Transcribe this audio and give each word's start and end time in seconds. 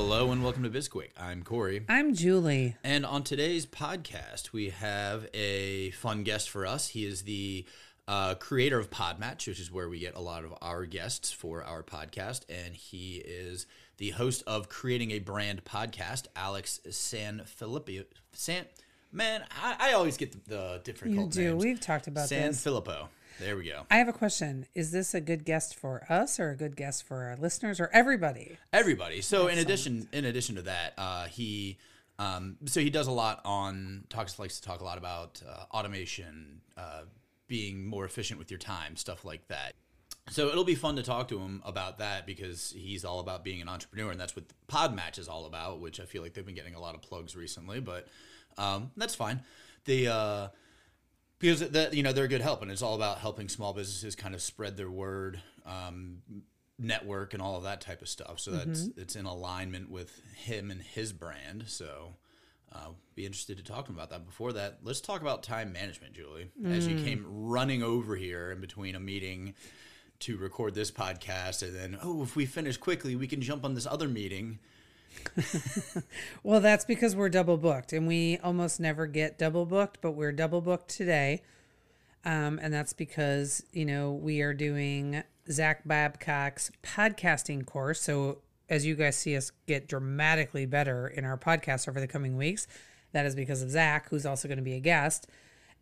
Hello 0.00 0.30
and 0.30 0.44
welcome 0.44 0.62
to 0.62 0.70
BizQuick. 0.70 1.10
I'm 1.18 1.42
Corey. 1.42 1.84
I'm 1.88 2.14
Julie. 2.14 2.76
And 2.84 3.04
on 3.04 3.24
today's 3.24 3.66
podcast, 3.66 4.52
we 4.52 4.70
have 4.70 5.26
a 5.34 5.90
fun 5.90 6.22
guest 6.22 6.50
for 6.50 6.64
us. 6.66 6.86
He 6.86 7.04
is 7.04 7.22
the 7.22 7.66
uh, 8.06 8.36
creator 8.36 8.78
of 8.78 8.90
Podmatch, 8.90 9.48
which 9.48 9.58
is 9.58 9.72
where 9.72 9.88
we 9.88 9.98
get 9.98 10.14
a 10.14 10.20
lot 10.20 10.44
of 10.44 10.54
our 10.62 10.86
guests 10.86 11.32
for 11.32 11.64
our 11.64 11.82
podcast. 11.82 12.42
And 12.48 12.76
he 12.76 13.16
is 13.16 13.66
the 13.96 14.10
host 14.10 14.44
of 14.46 14.68
Creating 14.68 15.10
a 15.10 15.18
Brand 15.18 15.64
podcast, 15.64 16.28
Alex 16.36 16.78
San 16.90 17.42
Filippo. 17.44 18.04
San, 18.32 18.66
man, 19.12 19.42
I, 19.60 19.90
I 19.90 19.92
always 19.94 20.16
get 20.16 20.30
the, 20.30 20.38
the 20.46 20.80
different 20.84 21.14
You 21.16 21.26
do. 21.26 21.50
names. 21.50 21.64
We've 21.64 21.80
talked 21.80 22.06
about 22.06 22.28
San 22.28 22.52
this. 22.52 22.62
Filippo. 22.62 23.08
There 23.38 23.56
we 23.56 23.64
go. 23.64 23.86
I 23.90 23.98
have 23.98 24.08
a 24.08 24.12
question. 24.12 24.66
Is 24.74 24.90
this 24.90 25.14
a 25.14 25.20
good 25.20 25.44
guest 25.44 25.76
for 25.76 26.04
us 26.08 26.40
or 26.40 26.50
a 26.50 26.56
good 26.56 26.76
guest 26.76 27.04
for 27.04 27.24
our 27.24 27.36
listeners 27.36 27.78
or 27.78 27.88
everybody? 27.92 28.58
everybody 28.72 29.20
so 29.20 29.46
in 29.48 29.58
addition 29.58 30.08
in 30.12 30.24
addition 30.24 30.56
to 30.56 30.62
that 30.62 30.92
uh, 30.98 31.24
he 31.26 31.78
um, 32.18 32.56
so 32.66 32.80
he 32.80 32.90
does 32.90 33.06
a 33.06 33.12
lot 33.12 33.40
on 33.44 34.04
talks 34.08 34.38
likes 34.38 34.60
to 34.60 34.66
talk 34.66 34.80
a 34.80 34.84
lot 34.84 34.98
about 34.98 35.40
uh, 35.48 35.64
automation 35.74 36.60
uh, 36.76 37.02
being 37.46 37.86
more 37.86 38.04
efficient 38.04 38.38
with 38.38 38.50
your 38.50 38.58
time 38.58 38.96
stuff 38.96 39.24
like 39.24 39.46
that 39.48 39.74
so 40.30 40.48
it'll 40.48 40.64
be 40.64 40.74
fun 40.74 40.96
to 40.96 41.02
talk 41.02 41.28
to 41.28 41.38
him 41.38 41.62
about 41.64 41.98
that 41.98 42.26
because 42.26 42.74
he's 42.76 43.04
all 43.04 43.20
about 43.20 43.44
being 43.44 43.62
an 43.62 43.68
entrepreneur 43.68 44.10
and 44.10 44.20
that's 44.20 44.36
what 44.36 44.44
podmatch 44.68 45.18
is 45.18 45.28
all 45.28 45.46
about 45.46 45.80
which 45.80 46.00
i 46.00 46.04
feel 46.04 46.22
like 46.22 46.34
they've 46.34 46.46
been 46.46 46.54
getting 46.54 46.74
a 46.74 46.80
lot 46.80 46.94
of 46.94 47.02
plugs 47.02 47.34
recently 47.36 47.80
but 47.80 48.06
um, 48.58 48.90
that's 48.96 49.14
fine 49.14 49.40
the 49.84 50.08
uh, 50.08 50.48
because 51.38 51.60
that 51.60 51.94
you 51.94 52.02
know 52.02 52.12
they're 52.12 52.24
a 52.24 52.28
good 52.28 52.40
help 52.40 52.62
and 52.62 52.70
it's 52.70 52.82
all 52.82 52.94
about 52.94 53.18
helping 53.18 53.48
small 53.48 53.72
businesses 53.72 54.14
kind 54.16 54.34
of 54.34 54.42
spread 54.42 54.76
their 54.76 54.90
word 54.90 55.40
um, 55.66 56.18
network 56.78 57.34
and 57.34 57.42
all 57.42 57.56
of 57.56 57.64
that 57.64 57.80
type 57.80 58.02
of 58.02 58.08
stuff. 58.08 58.40
So 58.40 58.52
that's 58.52 58.88
it's 58.96 59.16
in 59.16 59.26
alignment 59.26 59.90
with 59.90 60.20
him 60.36 60.70
and 60.70 60.80
his 60.82 61.12
brand. 61.12 61.64
So 61.66 62.14
uh, 62.72 62.88
be 63.14 63.24
interested 63.24 63.56
to 63.56 63.64
talk 63.64 63.88
about 63.88 64.10
that. 64.10 64.26
Before 64.26 64.52
that 64.52 64.78
let's 64.82 65.00
talk 65.00 65.20
about 65.20 65.42
time 65.42 65.72
management 65.72 66.14
julie. 66.14 66.50
As 66.64 66.86
you 66.86 67.02
came 67.04 67.24
running 67.28 67.82
over 67.82 68.16
here 68.16 68.50
in 68.50 68.60
between 68.60 68.94
a 68.94 69.00
meeting 69.00 69.54
to 70.20 70.36
record 70.36 70.74
this 70.74 70.90
podcast 70.90 71.62
and 71.62 71.74
then 71.74 71.98
oh 72.02 72.22
if 72.24 72.34
we 72.34 72.44
finish 72.44 72.76
quickly 72.76 73.14
we 73.14 73.28
can 73.28 73.40
jump 73.40 73.64
on 73.64 73.74
this 73.74 73.86
other 73.86 74.08
meeting 74.08 74.58
Well, 76.42 76.60
that's 76.60 76.84
because 76.84 77.14
we're 77.14 77.28
double 77.28 77.56
booked 77.56 77.92
and 77.92 78.06
we 78.06 78.38
almost 78.42 78.80
never 78.80 79.06
get 79.06 79.38
double 79.38 79.66
booked, 79.66 79.98
but 80.00 80.12
we're 80.12 80.32
double 80.32 80.60
booked 80.60 80.88
today. 80.88 81.42
Um, 82.24 82.58
and 82.62 82.72
that's 82.72 82.92
because, 82.92 83.62
you 83.72 83.84
know, 83.84 84.12
we 84.12 84.40
are 84.40 84.54
doing 84.54 85.22
Zach 85.50 85.86
Babcock's 85.86 86.70
podcasting 86.82 87.66
course. 87.66 88.00
So 88.00 88.38
as 88.68 88.84
you 88.86 88.94
guys 88.94 89.16
see 89.16 89.36
us 89.36 89.52
get 89.66 89.88
dramatically 89.88 90.66
better 90.66 91.08
in 91.08 91.24
our 91.24 91.38
podcast 91.38 91.88
over 91.88 92.00
the 92.00 92.06
coming 92.08 92.36
weeks, 92.36 92.66
that 93.12 93.26
is 93.26 93.34
because 93.34 93.62
of 93.62 93.70
Zach, 93.70 94.08
who's 94.10 94.26
also 94.26 94.48
going 94.48 94.58
to 94.58 94.64
be 94.64 94.74
a 94.74 94.80
guest. 94.80 95.26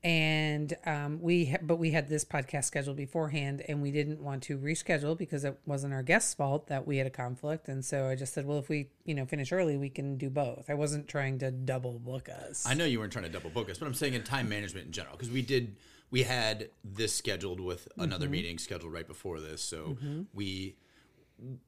And 0.04 0.76
um, 0.84 1.20
we, 1.20 1.46
ha- 1.46 1.58
but 1.62 1.76
we 1.76 1.90
had 1.90 2.08
this 2.08 2.24
podcast 2.24 2.64
scheduled 2.64 2.96
beforehand, 2.96 3.62
and 3.68 3.82
we 3.82 3.90
didn't 3.90 4.20
want 4.22 4.42
to 4.44 4.58
reschedule 4.58 5.18
because 5.18 5.44
it 5.44 5.58
wasn't 5.66 5.94
our 5.94 6.02
guest's 6.02 6.34
fault 6.34 6.68
that 6.68 6.86
we 6.86 6.98
had 6.98 7.06
a 7.06 7.10
conflict. 7.10 7.68
And 7.68 7.84
so 7.84 8.06
I 8.06 8.14
just 8.14 8.32
said, 8.32 8.46
well, 8.46 8.58
if 8.58 8.68
we, 8.68 8.90
you 9.04 9.14
know, 9.14 9.26
finish 9.26 9.50
early, 9.50 9.76
we 9.76 9.90
can 9.90 10.16
do 10.16 10.30
both. 10.30 10.70
I 10.70 10.74
wasn't 10.74 11.08
trying 11.08 11.38
to 11.40 11.50
double 11.50 11.98
book 11.98 12.28
us. 12.28 12.64
I 12.66 12.74
know 12.74 12.84
you 12.84 13.00
weren't 13.00 13.12
trying 13.12 13.24
to 13.24 13.30
double 13.30 13.50
book 13.50 13.68
us, 13.68 13.78
but 13.78 13.86
I'm 13.86 13.94
saying 13.94 14.14
in 14.14 14.22
time 14.22 14.48
management 14.48 14.86
in 14.86 14.92
general 14.92 15.16
because 15.16 15.30
we 15.30 15.42
did 15.42 15.74
we 16.10 16.22
had 16.22 16.70
this 16.84 17.12
scheduled 17.12 17.58
with 17.58 17.88
another 17.98 18.28
meeting 18.28 18.58
scheduled 18.58 18.92
right 18.92 19.08
before 19.08 19.40
this, 19.40 19.60
so 19.60 19.96
we 20.32 20.76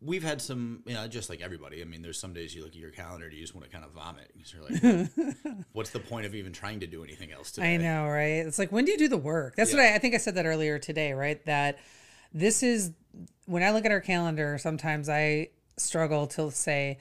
we've 0.01 0.23
had 0.23 0.41
some 0.41 0.83
you 0.87 0.95
know 0.95 1.07
just 1.09 1.29
like 1.31 1.41
everybody. 1.41 1.83
I 1.83 1.85
mean, 1.85 2.03
there's 2.03 2.19
some 2.19 2.33
days 2.33 2.55
you 2.55 2.63
look 2.63 2.73
at 2.73 2.77
your 2.79 2.91
calendar 2.91 3.27
and 3.27 3.35
you 3.35 3.41
just 3.41 3.55
want 3.55 3.67
to 3.67 3.71
kind 3.73 3.85
of 3.85 3.93
vomit. 3.93 4.31
'cause 4.39 4.55
You're 4.55 4.97
like, 4.97 5.65
what's 5.73 5.91
the 5.91 6.01
point 6.01 6.27
of 6.27 6.35
even 6.35 6.53
trying 6.53 6.81
to 6.81 6.87
do 6.87 7.05
anything 7.05 7.33
else 7.33 7.53
today? 7.53 7.75
I 7.75 7.77
know, 7.77 8.07
right? 8.09 8.47
It's 8.47 8.59
like 8.59 8.73
when 8.73 8.85
do 8.85 8.93
you 8.93 8.99
do 8.99 9.09
the 9.09 9.19
work? 9.19 9.57
That's 9.57 9.73
what 9.73 9.81
I, 9.81 9.95
I 9.95 9.99
think 9.99 10.15
I 10.15 10.19
said 10.19 10.35
that 10.37 10.47
earlier 10.47 10.79
today, 10.79 11.13
right? 11.13 11.45
That 11.47 11.79
this 12.33 12.63
is 12.63 12.93
when 13.47 13.63
I 13.63 13.71
look 13.71 13.85
at 13.85 13.91
our 13.93 14.01
calendar, 14.01 14.59
sometimes 14.59 15.09
I 15.09 15.49
struggle 15.77 16.27
to 16.29 16.51
say, 16.51 16.99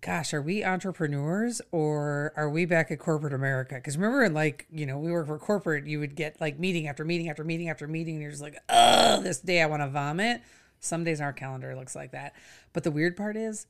gosh, 0.00 0.32
are 0.34 0.42
we 0.42 0.62
entrepreneurs 0.64 1.60
or 1.72 2.32
are 2.36 2.48
we 2.48 2.64
back 2.64 2.90
at 2.90 2.98
corporate 2.98 3.32
America? 3.32 3.74
Because 3.76 3.96
remember, 3.96 4.22
in 4.24 4.34
like, 4.34 4.66
you 4.70 4.86
know, 4.86 4.98
we 4.98 5.10
work 5.10 5.26
for 5.26 5.38
corporate, 5.38 5.86
you 5.86 5.98
would 6.00 6.14
get 6.14 6.40
like 6.40 6.58
meeting 6.58 6.86
after 6.88 7.04
meeting 7.04 7.28
after 7.28 7.42
meeting 7.44 7.68
after 7.68 7.88
meeting. 7.88 8.14
And 8.14 8.22
you're 8.22 8.30
just 8.30 8.42
like, 8.42 8.56
oh, 8.68 9.20
this 9.22 9.40
day 9.40 9.60
I 9.62 9.66
want 9.66 9.82
to 9.82 9.88
vomit. 9.88 10.42
Some 10.80 11.04
days 11.04 11.20
our 11.20 11.32
calendar 11.32 11.74
looks 11.74 11.94
like 11.96 12.12
that. 12.12 12.34
But 12.72 12.84
the 12.84 12.90
weird 12.90 13.16
part 13.16 13.36
is 13.36 13.66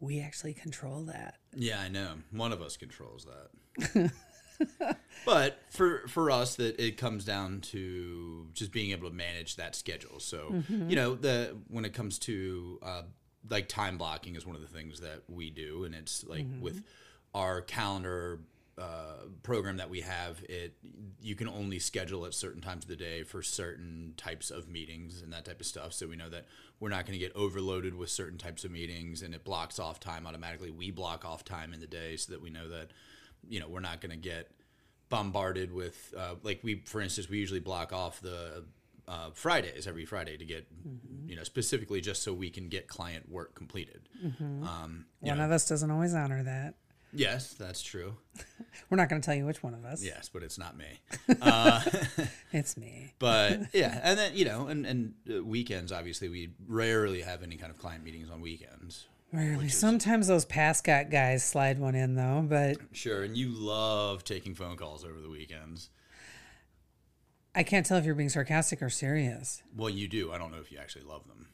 we 0.00 0.20
actually 0.20 0.54
control 0.54 1.02
that. 1.04 1.36
Yeah, 1.54 1.80
I 1.80 1.88
know. 1.88 2.14
One 2.30 2.52
of 2.52 2.62
us 2.62 2.76
controls 2.76 3.26
that. 3.26 4.12
but 5.26 5.60
for 5.70 6.06
for 6.08 6.30
us 6.30 6.56
that 6.56 6.80
it 6.82 6.96
comes 6.96 7.24
down 7.24 7.60
to 7.60 8.46
just 8.52 8.72
being 8.72 8.90
able 8.90 9.08
to 9.08 9.14
manage 9.14 9.56
that 9.56 9.74
schedule. 9.74 10.20
So, 10.20 10.62
you 10.68 10.96
know, 10.96 11.14
the 11.14 11.56
when 11.68 11.84
it 11.84 11.94
comes 11.94 12.18
to 12.20 12.78
uh, 12.82 13.02
like 13.48 13.68
time 13.68 13.98
blocking 13.98 14.36
is 14.36 14.46
one 14.46 14.56
of 14.56 14.62
the 14.62 14.68
things 14.68 15.00
that 15.00 15.22
we 15.28 15.50
do 15.50 15.84
and 15.84 15.94
it's 15.94 16.24
like 16.24 16.46
with 16.60 16.82
our 17.34 17.60
calendar 17.60 18.40
uh, 18.78 19.24
program 19.42 19.76
that 19.78 19.90
we 19.90 20.00
have 20.02 20.40
it 20.48 20.74
you 21.20 21.34
can 21.34 21.48
only 21.48 21.78
schedule 21.80 22.24
at 22.24 22.32
certain 22.32 22.60
times 22.60 22.84
of 22.84 22.88
the 22.88 22.96
day 22.96 23.22
for 23.24 23.42
certain 23.42 24.14
types 24.16 24.50
of 24.50 24.68
meetings 24.68 25.20
and 25.20 25.32
that 25.32 25.44
type 25.44 25.60
of 25.60 25.66
stuff. 25.66 25.92
So 25.92 26.06
we 26.06 26.14
know 26.14 26.28
that 26.28 26.46
we're 26.78 26.90
not 26.90 27.04
going 27.06 27.18
to 27.18 27.24
get 27.24 27.34
overloaded 27.34 27.94
with 27.94 28.08
certain 28.08 28.38
types 28.38 28.64
of 28.64 28.70
meetings 28.70 29.22
and 29.22 29.34
it 29.34 29.42
blocks 29.42 29.80
off 29.80 29.98
time 29.98 30.26
automatically. 30.28 30.70
We 30.70 30.92
block 30.92 31.24
off 31.24 31.44
time 31.44 31.72
in 31.72 31.80
the 31.80 31.88
day 31.88 32.16
so 32.16 32.32
that 32.32 32.40
we 32.40 32.50
know 32.50 32.68
that 32.68 32.92
you 33.48 33.58
know 33.58 33.68
we're 33.68 33.80
not 33.80 34.00
going 34.00 34.10
to 34.12 34.16
get 34.16 34.50
bombarded 35.08 35.72
with 35.72 36.14
uh, 36.16 36.34
like 36.42 36.60
we 36.62 36.82
for 36.84 37.00
instance 37.00 37.28
we 37.28 37.38
usually 37.38 37.60
block 37.60 37.92
off 37.92 38.20
the 38.20 38.64
uh, 39.08 39.30
fridays 39.32 39.86
every 39.86 40.04
friday 40.04 40.36
to 40.36 40.44
get 40.44 40.66
you 41.26 41.34
know 41.34 41.42
specifically 41.42 42.00
just 42.00 42.22
so 42.22 42.32
we 42.32 42.50
can 42.50 42.68
get 42.68 42.86
client 42.88 43.28
work 43.30 43.54
completed. 43.54 44.08
Um, 44.22 45.06
One 45.20 45.38
know, 45.38 45.44
of 45.46 45.50
us 45.50 45.66
doesn't 45.68 45.90
always 45.90 46.14
honor 46.14 46.42
that. 46.42 46.74
yes 47.12 47.54
that's 47.54 47.82
true 47.82 48.16
We're 48.90 48.96
not 48.96 49.08
going 49.08 49.20
to 49.20 49.26
tell 49.26 49.34
you 49.34 49.44
which 49.46 49.62
one 49.62 49.74
of 49.74 49.84
us. 49.84 50.02
yes 50.04 50.28
but 50.32 50.42
it's 50.42 50.58
not 50.58 50.76
me 50.76 50.86
It's 52.52 52.76
me. 52.76 53.14
but 53.18 53.60
yeah 53.72 54.00
and 54.02 54.18
then 54.18 54.32
you 54.34 54.44
know 54.44 54.66
and, 54.68 54.86
and 54.86 55.14
uh, 55.32 55.42
weekends 55.44 55.92
obviously 55.92 56.28
we 56.28 56.50
rarely 56.66 57.22
have 57.22 57.42
any 57.42 57.56
kind 57.56 57.70
of 57.70 57.78
client 57.78 58.04
meetings 58.04 58.30
on 58.30 58.40
weekends 58.40 59.06
Rarely. 59.30 59.68
Sometimes 59.68 60.26
those 60.26 60.46
Pascot 60.46 61.10
guys 61.10 61.44
slide 61.44 61.78
one 61.78 61.94
in 61.94 62.14
though, 62.14 62.46
but 62.48 62.78
sure 62.92 63.22
and 63.24 63.36
you 63.36 63.50
love 63.50 64.24
taking 64.24 64.54
phone 64.54 64.76
calls 64.76 65.04
over 65.04 65.20
the 65.20 65.28
weekends 65.28 65.90
I 67.54 67.62
can't 67.62 67.84
tell 67.84 67.98
if 67.98 68.04
you're 68.04 68.14
being 68.14 68.28
sarcastic 68.28 68.80
or 68.82 68.88
serious. 68.90 69.62
well 69.76 69.90
you 69.90 70.08
do 70.08 70.32
i 70.32 70.38
don't 70.38 70.50
know 70.52 70.60
if 70.60 70.70
you 70.72 70.78
actually 70.78 71.04
love 71.04 71.26
them 71.26 71.48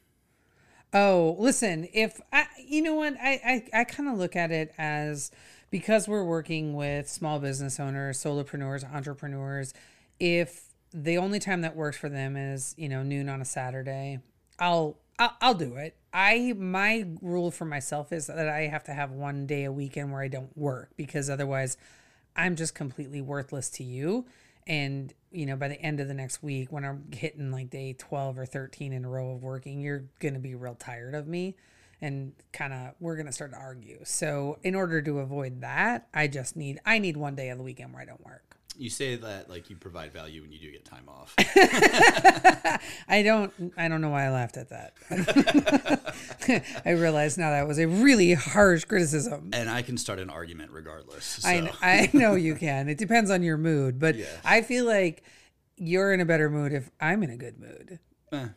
Oh, 0.97 1.35
listen, 1.41 1.89
if 1.93 2.21
I, 2.33 2.47
you 2.65 2.81
know 2.81 2.95
what, 2.95 3.15
I, 3.21 3.65
I, 3.75 3.81
I 3.81 3.83
kind 3.85 4.09
of 4.09 4.17
look 4.17 4.37
at 4.37 4.53
it 4.53 4.73
as 4.79 5.33
because 5.75 6.07
we're 6.07 6.23
working 6.23 6.75
with 6.75 7.09
small 7.09 7.41
business 7.41 7.81
owners, 7.81 8.23
solopreneurs, 8.23 8.89
entrepreneurs, 8.95 9.75
if 10.21 10.67
the 10.93 11.19
only 11.19 11.41
time 11.41 11.63
that 11.63 11.75
works 11.75 11.97
for 11.97 12.09
them 12.09 12.37
is, 12.37 12.77
you 12.79 12.89
know, 12.89 13.03
noon 13.03 13.29
on 13.29 13.41
a 13.41 13.45
Saturday, 13.45 14.21
I'll, 14.61 14.97
I'll, 15.19 15.37
I'll 15.41 15.55
do 15.55 15.75
it. 15.75 15.97
I, 16.13 16.55
my 16.57 17.07
rule 17.21 17.51
for 17.51 17.65
myself 17.65 18.13
is 18.13 18.29
that 18.29 18.49
I 18.49 18.69
have 18.69 18.85
to 18.85 18.93
have 18.93 19.11
one 19.11 19.49
day 19.49 19.65
a 19.65 19.73
weekend 19.73 20.13
where 20.13 20.23
I 20.23 20.29
don't 20.29 20.57
work 20.57 20.91
because 20.97 21.29
otherwise 21.29 21.77
I'm 22.37 22.55
just 22.55 22.77
completely 22.77 23.21
worthless 23.21 23.69
to 23.71 23.83
you. 23.83 24.27
And, 24.69 25.13
you 25.33 25.45
know, 25.45 25.57
by 25.57 25.67
the 25.67 25.83
end 25.83 25.99
of 25.99 26.07
the 26.07 26.15
next 26.15 26.41
week, 26.41 26.71
when 26.71 26.85
I'm 26.85 27.11
hitting 27.13 27.51
like 27.51 27.71
day 27.71 27.97
12 27.99 28.39
or 28.39 28.47
13 28.47 28.93
in 28.93 29.05
a 29.05 29.09
row 29.09 29.33
of 29.33 29.43
working, 29.43 29.81
you're 29.81 30.05
going 30.21 30.35
to 30.35 30.41
be 30.41 30.55
real 30.55 30.77
tired 30.77 31.17
of 31.17 31.27
me 31.27 31.57
and 32.05 32.33
kind 32.53 32.73
of, 32.75 32.95
we're 33.01 33.17
going 33.17 33.27
to 33.27 33.33
start 33.33 33.53
to 33.53 33.57
argue. 33.57 34.01
So, 34.05 34.59
in 34.63 34.75
order 34.75 35.01
to 35.01 35.21
avoid 35.21 35.63
that, 35.63 36.07
I 36.13 36.27
just 36.27 36.55
need, 36.55 36.79
I 36.85 36.99
need 36.99 37.17
one 37.17 37.35
day 37.35 37.49
of 37.49 37.57
the 37.57 37.65
weekend 37.65 37.93
where 37.95 38.03
I 38.03 38.05
don't 38.05 38.25
work. 38.25 38.59
You 38.77 38.91
say 38.91 39.15
that 39.15 39.49
like 39.49 39.71
you 39.71 39.77
provide 39.77 40.13
value 40.13 40.43
when 40.43 40.51
you 40.51 40.59
do 40.59 40.71
get 40.73 40.85
time 40.85 41.09
off. 41.09 41.33
I 43.09 43.23
don't. 43.23 43.53
I 43.77 43.87
don't 43.87 44.01
know 44.01 44.09
why 44.11 44.25
I 44.25 44.31
laughed 44.31 44.57
at 44.57 44.69
that. 44.71 44.95
I 46.85 46.91
realize 46.91 47.39
now 47.39 47.51
that 47.51 47.69
was 47.69 47.79
a 47.79 47.87
really 47.87 48.35
harsh 48.35 48.85
criticism. 48.85 49.51
And 49.53 49.71
I 49.71 49.83
can 49.83 49.97
start 49.97 50.19
an 50.19 50.29
argument 50.29 50.73
regardless. 50.73 51.25
So. 51.25 51.49
I 51.49 51.71
I 51.81 52.11
know 52.13 52.35
you 52.35 52.57
can. 52.57 52.89
It 52.89 52.99
depends 52.99 53.31
on 53.31 53.45
your 53.45 53.57
mood, 53.59 54.01
but 54.01 54.17
Yeah. 54.17 54.27
I 54.45 54.63
feel 54.63 54.87
like 54.87 55.23
you're 55.77 56.13
in 56.13 56.21
a 56.21 56.25
better 56.25 56.51
mood 56.51 56.73
if 56.73 56.91
I'm 57.01 57.23
in 57.23 57.31
a 57.31 57.37
good 57.37 57.61
mood. 57.61 58.01
Eh. 58.33 58.49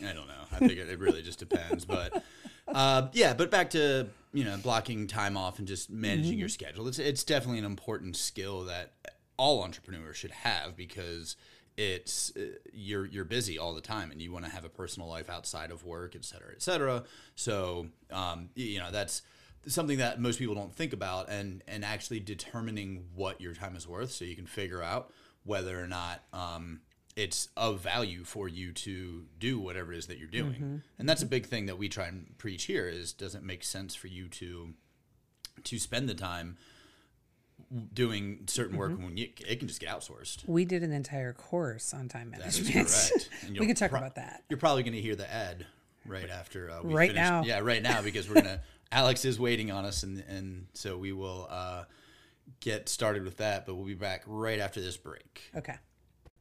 I 0.00 0.12
don't 0.12 0.26
know. 0.26 0.44
I 0.52 0.58
think 0.58 0.72
it, 0.72 0.88
it 0.88 0.98
really 0.98 1.22
just 1.22 1.38
depends. 1.38 1.84
But 1.84 2.22
uh, 2.68 3.08
yeah, 3.12 3.34
but 3.34 3.50
back 3.50 3.70
to 3.70 4.08
you 4.32 4.44
know 4.44 4.56
blocking 4.62 5.06
time 5.06 5.36
off 5.36 5.58
and 5.58 5.68
just 5.68 5.90
managing 5.90 6.38
your 6.38 6.48
schedule. 6.48 6.88
It's 6.88 6.98
it's 6.98 7.24
definitely 7.24 7.58
an 7.58 7.64
important 7.64 8.16
skill 8.16 8.64
that 8.64 8.92
all 9.36 9.62
entrepreneurs 9.62 10.16
should 10.16 10.30
have 10.30 10.76
because 10.76 11.36
it's 11.76 12.32
uh, 12.36 12.40
you're 12.72 13.06
you're 13.06 13.24
busy 13.24 13.58
all 13.58 13.74
the 13.74 13.80
time 13.80 14.10
and 14.10 14.22
you 14.22 14.32
want 14.32 14.44
to 14.44 14.50
have 14.50 14.64
a 14.64 14.68
personal 14.68 15.08
life 15.08 15.28
outside 15.28 15.70
of 15.70 15.84
work, 15.84 16.14
et 16.14 16.24
cetera, 16.24 16.52
et 16.52 16.62
cetera. 16.62 17.04
So 17.34 17.88
um, 18.12 18.50
you 18.54 18.78
know 18.78 18.90
that's 18.90 19.22
something 19.66 19.98
that 19.98 20.20
most 20.20 20.38
people 20.38 20.54
don't 20.54 20.74
think 20.74 20.92
about 20.92 21.28
and 21.28 21.62
and 21.66 21.84
actually 21.84 22.20
determining 22.20 23.04
what 23.14 23.40
your 23.40 23.54
time 23.54 23.76
is 23.76 23.88
worth 23.88 24.10
so 24.12 24.24
you 24.24 24.36
can 24.36 24.46
figure 24.46 24.82
out 24.82 25.10
whether 25.44 25.82
or 25.82 25.86
not 25.86 26.22
um, 26.32 26.80
it's 27.16 27.48
of 27.56 27.80
value 27.80 28.24
for 28.24 28.48
you 28.48 28.72
to 28.72 29.24
do 29.38 29.58
whatever 29.58 29.92
it 29.92 29.98
is 29.98 30.06
that 30.08 30.18
you're 30.18 30.26
doing 30.26 30.82
and 30.98 31.08
that's 31.08 31.22
a 31.22 31.26
big 31.26 31.46
thing 31.46 31.66
that 31.66 31.78
we 31.78 31.88
try 31.88 32.06
and 32.06 32.36
preach 32.38 32.64
here 32.64 32.88
is 32.88 33.12
does 33.12 33.34
it 33.36 33.42
make 33.42 33.62
sense 33.62 33.94
for 33.94 34.08
you 34.08 34.26
to 34.28 34.74
to 35.62 35.78
spend 35.78 36.08
the 36.08 36.14
time 36.14 36.56
doing 37.94 38.40
certain 38.46 38.76
work 38.76 38.90
when 38.98 39.16
you, 39.16 39.28
it 39.46 39.58
can 39.58 39.68
just 39.68 39.80
get 39.80 39.88
outsourced 39.88 40.46
We 40.48 40.64
did 40.64 40.82
an 40.82 40.92
entire 40.92 41.32
course 41.32 41.94
on 41.94 42.08
time 42.08 42.30
that 42.32 42.46
is 42.46 42.60
management. 42.60 42.88
correct 42.88 43.28
And 43.46 43.58
we 43.60 43.66
could 43.66 43.76
talk 43.76 43.90
pro- 43.90 44.00
about 44.00 44.16
that. 44.16 44.42
you're 44.48 44.58
probably 44.58 44.82
going 44.82 44.94
to 44.94 45.00
hear 45.00 45.16
the 45.16 45.32
ad 45.32 45.66
right 46.06 46.28
after 46.28 46.70
uh, 46.70 46.82
we 46.82 46.94
Right 46.94 47.10
finish. 47.10 47.22
now. 47.22 47.42
Yeah, 47.44 47.60
right 47.60 47.82
now 47.82 48.02
because 48.02 48.28
we're 48.28 48.42
gonna. 48.42 48.60
Alex 48.92 49.24
is 49.24 49.40
waiting 49.40 49.70
on 49.72 49.84
us, 49.86 50.02
and 50.02 50.22
and 50.28 50.66
so 50.74 50.96
we 50.98 51.12
will 51.12 51.48
uh, 51.50 51.84
get 52.60 52.88
started 52.88 53.24
with 53.24 53.38
that. 53.38 53.64
But 53.66 53.74
we'll 53.76 53.86
be 53.86 53.94
back 53.94 54.22
right 54.26 54.58
after 54.60 54.80
this 54.82 54.96
break. 54.98 55.50
Okay. 55.56 55.74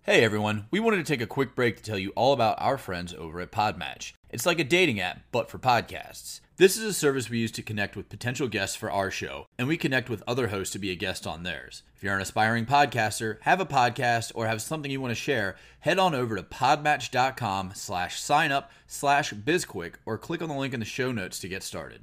Hey 0.06 0.26
everyone, 0.26 0.66
we 0.70 0.82
wanted 0.82 0.98
to 0.98 1.06
take 1.06 1.22
a 1.22 1.26
quick 1.26 1.56
break 1.56 1.78
to 1.78 1.82
tell 1.82 1.98
you 1.98 2.12
all 2.18 2.34
about 2.34 2.62
our 2.62 2.78
friends 2.78 3.14
over 3.14 3.40
at 3.40 3.54
Podmatch. 3.54 4.12
It's 4.30 4.46
like 4.46 4.60
a 4.60 4.66
dating 4.66 5.00
app, 5.00 5.22
but 5.32 5.50
for 5.50 5.58
podcasts. 5.58 6.42
This 6.58 6.76
is 6.76 6.84
a 6.84 6.94
service 6.94 7.30
we 7.30 7.38
use 7.38 7.54
to 7.54 7.62
connect 7.62 7.96
with 7.96 8.10
potential 8.10 8.50
guests 8.50 8.76
for 8.76 8.92
our 8.92 9.10
show, 9.10 9.48
and 9.58 9.66
we 9.66 9.78
connect 9.78 10.10
with 10.10 10.22
other 10.28 10.50
hosts 10.50 10.74
to 10.74 10.80
be 10.80 10.92
a 10.92 10.96
guest 10.96 11.26
on 11.26 11.44
theirs. 11.44 11.84
If 11.96 12.04
you're 12.04 12.16
an 12.16 12.22
aspiring 12.22 12.66
podcaster, 12.66 13.38
have 13.44 13.62
a 13.62 13.66
podcast, 13.66 14.34
or 14.36 14.46
have 14.46 14.62
something 14.62 14.92
you 14.92 15.00
want 15.00 15.12
to 15.12 15.16
share, 15.16 15.56
head 15.80 16.00
on 16.00 16.14
over 16.14 16.36
to 16.36 16.44
podmatch.com 16.44 17.72
slash 17.74 18.20
sign 18.20 18.52
up 18.52 18.72
slash 18.86 19.34
bizquick 19.34 19.94
or 20.06 20.18
click 20.18 20.42
on 20.42 20.50
the 20.50 20.56
link 20.56 20.74
in 20.74 20.82
the 20.82 20.86
show 20.86 21.14
notes 21.14 21.40
to 21.40 21.48
get 21.48 21.64
started. 21.64 22.02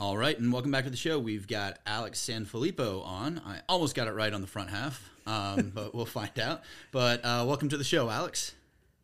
All 0.00 0.16
right, 0.16 0.38
and 0.38 0.50
welcome 0.50 0.70
back 0.70 0.84
to 0.84 0.90
the 0.90 0.96
show. 0.96 1.18
We've 1.18 1.46
got 1.46 1.78
Alex 1.84 2.18
Sanfilippo 2.20 3.04
on. 3.04 3.38
I 3.44 3.60
almost 3.68 3.94
got 3.94 4.08
it 4.08 4.12
right 4.12 4.32
on 4.32 4.40
the 4.40 4.46
front 4.46 4.70
half, 4.70 5.10
um, 5.26 5.70
but 5.74 5.94
we'll 5.94 6.06
find 6.06 6.38
out. 6.38 6.62
But 6.90 7.22
uh, 7.22 7.44
welcome 7.46 7.68
to 7.68 7.76
the 7.76 7.84
show, 7.84 8.08
Alex. 8.08 8.54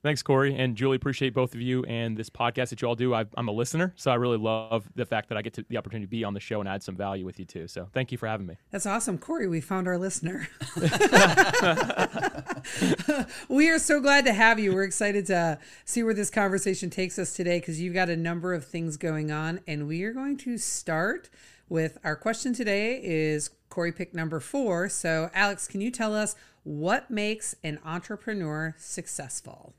Thanks, 0.06 0.22
Corey 0.22 0.54
and 0.54 0.76
Julie. 0.76 0.94
Appreciate 0.94 1.34
both 1.34 1.52
of 1.52 1.60
you 1.60 1.82
and 1.82 2.16
this 2.16 2.30
podcast 2.30 2.68
that 2.68 2.80
you 2.80 2.86
all 2.86 2.94
do. 2.94 3.12
I, 3.12 3.24
I'm 3.36 3.48
a 3.48 3.52
listener, 3.52 3.92
so 3.96 4.12
I 4.12 4.14
really 4.14 4.38
love 4.38 4.88
the 4.94 5.04
fact 5.04 5.28
that 5.30 5.36
I 5.36 5.42
get 5.42 5.54
to, 5.54 5.64
the 5.68 5.78
opportunity 5.78 6.06
to 6.06 6.08
be 6.08 6.22
on 6.22 6.32
the 6.32 6.38
show 6.38 6.60
and 6.60 6.68
add 6.68 6.84
some 6.84 6.94
value 6.94 7.24
with 7.24 7.40
you 7.40 7.44
too. 7.44 7.66
So 7.66 7.88
thank 7.92 8.12
you 8.12 8.18
for 8.18 8.28
having 8.28 8.46
me. 8.46 8.56
That's 8.70 8.86
awesome. 8.86 9.18
Corey, 9.18 9.48
we 9.48 9.60
found 9.60 9.88
our 9.88 9.98
listener. 9.98 10.46
we 13.48 13.68
are 13.68 13.80
so 13.80 14.00
glad 14.00 14.26
to 14.26 14.32
have 14.32 14.60
you. 14.60 14.72
We're 14.72 14.84
excited 14.84 15.26
to 15.26 15.58
see 15.84 16.04
where 16.04 16.14
this 16.14 16.30
conversation 16.30 16.88
takes 16.88 17.18
us 17.18 17.34
today 17.34 17.58
because 17.58 17.80
you've 17.80 17.94
got 17.94 18.08
a 18.08 18.16
number 18.16 18.54
of 18.54 18.64
things 18.64 18.96
going 18.96 19.32
on. 19.32 19.58
And 19.66 19.88
we 19.88 20.04
are 20.04 20.12
going 20.12 20.36
to 20.36 20.56
start 20.56 21.28
with 21.68 21.98
our 22.04 22.14
question 22.14 22.52
today 22.52 23.00
is 23.02 23.50
Corey 23.70 23.90
pick 23.90 24.14
number 24.14 24.38
four. 24.38 24.88
So, 24.88 25.30
Alex, 25.34 25.66
can 25.66 25.80
you 25.80 25.90
tell 25.90 26.14
us 26.14 26.36
what 26.62 27.10
makes 27.10 27.56
an 27.64 27.80
entrepreneur 27.84 28.76
successful? 28.78 29.74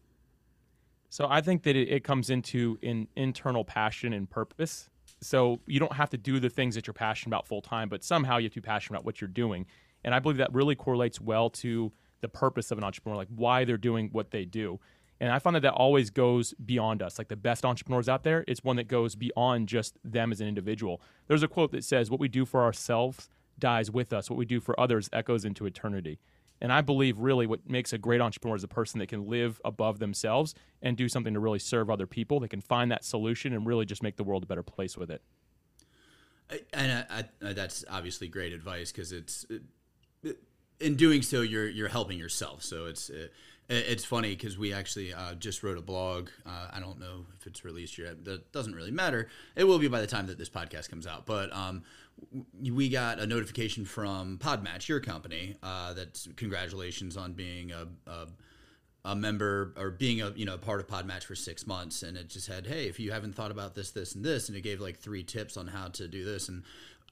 So 1.17 1.25
I 1.27 1.41
think 1.41 1.63
that 1.63 1.75
it, 1.75 1.89
it 1.89 2.03
comes 2.03 2.29
into 2.29 2.77
an 2.83 3.07
internal 3.15 3.65
passion 3.65 4.13
and 4.13 4.29
purpose. 4.29 4.87
So 5.19 5.59
you 5.65 5.79
don't 5.79 5.93
have 5.93 6.11
to 6.11 6.17
do 6.17 6.39
the 6.39 6.47
things 6.47 6.75
that 6.75 6.85
you're 6.85 6.93
passionate 6.93 7.31
about 7.31 7.47
full 7.47 7.63
time, 7.63 7.89
but 7.89 8.03
somehow 8.03 8.37
you 8.37 8.43
have 8.43 8.53
to 8.53 8.61
be 8.61 8.65
passionate 8.67 8.97
about 8.97 9.05
what 9.05 9.19
you're 9.19 9.27
doing. 9.27 9.65
And 10.03 10.13
I 10.13 10.19
believe 10.19 10.37
that 10.37 10.53
really 10.53 10.75
correlates 10.75 11.19
well 11.19 11.49
to 11.49 11.91
the 12.21 12.27
purpose 12.27 12.69
of 12.69 12.77
an 12.77 12.83
entrepreneur, 12.83 13.17
like 13.17 13.29
why 13.35 13.65
they're 13.65 13.79
doing 13.79 14.09
what 14.11 14.29
they 14.29 14.45
do. 14.45 14.79
And 15.19 15.31
I 15.31 15.39
find 15.39 15.55
that 15.55 15.61
that 15.61 15.73
always 15.73 16.11
goes 16.11 16.53
beyond 16.63 17.01
us. 17.01 17.17
Like 17.17 17.29
the 17.29 17.35
best 17.35 17.65
entrepreneurs 17.65 18.07
out 18.07 18.21
there, 18.21 18.45
it's 18.47 18.63
one 18.63 18.75
that 18.75 18.87
goes 18.87 19.15
beyond 19.15 19.69
just 19.69 19.97
them 20.03 20.31
as 20.31 20.39
an 20.39 20.47
individual. 20.47 21.01
There's 21.27 21.41
a 21.41 21.47
quote 21.47 21.71
that 21.71 21.83
says, 21.83 22.11
What 22.11 22.19
we 22.19 22.27
do 22.27 22.45
for 22.45 22.61
ourselves 22.61 23.27
dies 23.57 23.89
with 23.89 24.13
us, 24.13 24.29
what 24.29 24.37
we 24.37 24.45
do 24.45 24.59
for 24.59 24.79
others 24.79 25.09
echoes 25.11 25.45
into 25.45 25.65
eternity. 25.65 26.19
And 26.61 26.73
I 26.73 26.81
believe 26.81 27.19
really 27.19 27.47
what 27.47 27.69
makes 27.69 27.93
a 27.93 27.97
great 27.97 28.21
entrepreneur 28.21 28.55
is 28.55 28.63
a 28.63 28.67
person 28.67 28.99
that 28.99 29.07
can 29.07 29.27
live 29.27 29.61
above 29.63 29.99
themselves 29.99 30.55
and 30.81 30.97
do 30.97 31.07
something 31.07 31.33
to 31.33 31.39
really 31.39 31.59
serve 31.59 31.89
other 31.89 32.07
people. 32.07 32.39
They 32.39 32.47
can 32.47 32.61
find 32.61 32.91
that 32.91 33.05
solution 33.05 33.53
and 33.53 33.65
really 33.65 33.85
just 33.85 34.01
make 34.01 34.17
the 34.17 34.23
world 34.23 34.43
a 34.43 34.45
better 34.47 34.63
place 34.63 34.97
with 34.97 35.11
it. 35.11 35.21
And 36.73 37.05
I, 37.09 37.25
I, 37.45 37.53
that's 37.53 37.83
obviously 37.89 38.27
great 38.27 38.53
advice 38.53 38.91
because 38.91 39.11
it's 39.11 39.45
it, 39.49 39.61
in 40.79 40.95
doing 40.95 41.21
so 41.21 41.41
you're 41.41 41.67
you're 41.67 41.89
helping 41.89 42.17
yourself. 42.17 42.63
So 42.63 42.85
it's 42.85 43.09
it, 43.09 43.33
it's 43.69 44.05
funny 44.05 44.29
because 44.29 44.57
we 44.57 44.73
actually 44.73 45.13
uh, 45.13 45.33
just 45.35 45.61
wrote 45.61 45.77
a 45.77 45.81
blog. 45.81 46.29
Uh, 46.45 46.69
I 46.71 46.79
don't 46.79 46.99
know 46.99 47.25
if 47.37 47.47
it's 47.47 47.65
released 47.65 47.97
yet. 47.97 48.23
That 48.23 48.51
doesn't 48.53 48.73
really 48.73 48.91
matter. 48.91 49.27
It 49.55 49.65
will 49.65 49.79
be 49.79 49.89
by 49.89 49.99
the 49.99 50.07
time 50.07 50.27
that 50.27 50.37
this 50.37 50.49
podcast 50.49 50.89
comes 50.89 51.05
out. 51.05 51.25
But 51.25 51.53
um, 51.53 51.83
we 52.71 52.89
got 52.89 53.19
a 53.19 53.27
notification 53.27 53.85
from 53.85 54.37
Podmatch, 54.37 54.87
your 54.87 54.99
company, 54.99 55.55
uh, 55.63 55.93
that's 55.93 56.27
congratulations 56.35 57.17
on 57.17 57.33
being 57.33 57.71
a, 57.71 57.87
a 58.09 58.27
a 59.05 59.15
member 59.15 59.73
or 59.77 59.89
being 59.89 60.21
a 60.21 60.31
you 60.31 60.45
know 60.45 60.57
part 60.57 60.81
of 60.81 60.87
Podmatch 60.87 61.23
for 61.23 61.35
six 61.35 61.65
months, 61.65 62.03
and 62.03 62.17
it 62.17 62.27
just 62.27 62.45
said, 62.45 62.67
hey, 62.67 62.87
if 62.87 62.99
you 62.99 63.11
haven't 63.11 63.35
thought 63.35 63.51
about 63.51 63.73
this, 63.73 63.91
this, 63.91 64.15
and 64.15 64.23
this, 64.23 64.49
and 64.49 64.57
it 64.57 64.61
gave 64.61 64.81
like 64.81 64.97
three 64.97 65.23
tips 65.23 65.55
on 65.55 65.67
how 65.67 65.87
to 65.87 66.07
do 66.07 66.25
this, 66.25 66.49
and 66.49 66.63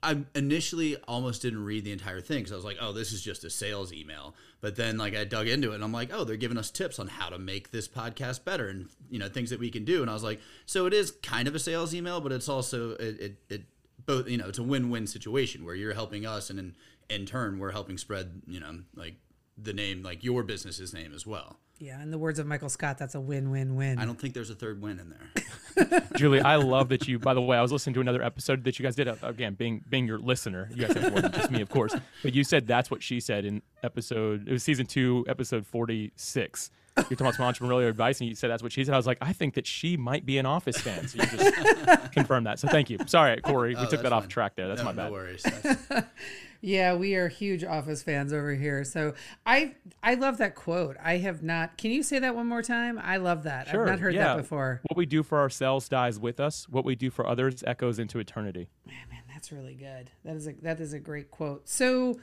I 0.04 0.18
initially 0.36 0.98
almost 1.08 1.42
didn't 1.42 1.64
read 1.64 1.86
the 1.86 1.92
entire 1.92 2.22
thing 2.22 2.40
because 2.40 2.52
I 2.52 2.56
was 2.56 2.66
like, 2.66 2.78
oh, 2.82 2.92
this 2.92 3.12
is 3.14 3.22
just 3.22 3.44
a 3.44 3.50
sales 3.50 3.94
email. 3.94 4.36
But 4.62 4.76
then 4.76 4.98
like 4.98 5.16
I 5.16 5.24
dug 5.24 5.48
into 5.48 5.72
it, 5.72 5.76
and 5.76 5.84
I'm 5.84 5.94
like, 5.94 6.12
oh, 6.14 6.26
they're 6.26 6.36
giving 6.36 6.58
us 6.58 6.70
tips 6.70 7.00
on 7.00 7.08
how 7.08 7.30
to 7.30 7.40
make 7.40 7.72
this 7.72 7.88
podcast 7.88 8.44
better, 8.44 8.68
and 8.68 8.90
you 9.10 9.20
know 9.20 9.30
things 9.30 9.50
that 9.52 9.60
we 9.60 9.72
can 9.72 9.86
do, 9.86 10.02
and 10.02 10.10
I 10.10 10.14
was 10.14 10.24
like, 10.24 10.42
so 10.66 10.86
it 10.88 10.94
is 10.94 11.12
kind 11.24 11.48
of 11.48 11.56
a 11.56 11.60
sales 11.60 11.96
email, 11.96 12.20
but 12.20 12.32
it's 12.32 12.50
also 12.50 12.92
it 12.92 13.20
it, 13.22 13.38
it 13.50 13.62
both 14.06 14.28
you 14.28 14.38
know 14.38 14.48
it's 14.48 14.60
a 14.60 14.64
win-win 14.64 15.08
situation 15.08 15.66
where 15.66 15.76
you're 15.76 15.94
helping 15.94 16.26
us 16.26 16.50
and 16.50 16.60
in, 16.60 16.76
in 17.10 17.26
turn 17.26 17.60
we're 17.60 17.72
helping 17.72 17.98
spread 17.98 18.42
you 18.48 18.60
know 18.60 18.80
like 18.96 19.16
the 19.58 19.74
name 19.74 20.04
like 20.04 20.24
your 20.24 20.44
business's 20.44 20.94
name 20.94 21.14
as 21.14 21.26
well. 21.26 21.60
Yeah 21.80 22.02
in 22.02 22.10
the 22.12 22.18
words 22.18 22.40
of 22.40 22.48
michael 22.48 22.70
scott 22.70 22.98
that's 22.98 23.16
a 23.16 23.20
win-win-win. 23.20 24.00
I 24.00 24.06
don't 24.06 24.20
think 24.20 24.34
there's 24.34 24.50
a 24.50 24.56
third 24.56 24.82
win 24.82 25.00
in 25.00 25.10
there. 25.10 26.04
Julie 26.16 26.42
i 26.42 26.56
love 26.56 26.90
that 26.90 27.08
you 27.08 27.20
by 27.20 27.34
the 27.34 27.42
way 27.42 27.58
i 27.58 27.62
was 27.62 27.72
listening 27.72 27.94
to 27.96 28.02
another 28.02 28.24
episode 28.24 28.64
that 28.64 28.80
you 28.80 28.84
guys 28.84 28.96
did 28.96 29.08
uh, 29.10 29.16
again 29.24 29.56
being 29.56 29.84
being 29.90 30.08
your 30.08 30.20
listener 30.20 30.70
you 30.74 30.86
guys 30.86 30.96
have 30.96 31.12
more 31.12 31.22
than 31.22 31.34
just 31.34 31.52
me 31.52 31.62
of 31.62 31.70
course 31.70 31.94
but 32.24 32.34
you 32.34 32.46
said 32.46 32.66
that's 32.66 32.90
what 32.90 33.04
she 33.04 33.20
said 33.20 33.44
in 33.44 33.62
episode 33.84 34.48
it 34.48 34.52
was 34.54 34.64
season 34.64 34.86
two 34.86 35.26
episode 35.28 35.66
46 35.68 36.72
you're 36.98 37.18
talking 37.18 37.28
about 37.28 37.36
some 37.36 37.46
entrepreneurial 37.46 37.90
advice, 37.90 38.22
and 38.22 38.30
you 38.30 38.36
said 38.36 38.50
that's 38.50 38.64
what 38.64 38.72
she 38.72 38.84
said. 38.86 38.94
I 38.94 38.98
was 38.98 39.08
like, 39.08 39.18
I 39.22 39.34
think 39.34 39.56
that 39.56 39.68
she 39.68 39.98
might 39.98 40.26
be 40.26 40.38
an 40.38 40.46
office 40.46 40.78
fan. 40.78 41.08
So 41.08 41.22
you 41.22 41.28
just 41.28 42.12
confirmed 42.14 42.46
that. 42.46 42.60
So 42.60 42.68
thank 42.70 42.90
you. 42.90 42.98
Sorry, 43.06 43.40
Corey, 43.42 43.76
oh, 43.76 43.82
we 43.82 43.88
took 43.88 44.02
that 44.02 44.12
fine. 44.12 44.14
off 44.14 44.28
track 44.28 44.56
there. 44.56 44.68
That's 44.68 44.80
no, 44.80 44.86
my 44.86 44.94
bad. 44.94 45.08
No 45.08 45.12
worries. 45.12 45.46
Yeah, 46.66 46.96
we 46.96 47.14
are 47.14 47.28
huge 47.28 47.64
office 47.64 48.02
fans 48.02 48.34
over 48.34 48.56
here. 48.56 48.84
So 48.84 49.14
I 49.46 49.76
I 50.02 50.16
love 50.16 50.40
that 50.40 50.56
quote. 50.56 50.98
I 51.00 51.18
have 51.18 51.44
not. 51.44 51.78
Can 51.78 51.92
you 51.92 52.02
say 52.02 52.18
that 52.18 52.36
one 52.36 52.48
more 52.48 52.64
time? 52.64 52.98
I 52.98 53.18
love 53.18 53.44
that. 53.44 53.68
Sure, 53.68 53.84
I've 53.84 53.88
not 53.92 54.00
heard 54.00 54.16
yeah. 54.16 54.34
that 54.34 54.38
before. 54.38 54.82
What 54.90 54.98
we 54.98 55.06
do 55.06 55.22
for 55.22 55.38
ourselves 55.38 55.88
dies 55.88 56.20
with 56.20 56.40
us. 56.40 56.68
What 56.68 56.84
we 56.84 56.96
do 56.96 57.12
for 57.12 57.28
others 57.28 57.64
echoes 57.68 58.00
into 58.00 58.18
eternity. 58.18 58.68
Man, 58.88 58.96
man, 59.12 59.22
that's 59.32 59.52
really 59.52 59.76
good. 59.76 60.10
That 60.24 60.36
is 60.36 60.48
a 60.48 60.54
that 60.64 60.80
is 60.80 60.94
a 60.94 61.00
great 61.00 61.30
quote. 61.30 61.70
So 61.70 62.20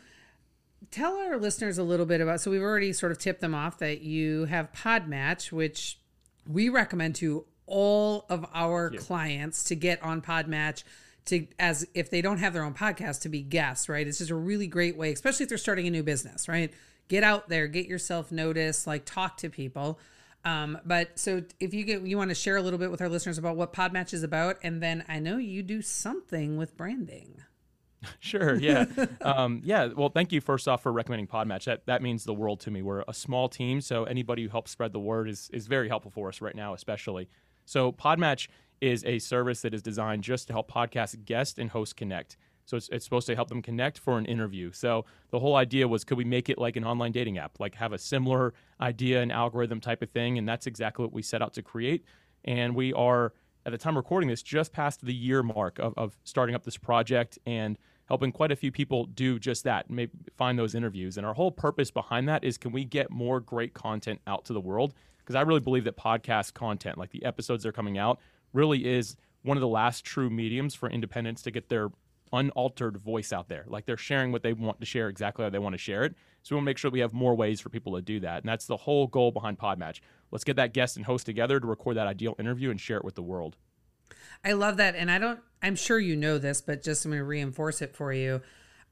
tell 0.91 1.17
our 1.17 1.37
listeners 1.39 1.79
a 1.79 1.83
little 1.83 2.07
bit 2.07 2.21
about 2.21 2.41
so 2.41 2.51
we've 2.51 2.63
already 2.63 2.93
sort 2.93 3.13
of 3.13 3.19
tipped 3.19 3.41
them 3.41 3.55
off 3.55 3.79
that 3.79 4.03
you 4.03 4.47
have 4.47 4.73
Podmatch, 4.73 5.53
which 5.53 5.99
we 6.47 6.69
recommend 6.69 7.15
to 7.17 7.45
all 7.67 8.27
of 8.29 8.45
our 8.53 8.91
clients 8.91 9.65
to 9.65 9.77
get 9.77 10.03
on 10.03 10.21
Podmatch 10.21 10.83
to 11.27 11.47
as 11.59 11.87
if 11.95 12.11
they 12.11 12.21
don't 12.21 12.39
have 12.39 12.53
their 12.53 12.65
own 12.65 12.75
podcast 12.75 13.23
to 13.23 13.29
be 13.29 13.43
guests, 13.43 13.89
right? 13.89 14.07
It's 14.07 14.19
just 14.19 14.31
a 14.31 14.37
really 14.37 14.67
great 14.67 14.97
way, 14.97 15.13
especially 15.13 15.45
if 15.45 15.49
they're 15.49 15.59
starting 15.59 15.87
a 15.87 15.91
new 15.91 16.03
business, 16.03 16.49
right? 16.49 16.73
Get 17.09 17.23
out 17.23 17.49
there, 17.49 17.69
get 17.69 17.87
yourself 17.87 18.33
noticed, 18.33 18.87
like 18.87 19.05
talk 19.05 19.37
to 19.39 19.49
people. 19.49 20.01
Um, 20.45 20.79
but 20.85 21.19
so 21.19 21.43
if 21.61 21.73
you 21.73 21.85
get 21.85 22.03
you 22.03 22.19
want 22.19 22.31
to 22.31 22.35
share 22.35 22.57
a 22.57 22.63
little 22.63 22.79
bit 22.79 22.91
with 22.91 23.01
our 23.01 23.09
listeners 23.09 23.39
about 23.39 23.57
what 23.57 23.73
Podmatch 23.73 24.13
is 24.13 24.25
about, 24.25 24.59
and 24.63 24.83
then 24.83 25.05
I 25.09 25.21
know 25.21 25.37
you 25.37 25.63
do 25.63 25.83
something 25.83 26.57
with 26.57 26.77
branding. 26.77 27.43
Sure. 28.21 28.55
Yeah. 28.55 28.87
um, 29.21 29.61
yeah. 29.65 29.87
Well, 29.87 30.09
thank 30.09 30.33
you 30.33 30.41
first 30.41 30.69
off 30.69 30.83
for 30.83 30.93
recommending 30.93 31.27
Podmatch. 31.27 31.65
That 31.65 31.87
that 31.87 32.03
means 32.03 32.25
the 32.25 32.35
world 32.35 32.61
to 32.61 32.71
me. 32.71 32.83
We're 32.83 33.05
a 33.07 33.15
small 33.15 33.49
team, 33.49 33.81
so 33.81 34.05
anybody 34.05 34.43
who 34.43 34.49
helps 34.49 34.71
spread 34.71 34.93
the 34.93 35.01
word 35.01 35.29
is 35.29 35.51
is 35.53 35.67
very 35.67 35.89
helpful 35.89 36.11
for 36.11 36.29
us 36.29 36.41
right 36.41 36.55
now, 36.55 36.75
especially. 36.75 37.29
So 37.65 37.93
Podmatch 37.93 38.49
is 38.81 39.05
a 39.05 39.19
service 39.21 39.63
that 39.63 39.73
is 39.75 39.83
designed 39.83 40.25
just 40.25 40.49
to 40.49 40.53
help 40.53 40.71
podcast 40.71 41.25
guests 41.25 41.59
and 41.59 41.71
hosts 41.71 41.93
connect. 41.93 42.37
So 42.65 42.77
it's, 42.77 42.89
it's 42.91 43.05
supposed 43.05 43.27
to 43.29 43.35
help 43.35 43.49
them 43.49 43.63
connect 43.63 43.99
for 43.99 44.19
an 44.19 44.25
interview. 44.27 44.73
So 44.73 45.05
the 45.31 45.39
whole 45.39 45.57
idea 45.57 45.87
was 45.87 46.05
could 46.05 46.19
we 46.19 46.25
make 46.25 46.49
it 46.49 46.59
like 46.59 46.77
an 46.77 46.85
online 46.85 47.13
dating 47.13 47.39
app, 47.39 47.61
like 47.61 47.75
have 47.77 47.93
a 47.93 47.99
similar 47.99 48.55
idea 48.81 49.23
and 49.23 49.33
algorithm 49.33 49.81
type 49.81 50.03
of 50.03 50.11
thing? 50.11 50.39
And 50.39 50.49
that's 50.49 50.67
exactly 50.67 51.05
what 51.05 51.13
we 51.13 51.23
set 51.23 51.43
out 51.43 51.55
to 51.55 51.63
create. 51.63 52.05
And 52.45 52.75
we 52.75 52.93
are, 52.93 53.33
at 53.65 53.73
the 53.73 53.79
time 53.79 53.97
recording 53.97 54.29
this, 54.29 54.43
just 54.43 54.73
past 54.73 55.05
the 55.05 55.15
year 55.15 55.43
mark 55.43 55.79
of, 55.79 55.95
of 55.97 56.19
starting 56.25 56.55
up 56.55 56.65
this 56.65 56.77
project 56.77 57.39
and 57.47 57.79
helping 58.13 58.31
quite 58.31 58.53
a 58.53 58.57
few 58.57 58.71
people 58.71 59.07
do 59.07 59.39
just 59.39 59.65
that, 59.65 59.89
maybe 59.89 60.13
find 60.37 60.59
those 60.59 60.75
interviews. 60.75 61.17
And 61.17 61.25
our 61.25 61.33
whole 61.33 61.51
purpose 61.51 61.91
behind 61.91 62.29
that 62.29 62.45
is 62.45 62.59
can 62.59 62.71
we 62.71 62.85
get 62.85 63.11
more 63.11 63.41
great 63.41 63.73
content 63.73 64.21
out 64.27 64.45
to 64.45 64.53
the 64.53 64.61
world? 64.61 64.93
Because 65.21 65.35
I 65.35 65.41
really 65.41 65.61
believe 65.61 65.85
that 65.85 65.97
podcast 65.97 66.53
content, 66.53 66.99
like 66.99 67.09
the 67.09 67.25
episodes 67.25 67.63
that 67.63 67.71
are 67.71 67.73
coming 67.73 67.97
out, 67.97 68.19
really 68.53 68.85
is 68.85 69.17
one 69.45 69.57
of 69.57 69.63
the 69.63 69.69
last 69.69 70.05
true 70.05 70.29
mediums 70.29 70.75
for 70.75 70.91
independents 70.91 71.41
to 71.41 71.51
get 71.51 71.71
their 71.71 71.89
unaltered 72.35 72.99
voice 72.99 73.33
out 73.33 73.49
there. 73.49 73.65
Like 73.67 73.87
they're 73.87 73.97
sharing 73.97 74.31
what 74.31 74.43
they 74.43 74.53
want 74.53 74.79
to 74.81 74.85
share 74.85 75.09
exactly 75.09 75.45
how 75.45 75.49
they 75.49 75.59
want 75.59 75.73
to 75.73 75.79
share 75.79 76.05
it. 76.05 76.15
So 76.43 76.55
we 76.55 76.57
want 76.57 76.65
to 76.65 76.71
make 76.71 76.77
sure 76.77 76.91
we 76.91 77.01
have 77.01 77.15
more 77.15 77.35
ways 77.35 77.63
for 77.63 77.71
people 77.71 77.95
to 77.97 78.03
do 78.03 78.21
that. 78.21 78.43
And 78.43 78.49
that's 78.51 78.67
the 78.67 78.77
whole 78.77 79.07
goal 79.07 79.31
behind 79.31 79.59
Podmatch. 79.59 80.01
Let's 80.31 80.45
get 80.45 80.57
that 80.57 80.75
guest 80.75 80.99
and 80.99 81.07
host 81.07 81.25
together 81.25 81.59
to 81.59 81.67
record 81.67 81.97
that 81.97 82.09
ideal 82.09 82.37
interview 82.39 82.69
and 82.69 82.79
share 82.79 82.99
it 82.99 83.07
with 83.07 83.15
the 83.15 83.23
world. 83.23 83.57
I 84.45 84.53
love 84.53 84.77
that. 84.79 84.95
And 84.97 85.11
I 85.11 85.19
don't, 85.19 85.41
I'm 85.63 85.77
sure 85.77 85.99
you 85.99 86.17
know 86.17 86.39
this, 86.39 86.61
but 86.61 86.83
just 86.83 87.05
I'm 87.05 87.11
going 87.13 87.21
to 87.21 87.25
reinforce 87.25 87.83
it 87.83 87.95
for 87.95 88.13
you. 88.13 88.41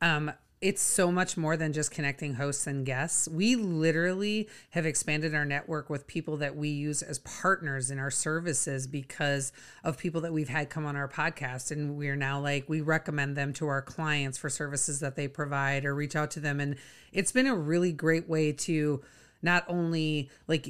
Um, 0.00 0.32
it's 0.60 0.82
so 0.82 1.10
much 1.10 1.38
more 1.38 1.56
than 1.56 1.72
just 1.72 1.90
connecting 1.90 2.34
hosts 2.34 2.66
and 2.66 2.84
guests. 2.84 3.26
We 3.26 3.56
literally 3.56 4.46
have 4.70 4.84
expanded 4.84 5.34
our 5.34 5.46
network 5.46 5.88
with 5.88 6.06
people 6.06 6.36
that 6.36 6.54
we 6.54 6.68
use 6.68 7.02
as 7.02 7.18
partners 7.20 7.90
in 7.90 7.98
our 7.98 8.10
services 8.10 8.86
because 8.86 9.52
of 9.82 9.96
people 9.96 10.20
that 10.20 10.34
we've 10.34 10.50
had 10.50 10.68
come 10.68 10.84
on 10.84 10.96
our 10.96 11.08
podcast. 11.08 11.70
And 11.70 11.96
we're 11.96 12.14
now 12.14 12.40
like, 12.40 12.68
we 12.68 12.82
recommend 12.82 13.36
them 13.36 13.54
to 13.54 13.68
our 13.68 13.80
clients 13.80 14.36
for 14.36 14.50
services 14.50 15.00
that 15.00 15.16
they 15.16 15.28
provide 15.28 15.86
or 15.86 15.94
reach 15.94 16.14
out 16.14 16.30
to 16.32 16.40
them. 16.40 16.60
And 16.60 16.76
it's 17.10 17.32
been 17.32 17.46
a 17.46 17.56
really 17.56 17.92
great 17.92 18.28
way 18.28 18.52
to 18.52 19.00
not 19.40 19.64
only 19.66 20.28
like 20.46 20.68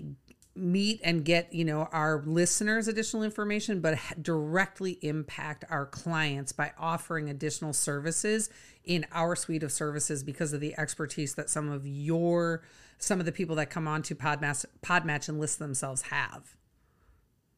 meet 0.61 1.00
and 1.02 1.25
get 1.25 1.52
you 1.52 1.64
know 1.64 1.88
our 1.93 2.23
listeners 2.26 2.88
additional 2.88 3.23
information 3.23 3.81
but 3.81 3.99
directly 4.21 4.99
impact 5.02 5.64
our 5.71 5.87
clients 5.87 6.52
by 6.52 6.73
offering 6.79 7.29
additional 7.31 7.73
services 7.73 8.50
in 8.85 9.07
our 9.12 9.35
suite 9.35 9.62
of 9.62 9.73
services 9.73 10.23
because 10.23 10.52
of 10.52 10.61
the 10.61 10.76
expertise 10.79 11.35
that 11.35 11.50
some 11.50 11.71
of 11.71 11.87
your 11.87 12.62
some 12.99 13.19
of 13.19 13.26
the 13.26 13.33
people 13.33 13.57
that 13.57 13.71
come 13.71 13.88
on 13.88 14.02
to 14.02 14.14
podmatch 14.14 14.64
podmatch 14.83 15.29
and 15.29 15.40
list 15.40 15.59
themselves 15.59 16.02
have. 16.02 16.57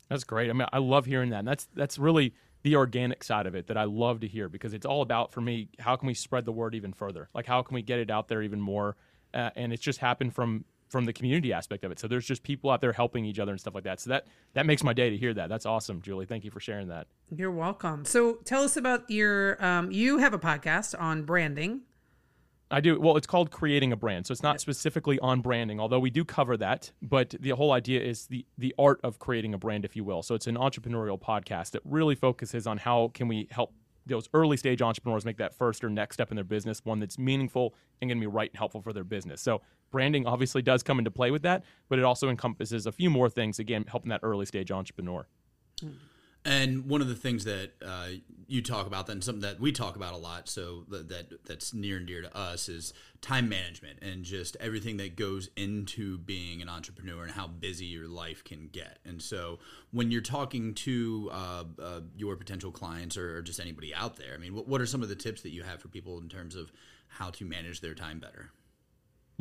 That's 0.09 0.25
great. 0.25 0.51
I 0.51 0.53
mean 0.53 0.69
i 0.73 0.79
love 0.79 1.07
hearing 1.07 1.31
that 1.31 1.41
and 1.41 1.49
that's 1.49 1.69
that's 1.75 1.99
really 1.99 2.35
the 2.63 2.77
organic 2.77 3.25
side 3.25 3.47
of 3.47 3.57
it 3.57 3.67
that 3.67 3.77
i 3.77 3.83
love 3.83 4.21
to 4.21 4.29
hear 4.29 4.49
because 4.49 4.73
it's 4.73 4.87
all 4.87 5.03
about 5.03 5.33
for 5.33 5.41
me 5.41 5.69
how 5.81 5.97
can 5.97 6.07
we 6.07 6.15
spread 6.15 6.45
the 6.45 6.53
word 6.53 6.75
even 6.75 6.93
further? 6.93 7.29
Like 7.35 7.47
how 7.47 7.63
can 7.63 7.75
we 7.75 7.83
get 7.83 7.99
it 7.99 8.11
out 8.11 8.29
there 8.29 8.43
even 8.43 8.61
more? 8.61 8.97
Uh, 9.35 9.51
and 9.57 9.73
it's 9.73 9.83
just 9.83 9.99
happened 9.99 10.35
from 10.35 10.65
from 10.93 11.07
the 11.07 11.13
community 11.13 11.55
aspect 11.55 11.85
of 11.85 11.91
it. 11.91 11.99
So 11.99 12.07
there's 12.07 12.27
just 12.27 12.43
people 12.43 12.69
out 12.71 12.83
there 12.83 12.93
helping 12.93 13.25
each 13.25 13.39
other 13.39 13.51
and 13.51 13.61
stuff 13.61 13.75
like 13.75 13.85
that. 13.85 13.99
So 13.99 14.11
that 14.11 14.27
that 14.53 14.67
makes 14.67 14.85
my 14.85 14.93
day 14.93 15.09
to 15.09 15.17
hear 15.17 15.33
that. 15.35 15.49
That's 15.49 15.65
awesome, 15.65 16.03
Julie. 16.03 16.27
Thank 16.27 16.45
you 16.45 16.51
for 16.51 16.61
sharing 16.61 16.89
that. 16.89 17.07
You're 17.35 17.51
welcome. 17.51 18.05
So 18.05 18.35
tell 18.45 18.63
us 18.63 18.77
about 18.77 19.11
your 19.11 19.63
um, 19.65 19.91
you 19.91 20.19
have 20.19 20.35
a 20.35 20.39
podcast 20.39 20.95
on 21.01 21.25
branding. 21.25 21.81
I 22.71 22.81
do. 22.81 23.01
Well, 23.01 23.17
it's 23.17 23.27
called 23.27 23.51
creating 23.51 23.93
a 23.93 23.97
brand. 23.97 24.27
So 24.27 24.33
it's 24.33 24.43
not 24.43 24.61
specifically 24.61 25.19
on 25.21 25.41
branding, 25.41 25.81
although 25.81 25.99
we 25.99 26.11
do 26.11 26.25
cover 26.25 26.57
that, 26.59 26.93
but 27.03 27.35
the 27.41 27.51
whole 27.51 27.73
idea 27.73 28.01
is 28.01 28.27
the 28.27 28.45
the 28.59 28.75
art 28.79 29.01
of 29.03 29.19
creating 29.19 29.55
a 29.55 29.59
brand 29.59 29.87
if 29.87 29.97
you 29.97 30.05
will. 30.05 30.23
So 30.23 30.35
it's 30.35 30.47
an 30.47 30.57
entrepreneurial 30.57 31.19
podcast 31.19 31.71
that 31.71 31.83
really 31.87 32.15
focuses 32.15 32.67
on 32.67 32.77
how 32.77 33.11
can 33.15 33.29
we 33.29 33.49
help 33.51 33.73
those 34.05 34.29
early 34.35 34.57
stage 34.57 34.83
entrepreneurs 34.83 35.25
make 35.25 35.39
that 35.39 35.55
first 35.55 35.85
or 35.85 35.89
next 35.89 36.17
step 36.17 36.31
in 36.31 36.35
their 36.35 36.45
business, 36.45 36.85
one 36.85 36.99
that's 36.99 37.19
meaningful 37.19 37.75
and 38.01 38.11
going 38.11 38.19
to 38.19 38.21
be 38.21 38.27
right 38.27 38.51
and 38.51 38.59
helpful 38.59 38.83
for 38.83 38.93
their 38.93 39.05
business. 39.05 39.41
So 39.41 39.63
branding 39.93 40.27
obviously 40.27 40.63
does 40.63 40.83
come 40.83 40.99
into 40.99 41.13
play 41.13 41.31
with 41.31 41.43
that, 41.43 41.63
but 41.89 42.01
it 42.01 42.05
also 42.05 42.29
encompasses 42.29 42.87
a 42.87 42.93
few 42.93 43.11
more 43.11 43.31
things, 43.31 43.61
again, 43.61 43.85
helping 43.87 44.09
that 44.09 44.21
early 44.25 44.47
stage 44.47 44.73
entrepreneur. 44.73 45.27
And 46.45 46.87
one 46.87 47.01
of 47.01 47.07
the 47.07 47.15
things 47.15 47.45
that 47.45 47.71
uh, 47.85 48.09
you 48.49 48.63
talk 48.63 48.89
about, 48.89 49.09
and 49.09 49.23
something 49.23 49.43
that 49.43 49.61
we 49.61 49.71
talk 49.71 49.95
about 49.95 50.13
a 50.13 50.17
lot, 50.17 50.49
so 50.49 50.85
that, 50.89 51.09
that 51.09 51.45
that's 51.45 51.73
near 51.73 51.99
and 51.99 52.07
dear 52.07 52.21
to 52.21 52.37
us, 52.37 52.69
is 52.69 52.93
time 53.21 53.49
management 53.49 54.01
and 54.03 54.25
just 54.25 54.57
everything 54.59 54.97
that 54.97 55.15
goes 55.15 55.51
into 55.57 56.19
being 56.19 56.61
an 56.61 56.69
entrepreneur 56.69 57.23
and 57.23 57.33
how 57.33 57.47
busy 57.47 57.87
your 57.87 58.09
life 58.09 58.43
can 58.43 58.69
get. 58.73 58.99
And 59.05 59.23
so, 59.23 59.61
when 59.93 60.11
you're 60.11 60.21
talking 60.21 60.75
to 60.75 61.31
uh, 61.33 61.65
uh, 61.81 62.01
your 62.17 62.35
potential 62.35 62.73
clients 62.73 63.17
or, 63.17 63.37
or, 63.37 63.43
just 63.43 63.61
anybody 63.61 63.95
out 63.95 64.17
there, 64.17 64.35
I 64.35 64.39
mean, 64.39 64.53
what, 64.53 64.67
what 64.67 64.81
are 64.81 64.87
some 64.87 65.03
of 65.03 65.09
the 65.09 65.17
tips 65.17 65.43
that 65.43 65.51
you 65.51 65.63
have 65.63 65.81
for 65.81 65.89
people 65.89 66.19
in 66.19 66.29
terms 66.29 66.57
of 66.57 66.73
how 67.07 67.31
to 67.31 67.45
manage 67.45 67.81
their 67.83 67.95
time 67.95 68.19
better? 68.19 68.51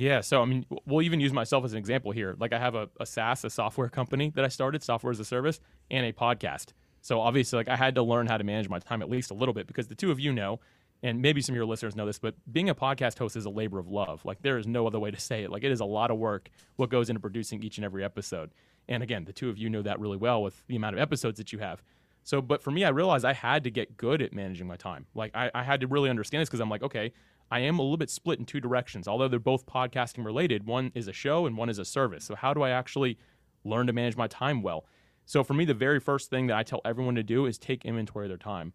Yeah, 0.01 0.21
so 0.21 0.41
I 0.41 0.45
mean, 0.45 0.65
we'll 0.85 1.03
even 1.03 1.19
use 1.19 1.31
myself 1.31 1.63
as 1.63 1.73
an 1.73 1.77
example 1.77 2.11
here. 2.11 2.35
Like, 2.39 2.53
I 2.53 2.59
have 2.59 2.75
a, 2.75 2.89
a 2.99 3.05
SaaS, 3.05 3.43
a 3.43 3.49
software 3.49 3.89
company 3.89 4.31
that 4.35 4.43
I 4.43 4.47
started, 4.47 4.81
software 4.83 5.11
as 5.11 5.19
a 5.19 5.25
service, 5.25 5.59
and 5.89 6.05
a 6.05 6.11
podcast 6.11 6.73
so 7.01 7.19
obviously, 7.19 7.57
like 7.57 7.67
I 7.67 7.75
had 7.75 7.95
to 7.95 8.03
learn 8.03 8.27
how 8.27 8.37
to 8.37 8.43
manage 8.43 8.69
my 8.69 8.79
time 8.79 9.01
at 9.01 9.09
least 9.09 9.31
a 9.31 9.33
little 9.33 9.53
bit 9.53 9.67
because 9.67 9.87
the 9.87 9.95
two 9.95 10.11
of 10.11 10.19
you 10.19 10.31
know, 10.31 10.59
and 11.03 11.19
maybe 11.19 11.41
some 11.41 11.53
of 11.53 11.57
your 11.57 11.65
listeners 11.65 11.95
know 11.95 12.05
this, 12.05 12.19
but 12.19 12.35
being 12.51 12.69
a 12.69 12.75
podcast 12.75 13.17
host 13.17 13.35
is 13.35 13.45
a 13.45 13.49
labor 13.49 13.79
of 13.79 13.87
love. 13.87 14.23
Like 14.23 14.43
there 14.43 14.59
is 14.59 14.67
no 14.67 14.85
other 14.85 14.99
way 14.99 15.09
to 15.09 15.19
say 15.19 15.43
it. 15.43 15.49
Like 15.49 15.63
it 15.63 15.71
is 15.71 15.79
a 15.79 15.85
lot 15.85 16.11
of 16.11 16.17
work 16.17 16.49
what 16.75 16.91
goes 16.91 17.09
into 17.09 17.19
producing 17.19 17.63
each 17.63 17.79
and 17.79 17.85
every 17.85 18.03
episode. 18.03 18.51
And 18.87 19.01
again, 19.01 19.25
the 19.25 19.33
two 19.33 19.49
of 19.49 19.57
you 19.57 19.69
know 19.69 19.81
that 19.81 19.99
really 19.99 20.17
well 20.17 20.43
with 20.43 20.63
the 20.67 20.75
amount 20.75 20.95
of 20.95 21.01
episodes 21.01 21.39
that 21.39 21.51
you 21.51 21.59
have. 21.59 21.81
So, 22.23 22.39
but 22.39 22.61
for 22.61 22.69
me, 22.69 22.83
I 22.83 22.89
realized 22.89 23.25
I 23.25 23.33
had 23.33 23.63
to 23.63 23.71
get 23.71 23.97
good 23.97 24.21
at 24.21 24.31
managing 24.31 24.67
my 24.67 24.75
time. 24.75 25.07
Like 25.15 25.35
I, 25.35 25.49
I 25.55 25.63
had 25.63 25.81
to 25.81 25.87
really 25.87 26.11
understand 26.11 26.41
this 26.41 26.49
because 26.49 26.59
I'm 26.59 26.69
like, 26.69 26.83
okay, 26.83 27.13
I 27.51 27.59
am 27.59 27.77
a 27.77 27.81
little 27.81 27.97
bit 27.97 28.09
split 28.09 28.39
in 28.39 28.45
two 28.45 28.61
directions. 28.61 29.07
Although 29.07 29.27
they're 29.27 29.39
both 29.39 29.65
podcasting 29.65 30.23
related, 30.23 30.65
one 30.65 30.91
is 30.95 31.09
a 31.09 31.13
show 31.13 31.45
and 31.45 31.57
one 31.57 31.69
is 31.69 31.79
a 31.79 31.85
service. 31.85 32.23
So 32.23 32.35
how 32.35 32.53
do 32.53 32.61
I 32.61 32.69
actually 32.69 33.17
learn 33.65 33.87
to 33.87 33.93
manage 33.93 34.15
my 34.15 34.27
time 34.27 34.63
well? 34.63 34.85
So 35.25 35.43
for 35.43 35.53
me, 35.53 35.65
the 35.65 35.73
very 35.73 35.99
first 35.99 36.29
thing 36.29 36.47
that 36.47 36.57
I 36.57 36.63
tell 36.63 36.81
everyone 36.85 37.15
to 37.15 37.23
do 37.23 37.45
is 37.45 37.57
take 37.57 37.83
inventory 37.83 38.25
of 38.25 38.29
their 38.29 38.37
time. 38.37 38.73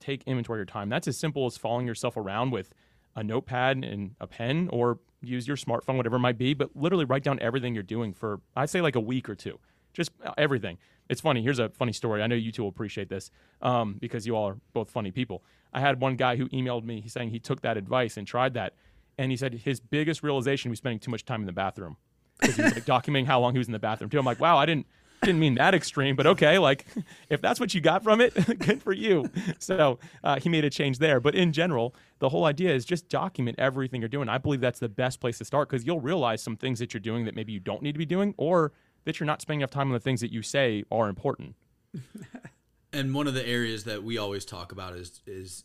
Take 0.00 0.22
inventory 0.24 0.58
of 0.58 0.60
your 0.60 0.66
time. 0.66 0.90
That's 0.90 1.08
as 1.08 1.18
simple 1.18 1.46
as 1.46 1.56
following 1.56 1.86
yourself 1.86 2.16
around 2.16 2.50
with 2.50 2.74
a 3.16 3.24
notepad 3.24 3.84
and 3.84 4.14
a 4.20 4.26
pen 4.26 4.68
or 4.72 4.98
use 5.22 5.48
your 5.48 5.56
smartphone, 5.56 5.96
whatever 5.96 6.16
it 6.16 6.20
might 6.20 6.38
be, 6.38 6.54
but 6.54 6.76
literally 6.76 7.04
write 7.04 7.24
down 7.24 7.38
everything 7.40 7.74
you're 7.74 7.82
doing 7.82 8.12
for, 8.12 8.40
I'd 8.54 8.70
say 8.70 8.80
like 8.80 8.96
a 8.96 9.00
week 9.00 9.28
or 9.28 9.34
two. 9.34 9.58
Just 9.92 10.12
everything. 10.38 10.78
It's 11.08 11.20
funny. 11.20 11.42
Here's 11.42 11.58
a 11.58 11.68
funny 11.70 11.92
story. 11.92 12.22
I 12.22 12.26
know 12.26 12.36
you 12.36 12.52
two 12.52 12.62
will 12.62 12.68
appreciate 12.68 13.08
this 13.08 13.30
um, 13.62 13.96
because 13.98 14.26
you 14.26 14.36
all 14.36 14.48
are 14.48 14.56
both 14.72 14.90
funny 14.90 15.10
people. 15.10 15.42
I 15.72 15.80
had 15.80 16.00
one 16.00 16.16
guy 16.16 16.36
who 16.36 16.48
emailed 16.50 16.84
me 16.84 17.04
saying 17.06 17.30
he 17.30 17.40
took 17.40 17.62
that 17.62 17.76
advice 17.76 18.16
and 18.16 18.26
tried 18.26 18.54
that. 18.54 18.74
And 19.18 19.30
he 19.30 19.36
said 19.36 19.54
his 19.54 19.80
biggest 19.80 20.22
realization 20.22 20.70
was 20.70 20.78
spending 20.78 20.98
too 20.98 21.10
much 21.10 21.24
time 21.24 21.40
in 21.40 21.46
the 21.46 21.52
bathroom 21.52 21.96
because 22.40 22.56
he 22.56 22.62
was 22.62 22.74
like 22.74 22.84
documenting 22.84 23.26
how 23.26 23.40
long 23.40 23.52
he 23.52 23.58
was 23.58 23.68
in 23.68 23.72
the 23.72 23.78
bathroom 23.78 24.08
too. 24.08 24.18
I'm 24.18 24.24
like, 24.24 24.40
wow, 24.40 24.56
I 24.56 24.66
didn't 24.66 24.86
didn't 25.22 25.40
mean 25.40 25.56
that 25.56 25.74
extreme, 25.74 26.16
but 26.16 26.26
okay. 26.26 26.58
Like, 26.58 26.86
if 27.28 27.40
that's 27.40 27.60
what 27.60 27.74
you 27.74 27.80
got 27.80 28.02
from 28.02 28.20
it, 28.20 28.32
good 28.58 28.82
for 28.82 28.92
you. 28.92 29.30
So 29.58 29.98
uh, 30.24 30.40
he 30.40 30.48
made 30.48 30.64
a 30.64 30.70
change 30.70 30.98
there. 30.98 31.20
But 31.20 31.34
in 31.34 31.52
general, 31.52 31.94
the 32.18 32.28
whole 32.28 32.44
idea 32.44 32.74
is 32.74 32.84
just 32.84 33.08
document 33.08 33.58
everything 33.58 34.00
you're 34.00 34.08
doing. 34.08 34.28
I 34.28 34.38
believe 34.38 34.60
that's 34.60 34.78
the 34.78 34.88
best 34.88 35.20
place 35.20 35.38
to 35.38 35.44
start 35.44 35.68
because 35.68 35.84
you'll 35.84 36.00
realize 36.00 36.42
some 36.42 36.56
things 36.56 36.78
that 36.78 36.94
you're 36.94 37.00
doing 37.00 37.24
that 37.26 37.34
maybe 37.34 37.52
you 37.52 37.60
don't 37.60 37.82
need 37.82 37.92
to 37.92 37.98
be 37.98 38.06
doing, 38.06 38.34
or 38.38 38.72
that 39.04 39.18
you're 39.18 39.26
not 39.26 39.40
spending 39.40 39.60
enough 39.60 39.70
time 39.70 39.88
on 39.88 39.92
the 39.92 40.00
things 40.00 40.20
that 40.20 40.32
you 40.32 40.42
say 40.42 40.84
are 40.90 41.08
important. 41.08 41.54
and 42.92 43.14
one 43.14 43.26
of 43.26 43.34
the 43.34 43.46
areas 43.46 43.84
that 43.84 44.02
we 44.02 44.18
always 44.18 44.44
talk 44.44 44.72
about 44.72 44.94
is 44.94 45.20
is 45.26 45.64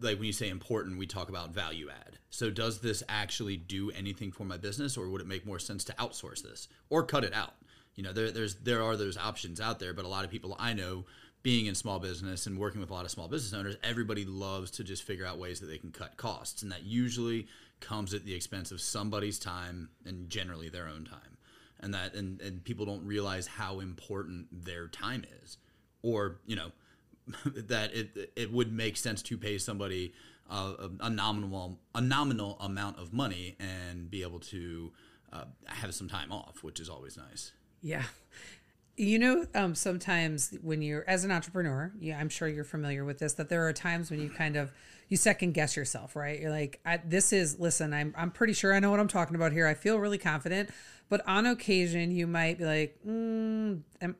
like 0.00 0.18
when 0.18 0.26
you 0.26 0.32
say 0.32 0.48
important, 0.48 0.98
we 0.98 1.06
talk 1.06 1.28
about 1.28 1.50
value 1.50 1.88
add. 1.90 2.18
So 2.30 2.50
does 2.50 2.80
this 2.80 3.02
actually 3.08 3.56
do 3.56 3.90
anything 3.90 4.30
for 4.32 4.44
my 4.44 4.58
business, 4.58 4.96
or 4.96 5.08
would 5.08 5.20
it 5.20 5.26
make 5.26 5.46
more 5.46 5.58
sense 5.58 5.82
to 5.84 5.92
outsource 5.94 6.42
this 6.42 6.68
or 6.90 7.02
cut 7.02 7.24
it 7.24 7.34
out? 7.34 7.54
you 7.98 8.04
know 8.04 8.12
there 8.12 8.30
there's 8.30 8.54
there 8.54 8.82
are 8.82 8.96
those 8.96 9.18
options 9.18 9.60
out 9.60 9.80
there 9.80 9.92
but 9.92 10.04
a 10.04 10.08
lot 10.08 10.24
of 10.24 10.30
people 10.30 10.56
i 10.58 10.72
know 10.72 11.04
being 11.42 11.66
in 11.66 11.74
small 11.74 11.98
business 11.98 12.46
and 12.46 12.56
working 12.56 12.80
with 12.80 12.90
a 12.90 12.94
lot 12.94 13.04
of 13.04 13.10
small 13.10 13.28
business 13.28 13.52
owners 13.52 13.76
everybody 13.82 14.24
loves 14.24 14.70
to 14.70 14.84
just 14.84 15.02
figure 15.02 15.26
out 15.26 15.36
ways 15.36 15.60
that 15.60 15.66
they 15.66 15.78
can 15.78 15.90
cut 15.90 16.16
costs 16.16 16.62
and 16.62 16.70
that 16.70 16.84
usually 16.84 17.48
comes 17.80 18.14
at 18.14 18.24
the 18.24 18.34
expense 18.34 18.70
of 18.70 18.80
somebody's 18.80 19.38
time 19.38 19.88
and 20.06 20.30
generally 20.30 20.68
their 20.68 20.86
own 20.86 21.04
time 21.04 21.36
and 21.80 21.94
that 21.94 22.14
and, 22.14 22.40
and 22.40 22.64
people 22.64 22.86
don't 22.86 23.04
realize 23.06 23.46
how 23.46 23.80
important 23.80 24.46
their 24.64 24.88
time 24.88 25.24
is 25.42 25.58
or 26.02 26.40
you 26.46 26.56
know 26.56 26.70
that 27.44 27.94
it 27.94 28.32
it 28.36 28.52
would 28.52 28.72
make 28.72 28.96
sense 28.96 29.22
to 29.22 29.36
pay 29.36 29.58
somebody 29.58 30.12
a, 30.50 30.90
a 31.00 31.10
nominal 31.10 31.78
a 31.94 32.00
nominal 32.00 32.56
amount 32.60 32.98
of 32.98 33.12
money 33.12 33.56
and 33.60 34.10
be 34.10 34.22
able 34.22 34.40
to 34.40 34.92
uh, 35.32 35.44
have 35.66 35.94
some 35.94 36.08
time 36.08 36.32
off 36.32 36.62
which 36.62 36.80
is 36.80 36.88
always 36.88 37.16
nice 37.16 37.52
yeah. 37.82 38.04
You 38.96 39.18
know, 39.20 39.46
um, 39.54 39.76
sometimes 39.76 40.56
when 40.60 40.82
you're 40.82 41.04
as 41.06 41.22
an 41.22 41.30
entrepreneur, 41.30 41.92
yeah, 42.00 42.18
I'm 42.18 42.28
sure 42.28 42.48
you're 42.48 42.64
familiar 42.64 43.04
with 43.04 43.20
this. 43.20 43.34
That 43.34 43.48
there 43.48 43.66
are 43.68 43.72
times 43.72 44.10
when 44.10 44.20
you 44.20 44.28
kind 44.28 44.56
of 44.56 44.72
you 45.08 45.16
second 45.16 45.54
guess 45.54 45.76
yourself, 45.76 46.16
right? 46.16 46.40
You're 46.40 46.50
like, 46.50 46.80
"This 47.04 47.32
is 47.32 47.60
listen, 47.60 47.94
I'm 47.94 48.12
I'm 48.16 48.32
pretty 48.32 48.54
sure 48.54 48.74
I 48.74 48.80
know 48.80 48.90
what 48.90 48.98
I'm 48.98 49.06
talking 49.06 49.36
about 49.36 49.52
here. 49.52 49.68
I 49.68 49.74
feel 49.74 50.00
really 50.00 50.18
confident." 50.18 50.70
But 51.08 51.26
on 51.26 51.46
occasion, 51.46 52.10
you 52.10 52.26
might 52.26 52.58
be 52.58 52.64
like, 52.64 52.98
mm, 53.06 53.80
am, 54.00 54.16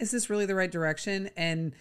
"Is 0.00 0.10
this 0.10 0.28
really 0.28 0.46
the 0.46 0.54
right 0.54 0.70
direction?" 0.70 1.30
And 1.36 1.72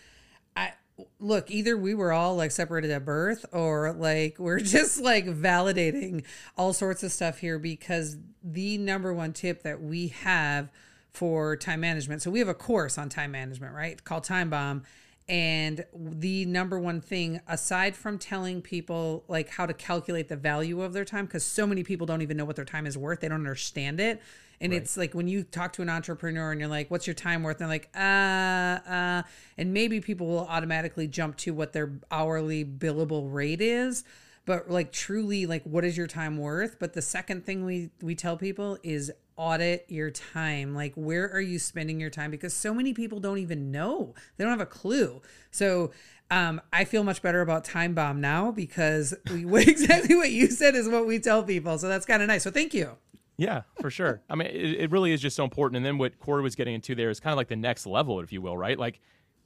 I 0.55 0.73
look 1.19 1.49
either 1.49 1.77
we 1.77 1.93
were 1.93 2.11
all 2.11 2.35
like 2.35 2.51
separated 2.51 2.91
at 2.91 3.03
birth 3.03 3.45
or 3.51 3.93
like 3.93 4.37
we're 4.39 4.59
just 4.61 5.01
like 5.01 5.25
validating 5.25 6.23
all 6.57 6.73
sorts 6.73 7.03
of 7.03 7.11
stuff 7.11 7.39
here 7.39 7.57
because 7.59 8.17
the 8.43 8.77
number 8.77 9.13
one 9.13 9.33
tip 9.33 9.63
that 9.63 9.81
we 9.81 10.09
have 10.09 10.69
for 11.11 11.55
time 11.55 11.79
management 11.79 12.21
so 12.21 12.31
we 12.31 12.39
have 12.39 12.47
a 12.47 12.53
course 12.53 12.97
on 12.97 13.09
time 13.09 13.31
management 13.31 13.73
right 13.73 14.03
called 14.03 14.23
time 14.23 14.49
bomb 14.49 14.83
and 15.29 15.85
the 15.95 16.45
number 16.45 16.77
one 16.79 16.99
thing 16.99 17.39
aside 17.47 17.95
from 17.95 18.17
telling 18.17 18.61
people 18.61 19.23
like 19.27 19.49
how 19.49 19.65
to 19.65 19.73
calculate 19.73 20.27
the 20.27 20.35
value 20.35 20.81
of 20.81 20.93
their 20.93 21.05
time 21.05 21.25
because 21.25 21.45
so 21.45 21.65
many 21.65 21.83
people 21.83 22.05
don't 22.05 22.21
even 22.21 22.35
know 22.35 22.45
what 22.45 22.55
their 22.55 22.65
time 22.65 22.85
is 22.85 22.97
worth 22.97 23.21
they 23.21 23.29
don't 23.29 23.37
understand 23.37 23.99
it 23.99 24.21
and 24.63 24.71
right. 24.71 24.81
it's 24.81 24.95
like 24.95 25.13
when 25.13 25.27
you 25.27 25.43
talk 25.43 25.73
to 25.73 25.81
an 25.81 25.89
entrepreneur 25.89 26.51
and 26.51 26.59
you're 26.59 26.69
like, 26.69 26.89
what's 26.89 27.05
your 27.05 27.13
time 27.13 27.43
worth? 27.43 27.59
And 27.59 27.69
they're 27.69 27.75
like, 27.75 27.89
uh, 27.93 28.89
uh, 28.89 29.23
and 29.57 29.73
maybe 29.73 29.99
people 29.99 30.27
will 30.27 30.47
automatically 30.47 31.05
jump 31.05 31.35
to 31.39 31.53
what 31.53 31.73
their 31.73 31.91
hourly 32.09 32.63
billable 32.63 33.31
rate 33.31 33.59
is. 33.59 34.05
But 34.45 34.69
like 34.69 34.93
truly, 34.93 35.45
like 35.45 35.63
what 35.63 35.83
is 35.83 35.97
your 35.97 36.07
time 36.07 36.37
worth? 36.37 36.77
But 36.79 36.93
the 36.93 37.01
second 37.01 37.45
thing 37.45 37.65
we 37.65 37.89
we 38.01 38.15
tell 38.15 38.37
people 38.37 38.77
is 38.83 39.11
audit 39.35 39.85
your 39.87 40.11
time. 40.11 40.75
Like 40.75 40.93
where 40.95 41.29
are 41.31 41.41
you 41.41 41.59
spending 41.59 41.99
your 41.99 42.09
time? 42.09 42.31
Because 42.31 42.53
so 42.53 42.73
many 42.73 42.93
people 42.93 43.19
don't 43.19 43.39
even 43.39 43.71
know. 43.71 44.13
They 44.37 44.43
don't 44.43 44.51
have 44.51 44.61
a 44.61 44.65
clue. 44.65 45.21
So 45.51 45.91
um, 46.31 46.61
I 46.71 46.85
feel 46.85 47.03
much 47.03 47.21
better 47.21 47.41
about 47.41 47.63
Time 47.63 47.93
Bomb 47.93 48.21
now 48.21 48.51
because 48.51 49.13
we, 49.31 49.61
exactly 49.63 50.15
what 50.15 50.31
you 50.31 50.47
said 50.47 50.75
is 50.75 50.89
what 50.89 51.05
we 51.05 51.19
tell 51.19 51.43
people. 51.43 51.77
So 51.77 51.87
that's 51.87 52.05
kind 52.05 52.21
of 52.21 52.27
nice. 52.27 52.43
So 52.43 52.51
thank 52.51 52.73
you. 52.73 52.91
Yeah, 53.37 53.63
for 53.81 53.89
sure. 53.89 54.21
I 54.29 54.35
mean, 54.35 54.47
it, 54.47 54.81
it, 54.81 54.91
really 54.91 55.11
is 55.11 55.19
just 55.19 55.35
so 55.35 55.43
important. 55.43 55.77
And 55.77 55.85
then 55.85 55.97
what 55.97 56.19
Corey 56.19 56.43
was 56.43 56.55
getting 56.55 56.75
into 56.75 56.93
there 56.93 57.09
is 57.09 57.19
kind 57.19 57.33
of 57.33 57.37
like 57.37 57.47
the 57.47 57.55
next 57.55 57.85
level, 57.87 58.19
if 58.19 58.31
you 58.31 58.41
will, 58.41 58.55
right? 58.57 58.77
Like, 58.77 58.99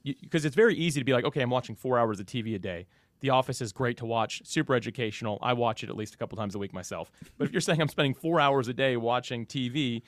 because 0.04 0.44
it's 0.44 0.54
very 0.54 0.74
easy 0.76 1.00
to 1.00 1.04
be 1.04 1.12
like, 1.12 1.24
okay, 1.24 1.40
I'm 1.40 1.50
watching 1.50 1.74
four 1.74 1.98
hours 1.98 2.20
of 2.20 2.26
TV 2.26 2.54
a 2.54 2.58
day. 2.58 2.86
The 3.20 3.30
Office 3.30 3.60
is 3.60 3.72
great 3.72 3.96
to 3.98 4.06
watch, 4.06 4.42
super 4.44 4.74
educational. 4.74 5.38
I 5.42 5.52
watch 5.52 5.82
it 5.82 5.90
at 5.90 5.96
least 5.96 6.14
a 6.14 6.18
couple 6.18 6.36
times 6.36 6.54
a 6.54 6.58
week 6.58 6.72
myself. 6.72 7.10
But 7.36 7.46
if 7.46 7.52
you're 7.52 7.60
saying 7.60 7.80
I'm 7.80 7.88
spending 7.88 8.14
four 8.14 8.40
hours 8.40 8.68
a 8.68 8.72
day 8.72 8.96
watching 8.96 9.46
TV, 9.46 10.02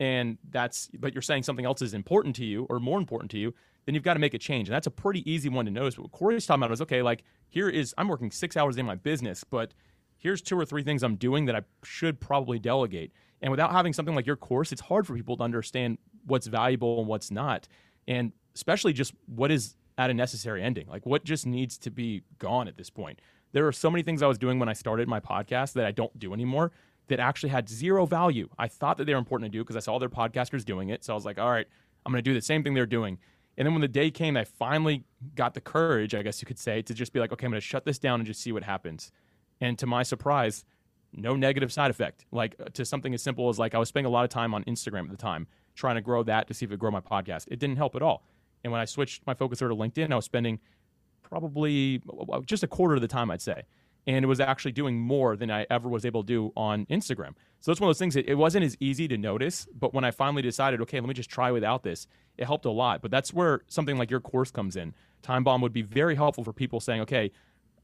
and 0.00 0.38
that's, 0.50 0.88
but 0.98 1.14
you're 1.14 1.22
saying 1.22 1.42
something 1.42 1.64
else 1.64 1.82
is 1.82 1.94
important 1.94 2.34
to 2.36 2.44
you 2.44 2.66
or 2.70 2.80
more 2.80 2.98
important 2.98 3.30
to 3.32 3.38
you, 3.38 3.54
then 3.86 3.94
you've 3.94 4.04
got 4.04 4.14
to 4.14 4.20
make 4.20 4.34
a 4.34 4.38
change. 4.38 4.68
And 4.68 4.74
that's 4.74 4.86
a 4.86 4.90
pretty 4.90 5.30
easy 5.30 5.48
one 5.48 5.64
to 5.66 5.70
notice. 5.70 5.94
But 5.94 6.02
what 6.02 6.12
Corey's 6.12 6.46
talking 6.46 6.62
about 6.62 6.72
is 6.72 6.80
okay, 6.82 7.02
like, 7.02 7.22
here 7.48 7.68
is, 7.68 7.94
I'm 7.98 8.08
working 8.08 8.30
six 8.30 8.56
hours 8.56 8.76
in 8.76 8.86
my 8.86 8.94
business, 8.94 9.44
but 9.44 9.74
here's 10.16 10.42
two 10.42 10.58
or 10.58 10.64
three 10.64 10.82
things 10.82 11.02
I'm 11.02 11.16
doing 11.16 11.46
that 11.46 11.56
I 11.56 11.62
should 11.84 12.20
probably 12.20 12.58
delegate. 12.58 13.12
And 13.42 13.50
without 13.50 13.72
having 13.72 13.92
something 13.92 14.14
like 14.14 14.26
your 14.26 14.36
course, 14.36 14.72
it's 14.72 14.80
hard 14.80 15.06
for 15.06 15.14
people 15.14 15.36
to 15.38 15.42
understand 15.42 15.98
what's 16.26 16.46
valuable 16.46 17.00
and 17.00 17.08
what's 17.08 17.30
not. 17.30 17.68
And 18.06 18.32
especially 18.54 18.92
just 18.92 19.14
what 19.26 19.50
is 19.50 19.76
at 20.00 20.08
a 20.08 20.14
necessary 20.14 20.62
ending. 20.62 20.86
Like 20.88 21.04
what 21.04 21.24
just 21.24 21.46
needs 21.46 21.76
to 21.78 21.90
be 21.90 22.22
gone 22.38 22.68
at 22.68 22.78
this 22.78 22.88
point. 22.88 23.20
There 23.52 23.66
are 23.66 23.72
so 23.72 23.90
many 23.90 24.02
things 24.02 24.22
I 24.22 24.26
was 24.26 24.38
doing 24.38 24.58
when 24.58 24.68
I 24.68 24.72
started 24.72 25.08
my 25.08 25.20
podcast 25.20 25.74
that 25.74 25.84
I 25.84 25.90
don't 25.90 26.18
do 26.18 26.32
anymore 26.32 26.72
that 27.08 27.20
actually 27.20 27.50
had 27.50 27.68
zero 27.68 28.06
value. 28.06 28.48
I 28.58 28.66
thought 28.66 28.96
that 28.96 29.04
they 29.04 29.12
were 29.12 29.18
important 29.18 29.52
to 29.52 29.58
do 29.58 29.62
because 29.62 29.76
I 29.76 29.80
saw 29.80 29.96
other 29.96 30.08
podcasters 30.08 30.64
doing 30.64 30.88
it. 30.88 31.04
So 31.04 31.12
I 31.12 31.16
was 31.16 31.26
like, 31.26 31.38
all 31.38 31.50
right, 31.50 31.66
I'm 32.06 32.12
going 32.12 32.24
to 32.24 32.30
do 32.30 32.32
the 32.32 32.40
same 32.40 32.62
thing 32.62 32.72
they're 32.72 32.86
doing. 32.86 33.18
And 33.58 33.66
then 33.66 33.74
when 33.74 33.82
the 33.82 33.88
day 33.88 34.10
came, 34.10 34.38
I 34.38 34.44
finally 34.44 35.04
got 35.34 35.52
the 35.52 35.60
courage, 35.60 36.14
I 36.14 36.22
guess 36.22 36.40
you 36.40 36.46
could 36.46 36.58
say, 36.58 36.80
to 36.80 36.94
just 36.94 37.12
be 37.12 37.20
like, 37.20 37.32
okay, 37.32 37.44
I'm 37.44 37.52
going 37.52 37.60
to 37.60 37.66
shut 37.66 37.84
this 37.84 37.98
down 37.98 38.20
and 38.20 38.26
just 38.26 38.40
see 38.40 38.52
what 38.52 38.62
happens. 38.62 39.12
And 39.60 39.78
to 39.80 39.86
my 39.86 40.02
surprise, 40.02 40.64
no 41.12 41.36
negative 41.36 41.70
side 41.70 41.90
effect. 41.90 42.24
Like 42.32 42.54
uh, 42.58 42.70
to 42.72 42.86
something 42.86 43.12
as 43.12 43.22
simple 43.22 43.50
as 43.50 43.58
like 43.58 43.74
I 43.74 43.78
was 43.78 43.88
spending 43.88 44.08
a 44.08 44.12
lot 44.12 44.24
of 44.24 44.30
time 44.30 44.54
on 44.54 44.64
Instagram 44.64 45.04
at 45.04 45.10
the 45.10 45.16
time 45.18 45.46
trying 45.74 45.96
to 45.96 46.00
grow 46.00 46.22
that 46.22 46.48
to 46.48 46.54
see 46.54 46.64
if 46.64 46.72
it 46.72 46.78
grow 46.78 46.90
my 46.90 47.00
podcast. 47.00 47.48
It 47.48 47.58
didn't 47.58 47.76
help 47.76 47.96
at 47.96 48.02
all. 48.02 48.24
And 48.64 48.72
when 48.72 48.80
I 48.80 48.84
switched 48.84 49.26
my 49.26 49.34
focus 49.34 49.62
over 49.62 49.70
to 49.70 49.76
LinkedIn, 49.76 50.12
I 50.12 50.16
was 50.16 50.24
spending 50.24 50.58
probably 51.22 52.02
just 52.44 52.62
a 52.62 52.66
quarter 52.66 52.94
of 52.96 53.00
the 53.00 53.08
time, 53.08 53.30
I'd 53.30 53.40
say. 53.40 53.62
And 54.06 54.24
it 54.24 54.28
was 54.28 54.40
actually 54.40 54.72
doing 54.72 54.98
more 54.98 55.36
than 55.36 55.50
I 55.50 55.66
ever 55.70 55.88
was 55.88 56.04
able 56.04 56.22
to 56.22 56.26
do 56.26 56.52
on 56.56 56.86
Instagram. 56.86 57.34
So 57.60 57.70
that's 57.70 57.80
one 57.80 57.88
of 57.88 57.94
those 57.94 57.98
things 57.98 58.14
that 58.14 58.26
it 58.26 58.34
wasn't 58.34 58.64
as 58.64 58.76
easy 58.80 59.06
to 59.08 59.18
notice. 59.18 59.68
But 59.78 59.92
when 59.92 60.04
I 60.04 60.10
finally 60.10 60.42
decided, 60.42 60.80
okay, 60.82 60.98
let 60.98 61.08
me 61.08 61.14
just 61.14 61.30
try 61.30 61.50
without 61.50 61.82
this, 61.82 62.06
it 62.38 62.46
helped 62.46 62.64
a 62.64 62.70
lot. 62.70 63.02
But 63.02 63.10
that's 63.10 63.32
where 63.32 63.60
something 63.68 63.98
like 63.98 64.10
your 64.10 64.20
course 64.20 64.50
comes 64.50 64.76
in. 64.76 64.94
Time 65.22 65.44
Bomb 65.44 65.60
would 65.60 65.72
be 65.72 65.82
very 65.82 66.14
helpful 66.14 66.44
for 66.44 66.52
people 66.52 66.80
saying, 66.80 67.02
okay, 67.02 67.30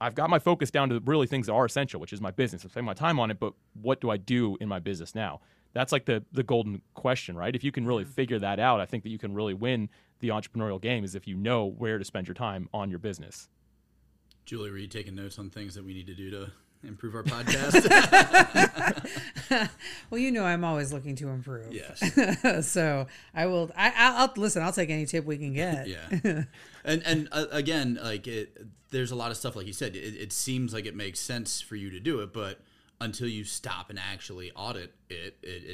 I've 0.01 0.15
got 0.15 0.31
my 0.31 0.39
focus 0.39 0.71
down 0.71 0.89
to 0.89 1.01
really 1.05 1.27
things 1.27 1.47
that 1.47 1.53
are 1.53 1.65
essential, 1.65 2.01
which 2.01 2.13
is 2.13 2.21
my 2.21 2.31
business. 2.31 2.65
I'm 2.65 2.71
spending 2.71 2.87
my 2.87 2.95
time 2.95 3.21
on 3.21 3.31
it, 3.31 3.39
but 3.39 3.53
what 3.81 4.01
do 4.01 4.11
I 4.11 4.17
do 4.17 4.57
in 4.61 4.69
my 4.69 4.79
business 4.79 5.15
now? 5.15 5.41
That's 5.77 5.93
like 5.93 6.07
the 6.07 6.25
the 6.33 6.43
golden 6.43 6.81
question, 6.95 7.37
right? 7.37 7.55
If 7.55 7.63
you 7.63 7.71
can 7.71 7.85
really 7.87 8.05
mm-hmm. 8.05 8.13
figure 8.13 8.39
that 8.39 8.59
out, 8.59 8.81
I 8.81 8.87
think 8.87 9.03
that 9.03 9.11
you 9.11 9.19
can 9.19 9.35
really 9.35 9.53
win 9.53 9.91
the 10.21 10.29
entrepreneurial 10.29 10.81
game 10.81 11.05
is 11.05 11.15
if 11.15 11.29
you 11.29 11.37
know 11.37 11.67
where 11.67 11.99
to 11.99 12.05
spend 12.05 12.27
your 12.27 12.35
time 12.35 12.71
on 12.73 12.89
your 12.89 12.99
business. 12.99 13.51
Julie, 14.47 14.71
were 14.71 14.79
you 14.79 14.87
taking 14.87 15.15
notes 15.15 15.39
on 15.39 15.51
things 15.51 15.75
that 15.75 15.85
we 15.85 15.93
need 15.93 16.07
to 16.07 16.15
do 16.15 16.31
to 16.31 16.51
improve 16.83 17.15
our 17.15 17.23
podcast? 17.25 17.75
well, 20.11 20.19
you 20.19 20.31
know, 20.31 20.45
I'm 20.45 20.65
always 20.65 20.95
looking 20.95 21.15
to 21.17 21.29
improve. 21.29 21.71
Yes. 21.71 22.67
so 22.67 23.07
I 23.35 23.45
will. 23.45 23.71
I, 23.77 23.93
I'll 23.95 24.33
listen. 24.35 24.63
I'll 24.63 24.73
take 24.73 24.89
any 24.89 25.05
tip 25.05 25.27
we 25.27 25.37
can 25.37 25.53
get. 25.53 25.89
yeah. 25.89 26.45
And 26.87 27.03
and 27.05 27.29
uh, 27.33 27.45
again, 27.51 27.99
like 28.03 28.27
it, 28.27 28.67
there's 28.93 29.11
a 29.11 29.17
lot 29.17 29.31
of 29.31 29.37
stuff 29.37 29.57
like 29.57 29.67
you 29.67 29.75
said. 29.75 29.95
It, 29.95 30.15
it 30.17 30.33
seems 30.33 30.73
like 30.73 30.87
it 30.87 30.97
makes 30.97 31.21
sense 31.21 31.61
for 31.61 31.77
you 31.77 31.91
to 31.91 32.01
do 32.01 32.21
it, 32.21 32.33
but 32.33 32.61
until 33.01 33.29
you 33.29 33.45
stop 33.45 33.91
and 33.91 33.99
actually 33.99 34.51
audit 34.53 34.95
it, 35.11 35.37
it, 35.43 35.65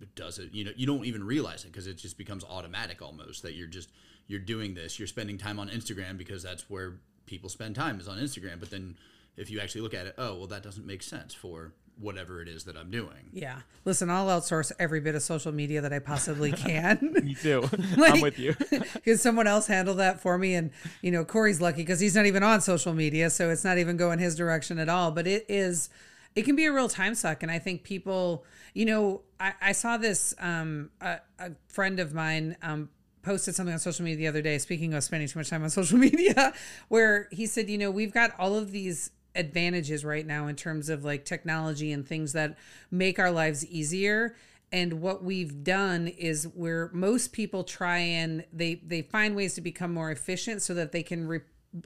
it 0.00 0.14
does 0.14 0.38
it. 0.38 0.52
You 0.52 0.64
know, 0.64 0.72
you 0.76 0.86
don't 0.86 1.04
even 1.04 1.24
realize 1.24 1.64
it 1.64 1.72
because 1.72 1.86
it 1.86 1.94
just 1.94 2.18
becomes 2.18 2.44
automatic 2.44 3.02
almost 3.02 3.42
that 3.42 3.54
you're 3.54 3.66
just 3.66 3.90
you're 4.26 4.40
doing 4.40 4.74
this. 4.74 4.98
You're 4.98 5.08
spending 5.08 5.38
time 5.38 5.58
on 5.58 5.68
Instagram 5.68 6.18
because 6.18 6.42
that's 6.42 6.68
where 6.70 6.98
people 7.26 7.48
spend 7.48 7.74
time 7.74 7.98
is 7.98 8.08
on 8.08 8.18
Instagram. 8.18 8.60
But 8.60 8.70
then 8.70 8.96
if 9.36 9.50
you 9.50 9.60
actually 9.60 9.80
look 9.80 9.94
at 9.94 10.06
it, 10.06 10.14
oh 10.18 10.36
well, 10.36 10.46
that 10.48 10.62
doesn't 10.62 10.86
make 10.86 11.02
sense 11.02 11.34
for 11.34 11.72
whatever 12.00 12.40
it 12.40 12.48
is 12.48 12.64
that 12.64 12.76
I'm 12.76 12.90
doing. 12.90 13.30
Yeah. 13.32 13.60
Listen, 13.84 14.08
I'll 14.10 14.26
outsource 14.26 14.70
every 14.78 15.00
bit 15.00 15.14
of 15.14 15.22
social 15.22 15.52
media 15.52 15.80
that 15.80 15.92
I 15.92 15.98
possibly 15.98 16.52
can. 16.56 16.98
me 17.24 17.34
too. 17.34 17.68
like, 17.96 18.14
I'm 18.14 18.20
with 18.20 18.38
you. 18.38 18.54
Can 19.04 19.18
someone 19.18 19.46
else 19.46 19.66
handle 19.66 19.94
that 19.94 20.20
for 20.20 20.38
me? 20.38 20.54
And, 20.54 20.70
you 21.02 21.10
know, 21.10 21.24
Corey's 21.24 21.60
lucky 21.60 21.82
because 21.82 22.00
he's 22.00 22.14
not 22.14 22.26
even 22.26 22.42
on 22.42 22.60
social 22.60 22.94
media. 22.94 23.30
So 23.30 23.50
it's 23.50 23.64
not 23.64 23.78
even 23.78 23.96
going 23.96 24.18
his 24.18 24.36
direction 24.36 24.78
at 24.78 24.88
all. 24.88 25.10
But 25.10 25.26
it 25.26 25.44
is, 25.48 25.90
it 26.38 26.44
can 26.44 26.54
be 26.54 26.66
a 26.66 26.72
real 26.72 26.88
time 26.88 27.16
suck. 27.16 27.42
And 27.42 27.50
I 27.50 27.58
think 27.58 27.82
people, 27.82 28.44
you 28.72 28.84
know, 28.84 29.22
I, 29.40 29.54
I 29.60 29.72
saw 29.72 29.96
this, 29.96 30.34
um, 30.38 30.90
a, 31.00 31.18
a 31.40 31.50
friend 31.66 31.98
of 31.98 32.14
mine, 32.14 32.56
um, 32.62 32.90
posted 33.22 33.56
something 33.56 33.72
on 33.72 33.80
social 33.80 34.04
media 34.04 34.16
the 34.16 34.28
other 34.28 34.40
day 34.40 34.56
speaking 34.56 34.94
of 34.94 35.02
spending 35.02 35.28
too 35.28 35.40
much 35.40 35.50
time 35.50 35.62
on 35.62 35.68
social 35.80 35.98
media 35.98 36.54
where 36.86 37.28
he 37.30 37.44
said 37.44 37.68
you 37.68 37.76
know 37.76 37.90
we've 37.90 38.14
got 38.14 38.30
all 38.38 38.54
of 38.54 38.70
these 38.70 39.10
advantages 39.34 40.02
right 40.04 40.24
now 40.24 40.46
in 40.46 40.54
terms 40.54 40.88
of 40.88 41.04
like 41.04 41.24
technology 41.26 41.92
and 41.92 42.06
things 42.06 42.32
that 42.32 42.56
make 42.92 43.18
our 43.18 43.30
lives 43.30 43.66
easier 43.66 44.34
and 44.70 45.02
what 45.02 45.22
we've 45.22 45.62
done 45.62 46.06
is 46.06 46.44
where 46.54 46.90
most 46.94 47.32
people 47.32 47.64
try 47.64 47.98
and 47.98 48.44
they 48.52 48.76
they 48.76 49.02
find 49.02 49.34
ways 49.34 49.54
to 49.54 49.60
become 49.60 49.92
more 49.92 50.10
efficient 50.12 50.62
so 50.62 50.72
that 50.72 50.92
they 50.92 51.02
can 51.02 51.26
re- 51.26 51.40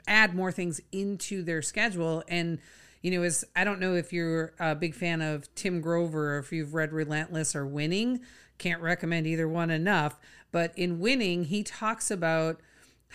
add 0.07 0.35
more 0.37 0.53
things 0.53 0.81
into 0.93 1.43
their 1.43 1.63
schedule 1.63 2.23
and 2.29 2.59
you 3.03 3.11
know 3.11 3.23
is 3.23 3.45
i 3.55 3.65
don't 3.65 3.81
know 3.81 3.95
if 3.95 4.13
you're 4.13 4.55
a 4.59 4.75
big 4.75 4.95
fan 4.95 5.21
of 5.21 5.55
tim 5.55 5.81
grover 5.81 6.37
or 6.37 6.39
if 6.39 6.53
you've 6.53 6.75
read 6.75 6.93
relentless 6.93 7.55
or 7.55 7.67
winning 7.67 8.21
can't 8.59 8.81
recommend 8.81 9.27
either 9.27 9.49
one 9.49 9.71
enough 9.71 10.19
but 10.51 10.73
in 10.77 10.99
winning 10.99 11.45
he 11.45 11.63
talks 11.63 12.11
about 12.11 12.61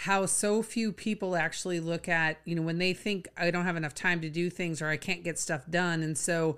how 0.02 0.28
so 0.28 0.62
few 0.62 0.94
people 0.94 1.36
actually 1.36 1.80
look 1.80 2.08
at, 2.08 2.38
you 2.46 2.54
know, 2.54 2.62
when 2.62 2.78
they 2.78 2.94
think 2.94 3.28
I 3.36 3.50
don't 3.50 3.66
have 3.66 3.76
enough 3.76 3.96
time 3.96 4.22
to 4.22 4.30
do 4.30 4.52
things 4.52 4.80
or 4.80 4.88
I 4.88 4.98
can't 4.98 5.24
get 5.24 5.40
stuff 5.40 5.64
done. 5.68 6.04
And 6.04 6.16
so 6.16 6.58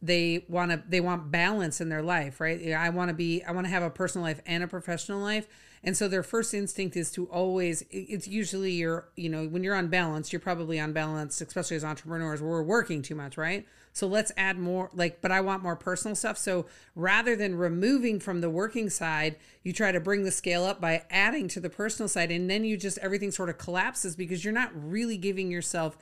they 0.00 0.44
want 0.48 0.70
to 0.70 0.82
they 0.88 1.00
want 1.00 1.32
balance 1.32 1.80
in 1.80 1.88
their 1.88 2.02
life, 2.02 2.40
right? 2.40 2.72
I 2.72 2.90
want 2.90 3.08
to 3.08 3.14
be 3.14 3.42
I 3.42 3.50
want 3.50 3.66
to 3.66 3.72
have 3.72 3.82
a 3.82 3.90
personal 3.90 4.24
life 4.24 4.40
and 4.46 4.62
a 4.62 4.68
professional 4.68 5.18
life. 5.18 5.48
And 5.84 5.96
so 5.96 6.08
their 6.08 6.22
first 6.22 6.54
instinct 6.54 6.96
is 6.96 7.10
to 7.12 7.26
always 7.26 7.84
it's 7.90 8.26
usually 8.26 8.72
you're, 8.72 9.08
you 9.16 9.28
know, 9.28 9.46
when 9.46 9.62
you're 9.62 9.74
on 9.74 9.88
balance, 9.88 10.32
you're 10.32 10.40
probably 10.40 10.80
on 10.80 10.92
balance, 10.92 11.40
especially 11.40 11.76
as 11.76 11.84
entrepreneurs, 11.84 12.42
we're 12.42 12.62
working 12.62 13.02
too 13.02 13.14
much, 13.14 13.36
right? 13.36 13.66
So 13.96 14.06
let's 14.06 14.30
add 14.36 14.58
more, 14.58 14.90
like, 14.92 15.22
but 15.22 15.32
I 15.32 15.40
want 15.40 15.62
more 15.62 15.74
personal 15.74 16.14
stuff. 16.14 16.36
So 16.36 16.66
rather 16.94 17.34
than 17.34 17.54
removing 17.54 18.20
from 18.20 18.42
the 18.42 18.50
working 18.50 18.90
side, 18.90 19.36
you 19.62 19.72
try 19.72 19.90
to 19.90 20.00
bring 20.00 20.24
the 20.24 20.30
scale 20.30 20.64
up 20.64 20.82
by 20.82 21.04
adding 21.08 21.48
to 21.48 21.60
the 21.60 21.70
personal 21.70 22.06
side. 22.06 22.30
And 22.30 22.50
then 22.50 22.62
you 22.62 22.76
just, 22.76 22.98
everything 22.98 23.30
sort 23.30 23.48
of 23.48 23.56
collapses 23.56 24.14
because 24.14 24.44
you're 24.44 24.52
not 24.52 24.70
really 24.74 25.16
giving 25.16 25.50
yourself 25.50 25.96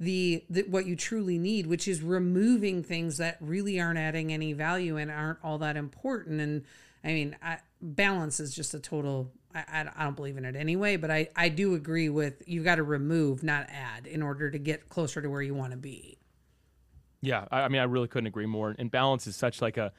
the, 0.00 0.42
the 0.48 0.62
what 0.62 0.86
you 0.86 0.96
truly 0.96 1.38
need, 1.38 1.66
which 1.66 1.86
is 1.86 2.00
removing 2.00 2.82
things 2.82 3.18
that 3.18 3.36
really 3.42 3.78
aren't 3.78 3.98
adding 3.98 4.32
any 4.32 4.54
value 4.54 4.96
and 4.96 5.10
aren't 5.10 5.38
all 5.44 5.58
that 5.58 5.76
important. 5.76 6.40
And 6.40 6.64
I 7.04 7.08
mean, 7.08 7.36
I, 7.42 7.58
balance 7.84 8.40
is 8.40 8.54
just 8.54 8.74
a 8.74 8.80
total. 8.80 9.30
I, 9.54 9.88
I, 9.94 10.04
don't 10.04 10.16
believe 10.16 10.36
in 10.36 10.44
it 10.44 10.56
anyway, 10.56 10.96
but 10.96 11.10
I, 11.10 11.28
I 11.36 11.48
do 11.48 11.74
agree 11.74 12.08
with 12.08 12.42
you've 12.46 12.64
got 12.64 12.76
to 12.76 12.82
remove, 12.82 13.44
not 13.44 13.66
add, 13.68 14.06
in 14.06 14.20
order 14.22 14.50
to 14.50 14.58
get 14.58 14.88
closer 14.88 15.22
to 15.22 15.28
where 15.28 15.42
you 15.42 15.54
want 15.54 15.70
to 15.72 15.76
be. 15.76 16.18
Yeah, 17.20 17.44
I, 17.52 17.62
I 17.62 17.68
mean, 17.68 17.80
I 17.80 17.84
really 17.84 18.08
couldn't 18.08 18.26
agree 18.26 18.46
more. 18.46 18.74
And 18.76 18.90
balance 18.90 19.26
is 19.26 19.36
such 19.36 19.62
like 19.62 19.76
a, 19.76 19.92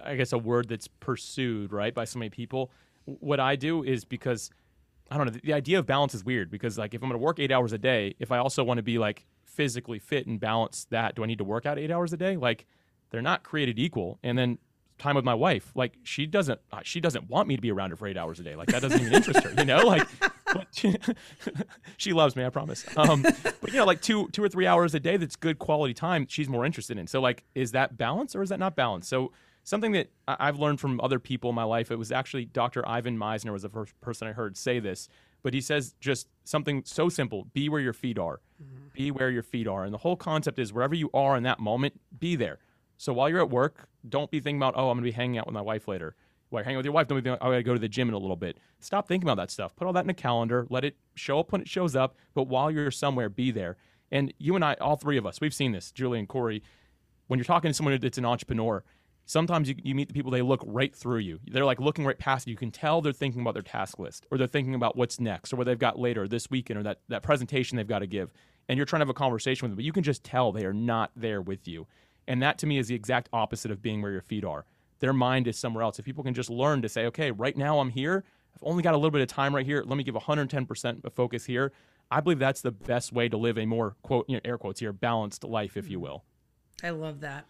I 0.00 0.14
guess, 0.14 0.32
a 0.32 0.38
word 0.38 0.68
that's 0.68 0.86
pursued 0.86 1.72
right 1.72 1.92
by 1.92 2.04
so 2.04 2.18
many 2.18 2.30
people. 2.30 2.70
What 3.06 3.40
I 3.40 3.56
do 3.56 3.82
is 3.82 4.04
because 4.04 4.50
I 5.10 5.16
don't 5.16 5.26
know. 5.26 5.32
The, 5.32 5.40
the 5.40 5.52
idea 5.54 5.78
of 5.78 5.86
balance 5.86 6.14
is 6.14 6.24
weird 6.24 6.50
because 6.50 6.78
like 6.78 6.94
if 6.94 7.02
I'm 7.02 7.08
going 7.08 7.18
to 7.18 7.24
work 7.24 7.40
eight 7.40 7.50
hours 7.50 7.72
a 7.72 7.78
day, 7.78 8.14
if 8.18 8.30
I 8.30 8.38
also 8.38 8.62
want 8.62 8.78
to 8.78 8.82
be 8.82 8.98
like 8.98 9.24
physically 9.44 9.98
fit 9.98 10.26
and 10.26 10.38
balance 10.38 10.86
that, 10.90 11.14
do 11.14 11.24
I 11.24 11.26
need 11.26 11.38
to 11.38 11.44
work 11.44 11.66
out 11.66 11.78
eight 11.78 11.90
hours 11.90 12.12
a 12.12 12.16
day? 12.16 12.36
Like 12.36 12.66
they're 13.10 13.22
not 13.22 13.42
created 13.42 13.78
equal. 13.78 14.18
And 14.22 14.36
then 14.36 14.58
time 14.98 15.16
with 15.16 15.24
my 15.24 15.34
wife, 15.34 15.72
like 15.74 15.94
she 16.02 16.26
doesn't 16.26 16.60
uh, 16.72 16.80
she 16.82 17.00
doesn't 17.00 17.28
want 17.28 17.48
me 17.48 17.56
to 17.56 17.62
be 17.62 17.70
around 17.70 17.90
her 17.90 17.96
for 17.96 18.06
eight 18.06 18.16
hours 18.16 18.40
a 18.40 18.42
day. 18.42 18.56
Like 18.56 18.68
that 18.68 18.82
doesn't 18.82 19.00
even 19.00 19.12
interest 19.12 19.42
her, 19.42 19.52
you 19.56 19.64
know. 19.64 19.78
Like 19.78 20.06
she, 20.72 20.96
she, 21.96 22.12
loves 22.12 22.36
me, 22.36 22.44
I 22.44 22.50
promise. 22.50 22.84
Um, 22.96 23.22
but 23.22 23.72
you 23.72 23.78
know, 23.78 23.84
like 23.84 24.00
two 24.00 24.28
two 24.28 24.42
or 24.42 24.48
three 24.48 24.66
hours 24.66 24.94
a 24.94 25.00
day 25.00 25.16
that's 25.16 25.36
good 25.36 25.58
quality 25.58 25.94
time. 25.94 26.26
She's 26.28 26.48
more 26.48 26.64
interested 26.64 26.98
in. 26.98 27.06
So 27.06 27.20
like, 27.20 27.44
is 27.54 27.72
that 27.72 27.96
balance 27.96 28.34
or 28.34 28.42
is 28.42 28.48
that 28.48 28.58
not 28.58 28.76
balance? 28.76 29.08
So 29.08 29.32
something 29.66 29.92
that 29.92 30.08
I've 30.28 30.58
learned 30.58 30.80
from 30.80 31.00
other 31.00 31.18
people 31.18 31.50
in 31.50 31.56
my 31.56 31.64
life. 31.64 31.90
It 31.90 31.96
was 31.96 32.12
actually 32.12 32.46
Dr. 32.46 32.88
Ivan 32.88 33.18
Misner 33.18 33.52
was 33.52 33.62
the 33.62 33.68
first 33.68 34.00
person 34.00 34.28
I 34.28 34.32
heard 34.32 34.56
say 34.56 34.78
this, 34.78 35.08
but 35.42 35.52
he 35.52 35.60
says 35.60 35.94
just 36.00 36.28
something 36.44 36.82
so 36.86 37.08
simple: 37.08 37.48
be 37.52 37.68
where 37.68 37.80
your 37.80 37.92
feet 37.92 38.18
are, 38.18 38.40
mm-hmm. 38.62 38.86
be 38.94 39.10
where 39.10 39.30
your 39.30 39.42
feet 39.42 39.66
are, 39.66 39.84
and 39.84 39.92
the 39.92 39.98
whole 39.98 40.16
concept 40.16 40.58
is 40.58 40.72
wherever 40.72 40.94
you 40.94 41.10
are 41.12 41.36
in 41.36 41.42
that 41.42 41.58
moment, 41.58 42.00
be 42.18 42.36
there. 42.36 42.58
So 42.96 43.12
while 43.12 43.28
you're 43.28 43.40
at 43.40 43.50
work, 43.50 43.88
don't 44.08 44.30
be 44.30 44.40
thinking 44.40 44.58
about 44.58 44.74
oh 44.76 44.90
I'm 44.90 44.96
gonna 44.96 45.04
be 45.04 45.12
hanging 45.12 45.38
out 45.38 45.46
with 45.46 45.54
my 45.54 45.60
wife 45.60 45.88
later. 45.88 46.14
While 46.48 46.60
you're 46.60 46.64
hanging 46.64 46.76
with 46.78 46.86
your 46.86 46.92
wife, 46.92 47.08
don't 47.08 47.18
be 47.18 47.22
thinking 47.22 47.38
oh 47.40 47.48
I 47.48 47.54
gotta 47.54 47.62
go 47.62 47.74
to 47.74 47.80
the 47.80 47.88
gym 47.88 48.08
in 48.08 48.14
a 48.14 48.18
little 48.18 48.36
bit. 48.36 48.58
Stop 48.80 49.08
thinking 49.08 49.28
about 49.28 49.40
that 49.40 49.50
stuff. 49.50 49.74
Put 49.76 49.86
all 49.86 49.92
that 49.94 50.04
in 50.04 50.10
a 50.10 50.14
calendar. 50.14 50.66
Let 50.70 50.84
it 50.84 50.96
show 51.14 51.38
up 51.40 51.52
when 51.52 51.60
it 51.60 51.68
shows 51.68 51.96
up. 51.96 52.16
But 52.34 52.44
while 52.44 52.70
you're 52.70 52.90
somewhere, 52.90 53.28
be 53.28 53.50
there. 53.50 53.76
And 54.10 54.32
you 54.38 54.54
and 54.54 54.64
I, 54.64 54.74
all 54.74 54.96
three 54.96 55.16
of 55.16 55.26
us, 55.26 55.40
we've 55.40 55.54
seen 55.54 55.72
this, 55.72 55.90
Julie 55.90 56.20
and 56.20 56.28
Corey. 56.28 56.62
When 57.26 57.38
you're 57.38 57.44
talking 57.44 57.70
to 57.70 57.74
someone 57.74 57.98
that's 58.00 58.18
an 58.18 58.24
entrepreneur, 58.24 58.84
sometimes 59.26 59.68
you, 59.68 59.74
you 59.82 59.94
meet 59.94 60.08
the 60.08 60.14
people 60.14 60.30
they 60.30 60.40
look 60.40 60.62
right 60.64 60.94
through 60.94 61.18
you 61.18 61.38
they're 61.50 61.64
like 61.64 61.80
looking 61.80 62.06
right 62.06 62.18
past 62.18 62.46
you 62.46 62.52
you 62.52 62.56
can 62.56 62.70
tell 62.70 63.02
they're 63.02 63.12
thinking 63.12 63.40
about 63.40 63.54
their 63.54 63.62
task 63.62 63.98
list 63.98 64.24
or 64.30 64.38
they're 64.38 64.46
thinking 64.46 64.74
about 64.74 64.96
what's 64.96 65.20
next 65.20 65.52
or 65.52 65.56
what 65.56 65.66
they've 65.66 65.78
got 65.78 65.98
later 65.98 66.26
this 66.26 66.48
weekend 66.48 66.78
or 66.78 66.82
that, 66.84 67.00
that 67.08 67.22
presentation 67.22 67.76
they've 67.76 67.88
got 67.88 67.98
to 67.98 68.06
give 68.06 68.32
and 68.68 68.76
you're 68.76 68.86
trying 68.86 69.00
to 69.00 69.02
have 69.02 69.10
a 69.10 69.14
conversation 69.14 69.66
with 69.66 69.72
them 69.72 69.76
but 69.76 69.84
you 69.84 69.92
can 69.92 70.04
just 70.04 70.24
tell 70.24 70.52
they 70.52 70.64
are 70.64 70.72
not 70.72 71.10
there 71.16 71.42
with 71.42 71.68
you 71.68 71.86
and 72.28 72.42
that 72.42 72.58
to 72.58 72.66
me 72.66 72.78
is 72.78 72.88
the 72.88 72.94
exact 72.94 73.28
opposite 73.32 73.70
of 73.70 73.82
being 73.82 74.02
where 74.02 74.12
your 74.12 74.22
feet 74.22 74.44
are. 74.44 74.64
Their 74.98 75.12
mind 75.12 75.46
is 75.46 75.58
somewhere 75.58 75.82
else. 75.84 75.98
If 75.98 76.04
people 76.04 76.24
can 76.24 76.34
just 76.34 76.50
learn 76.50 76.82
to 76.82 76.88
say 76.88 77.06
okay 77.06 77.30
right 77.30 77.56
now 77.56 77.80
i'm 77.80 77.90
here. 77.90 78.24
I've 78.54 78.62
only 78.62 78.82
got 78.82 78.94
a 78.94 78.96
little 78.96 79.10
bit 79.10 79.20
of 79.20 79.28
time 79.28 79.54
right 79.54 79.66
here. 79.66 79.82
Let 79.86 79.98
me 79.98 80.04
give 80.04 80.14
110% 80.14 81.04
of 81.04 81.12
focus 81.12 81.44
here. 81.44 81.72
I 82.10 82.20
believe 82.20 82.38
that's 82.38 82.62
the 82.62 82.70
best 82.70 83.12
way 83.12 83.28
to 83.28 83.36
live 83.36 83.58
a 83.58 83.66
more 83.66 83.96
quote 84.02 84.28
you 84.28 84.36
know, 84.36 84.40
air 84.44 84.56
quotes 84.56 84.80
here 84.80 84.92
balanced 84.92 85.44
life 85.44 85.76
if 85.76 85.90
you 85.90 85.98
mm-hmm. 85.98 86.04
will. 86.04 86.24
I 86.82 86.90
love 86.90 87.20
that. 87.20 87.46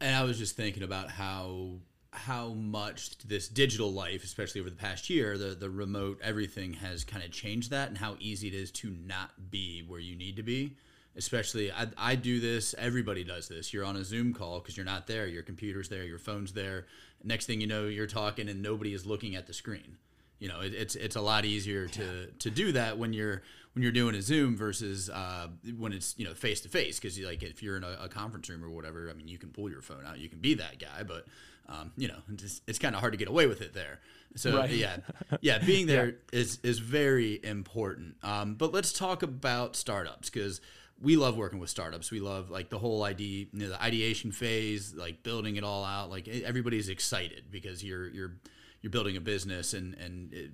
And 0.00 0.16
I 0.16 0.24
was 0.24 0.38
just 0.38 0.56
thinking 0.56 0.82
about 0.82 1.10
how 1.10 1.78
how 2.14 2.48
much 2.48 3.16
this 3.18 3.48
digital 3.48 3.90
life, 3.90 4.22
especially 4.22 4.60
over 4.60 4.68
the 4.68 4.76
past 4.76 5.08
year, 5.08 5.38
the 5.38 5.54
the 5.54 5.70
remote 5.70 6.18
everything 6.22 6.74
has 6.74 7.04
kind 7.04 7.24
of 7.24 7.30
changed 7.30 7.70
that, 7.70 7.88
and 7.88 7.98
how 7.98 8.16
easy 8.18 8.48
it 8.48 8.54
is 8.54 8.70
to 8.72 8.90
not 8.90 9.50
be 9.50 9.84
where 9.86 10.00
you 10.00 10.16
need 10.16 10.36
to 10.36 10.42
be. 10.42 10.76
Especially, 11.16 11.70
I, 11.70 11.88
I 11.98 12.14
do 12.14 12.40
this. 12.40 12.74
Everybody 12.78 13.22
does 13.22 13.48
this. 13.48 13.72
You're 13.72 13.84
on 13.84 13.96
a 13.96 14.04
Zoom 14.04 14.32
call 14.32 14.60
because 14.60 14.76
you're 14.76 14.86
not 14.86 15.06
there. 15.06 15.26
Your 15.26 15.42
computer's 15.42 15.88
there. 15.88 16.04
Your 16.04 16.18
phone's 16.18 16.52
there. 16.52 16.86
Next 17.22 17.46
thing 17.46 17.60
you 17.60 17.66
know, 17.66 17.84
you're 17.84 18.06
talking, 18.06 18.48
and 18.48 18.62
nobody 18.62 18.94
is 18.94 19.04
looking 19.04 19.36
at 19.36 19.46
the 19.46 19.52
screen. 19.52 19.98
You 20.38 20.48
know, 20.48 20.60
it, 20.60 20.74
it's 20.74 20.94
it's 20.96 21.14
a 21.14 21.20
lot 21.20 21.44
easier 21.44 21.86
to 21.86 22.26
to 22.26 22.50
do 22.50 22.72
that 22.72 22.98
when 22.98 23.12
you're 23.12 23.42
when 23.74 23.82
you're 23.82 23.92
doing 23.92 24.14
a 24.14 24.22
Zoom 24.22 24.56
versus 24.56 25.08
uh, 25.08 25.48
when 25.78 25.92
it's 25.92 26.14
you 26.18 26.24
know 26.24 26.34
face 26.34 26.60
to 26.62 26.68
face 26.68 26.98
because 26.98 27.18
like 27.20 27.42
if 27.42 27.62
you're 27.62 27.76
in 27.76 27.84
a, 27.84 27.98
a, 28.02 28.08
conference 28.08 28.48
room 28.48 28.64
or 28.64 28.70
whatever, 28.70 29.08
I 29.08 29.14
mean 29.14 29.28
you 29.28 29.38
can 29.38 29.50
pull 29.50 29.70
your 29.70 29.82
phone 29.82 30.04
out, 30.06 30.18
you 30.18 30.28
can 30.28 30.40
be 30.40 30.54
that 30.54 30.78
guy, 30.78 31.04
but 31.04 31.26
um, 31.68 31.92
you 31.96 32.08
know 32.08 32.18
it's, 32.32 32.60
it's 32.66 32.78
kind 32.78 32.94
of 32.94 33.00
hard 33.00 33.12
to 33.12 33.16
get 33.16 33.28
away 33.28 33.46
with 33.46 33.60
it 33.60 33.72
there. 33.72 34.00
So 34.34 34.58
right. 34.58 34.70
yeah, 34.70 34.96
yeah, 35.40 35.58
being 35.58 35.86
there 35.86 36.06
yeah. 36.06 36.40
is 36.40 36.58
is 36.62 36.78
very 36.78 37.40
important. 37.42 38.16
Um, 38.22 38.54
but 38.54 38.72
let's 38.72 38.92
talk 38.92 39.22
about 39.22 39.76
startups 39.76 40.28
because 40.28 40.60
we 41.02 41.16
love 41.16 41.36
working 41.36 41.58
with 41.58 41.68
startups. 41.68 42.10
We 42.10 42.20
love 42.20 42.48
like 42.48 42.70
the 42.70 42.78
whole 42.78 43.02
idea, 43.02 43.46
you 43.52 43.64
know, 43.64 43.68
the 43.70 43.82
ideation 43.82 44.30
phase, 44.30 44.94
like 44.94 45.22
building 45.22 45.56
it 45.56 45.64
all 45.64 45.84
out. 45.84 46.10
Like 46.10 46.28
everybody's 46.28 46.88
excited 46.88 47.44
because 47.50 47.82
you're 47.82 48.08
you're 48.08 48.36
you're 48.80 48.90
building 48.90 49.16
a 49.16 49.20
business 49.20 49.74
and 49.74 49.94
and 49.94 50.32
it, 50.32 50.50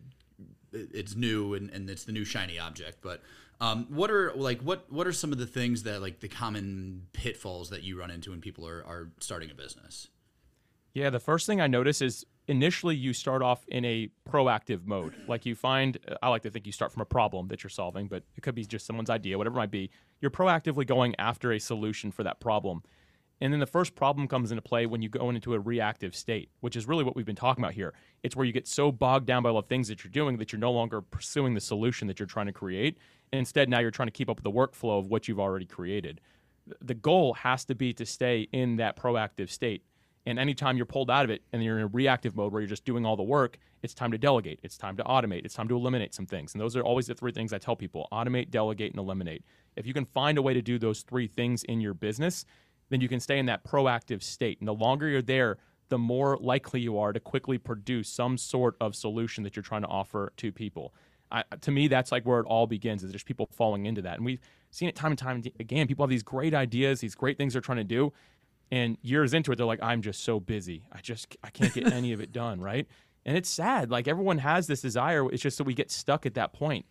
it's 0.72 1.14
new 1.14 1.54
and, 1.54 1.70
and 1.70 1.88
it's 1.88 2.04
the 2.04 2.12
new 2.12 2.24
shiny 2.24 2.58
object. 2.58 2.98
But 3.02 3.22
um, 3.60 3.86
what 3.90 4.10
are 4.10 4.32
like 4.34 4.60
what 4.62 4.90
what 4.90 5.06
are 5.06 5.12
some 5.12 5.32
of 5.32 5.38
the 5.38 5.46
things 5.46 5.82
that 5.82 6.00
like 6.00 6.20
the 6.20 6.28
common 6.28 7.06
pitfalls 7.12 7.70
that 7.70 7.82
you 7.82 7.98
run 7.98 8.10
into 8.10 8.30
when 8.30 8.40
people 8.40 8.66
are, 8.66 8.84
are 8.86 9.10
starting 9.20 9.50
a 9.50 9.54
business? 9.54 10.08
Yeah, 10.94 11.10
the 11.10 11.20
first 11.20 11.46
thing 11.46 11.60
I 11.60 11.66
notice 11.66 12.00
is 12.00 12.24
initially 12.48 12.96
you 12.96 13.12
start 13.12 13.42
off 13.42 13.64
in 13.68 13.84
a 13.84 14.08
proactive 14.28 14.86
mode. 14.86 15.14
Like 15.28 15.46
you 15.46 15.54
find, 15.54 15.98
I 16.22 16.28
like 16.28 16.42
to 16.42 16.50
think 16.50 16.66
you 16.66 16.72
start 16.72 16.92
from 16.92 17.02
a 17.02 17.06
problem 17.06 17.48
that 17.48 17.62
you're 17.62 17.70
solving, 17.70 18.08
but 18.08 18.24
it 18.34 18.40
could 18.40 18.54
be 18.54 18.64
just 18.64 18.86
someone's 18.86 19.10
idea, 19.10 19.38
whatever 19.38 19.56
it 19.56 19.60
might 19.60 19.70
be. 19.70 19.90
You're 20.20 20.30
proactively 20.30 20.86
going 20.86 21.14
after 21.18 21.52
a 21.52 21.58
solution 21.58 22.10
for 22.10 22.24
that 22.24 22.40
problem. 22.40 22.82
And 23.40 23.52
then 23.52 23.60
the 23.60 23.66
first 23.66 23.94
problem 23.94 24.26
comes 24.26 24.50
into 24.50 24.62
play 24.62 24.86
when 24.86 25.00
you 25.00 25.08
go 25.08 25.30
into 25.30 25.54
a 25.54 25.60
reactive 25.60 26.16
state, 26.16 26.50
which 26.60 26.74
is 26.74 26.88
really 26.88 27.04
what 27.04 27.14
we've 27.14 27.26
been 27.26 27.36
talking 27.36 27.62
about 27.62 27.74
here. 27.74 27.94
It's 28.24 28.34
where 28.34 28.44
you 28.44 28.52
get 28.52 28.66
so 28.66 28.90
bogged 28.90 29.26
down 29.26 29.44
by 29.44 29.50
all 29.50 29.62
the 29.62 29.68
things 29.68 29.86
that 29.88 30.02
you're 30.02 30.10
doing 30.10 30.38
that 30.38 30.52
you're 30.52 30.58
no 30.58 30.72
longer 30.72 31.00
pursuing 31.00 31.54
the 31.54 31.60
solution 31.60 32.08
that 32.08 32.18
you're 32.18 32.26
trying 32.26 32.46
to 32.46 32.52
create. 32.52 32.98
And 33.32 33.38
instead, 33.38 33.68
now 33.68 33.78
you're 33.78 33.92
trying 33.92 34.08
to 34.08 34.12
keep 34.12 34.28
up 34.28 34.38
with 34.38 34.44
the 34.44 34.50
workflow 34.50 34.98
of 34.98 35.06
what 35.06 35.28
you've 35.28 35.38
already 35.38 35.66
created. 35.66 36.20
The 36.82 36.94
goal 36.94 37.34
has 37.34 37.64
to 37.66 37.76
be 37.76 37.92
to 37.92 38.04
stay 38.04 38.48
in 38.52 38.76
that 38.76 38.96
proactive 38.96 39.50
state. 39.50 39.84
And 40.28 40.38
anytime 40.38 40.76
you're 40.76 40.84
pulled 40.84 41.10
out 41.10 41.24
of 41.24 41.30
it 41.30 41.40
and 41.54 41.64
you're 41.64 41.78
in 41.78 41.84
a 41.84 41.86
reactive 41.86 42.36
mode 42.36 42.52
where 42.52 42.60
you're 42.60 42.68
just 42.68 42.84
doing 42.84 43.06
all 43.06 43.16
the 43.16 43.22
work, 43.22 43.56
it's 43.82 43.94
time 43.94 44.12
to 44.12 44.18
delegate. 44.18 44.60
It's 44.62 44.76
time 44.76 44.94
to 44.98 45.04
automate. 45.04 45.46
It's 45.46 45.54
time 45.54 45.68
to 45.68 45.74
eliminate 45.74 46.14
some 46.14 46.26
things. 46.26 46.52
And 46.52 46.60
those 46.60 46.76
are 46.76 46.82
always 46.82 47.06
the 47.06 47.14
three 47.14 47.32
things 47.32 47.54
I 47.54 47.56
tell 47.56 47.74
people 47.74 48.08
automate, 48.12 48.50
delegate, 48.50 48.92
and 48.92 49.00
eliminate. 49.00 49.42
If 49.74 49.86
you 49.86 49.94
can 49.94 50.04
find 50.04 50.36
a 50.36 50.42
way 50.42 50.52
to 50.52 50.60
do 50.60 50.78
those 50.78 51.00
three 51.00 51.28
things 51.28 51.64
in 51.64 51.80
your 51.80 51.94
business, 51.94 52.44
then 52.90 53.00
you 53.00 53.08
can 53.08 53.20
stay 53.20 53.38
in 53.38 53.46
that 53.46 53.64
proactive 53.64 54.22
state. 54.22 54.58
And 54.58 54.68
the 54.68 54.74
longer 54.74 55.08
you're 55.08 55.22
there, 55.22 55.56
the 55.88 55.96
more 55.96 56.36
likely 56.42 56.82
you 56.82 56.98
are 56.98 57.14
to 57.14 57.20
quickly 57.20 57.56
produce 57.56 58.10
some 58.10 58.36
sort 58.36 58.76
of 58.82 58.94
solution 58.94 59.44
that 59.44 59.56
you're 59.56 59.62
trying 59.62 59.82
to 59.82 59.88
offer 59.88 60.34
to 60.36 60.52
people. 60.52 60.92
I, 61.32 61.44
to 61.62 61.70
me, 61.70 61.88
that's 61.88 62.12
like 62.12 62.26
where 62.26 62.40
it 62.40 62.46
all 62.46 62.66
begins. 62.66 63.02
Is 63.02 63.12
there's 63.12 63.22
people 63.22 63.48
falling 63.52 63.86
into 63.86 64.02
that, 64.02 64.16
and 64.16 64.26
we've 64.26 64.40
seen 64.70 64.90
it 64.90 64.96
time 64.96 65.12
and 65.12 65.18
time 65.18 65.42
again. 65.58 65.86
People 65.86 66.02
have 66.02 66.10
these 66.10 66.22
great 66.22 66.54
ideas, 66.54 67.00
these 67.00 67.14
great 67.14 67.36
things 67.38 67.52
they're 67.54 67.62
trying 67.62 67.78
to 67.78 67.84
do, 67.84 68.12
and 68.70 68.98
years 69.02 69.34
into 69.34 69.52
it, 69.52 69.56
they're 69.56 69.66
like, 69.66 69.82
"I'm 69.82 70.02
just 70.02 70.22
so 70.22 70.40
busy. 70.40 70.84
I 70.92 71.00
just 71.00 71.36
I 71.42 71.50
can't 71.50 71.72
get 71.72 71.92
any 71.92 72.12
of 72.12 72.20
it 72.20 72.32
done." 72.44 72.60
Right? 72.60 72.86
And 73.24 73.36
it's 73.36 73.48
sad. 73.48 73.90
Like 73.90 74.08
everyone 74.08 74.38
has 74.38 74.66
this 74.66 74.80
desire. 74.80 75.30
It's 75.32 75.42
just 75.42 75.58
that 75.58 75.64
we 75.64 75.74
get 75.74 75.90
stuck 75.90 76.24
at 76.26 76.34
that 76.34 76.52
point 76.52 76.86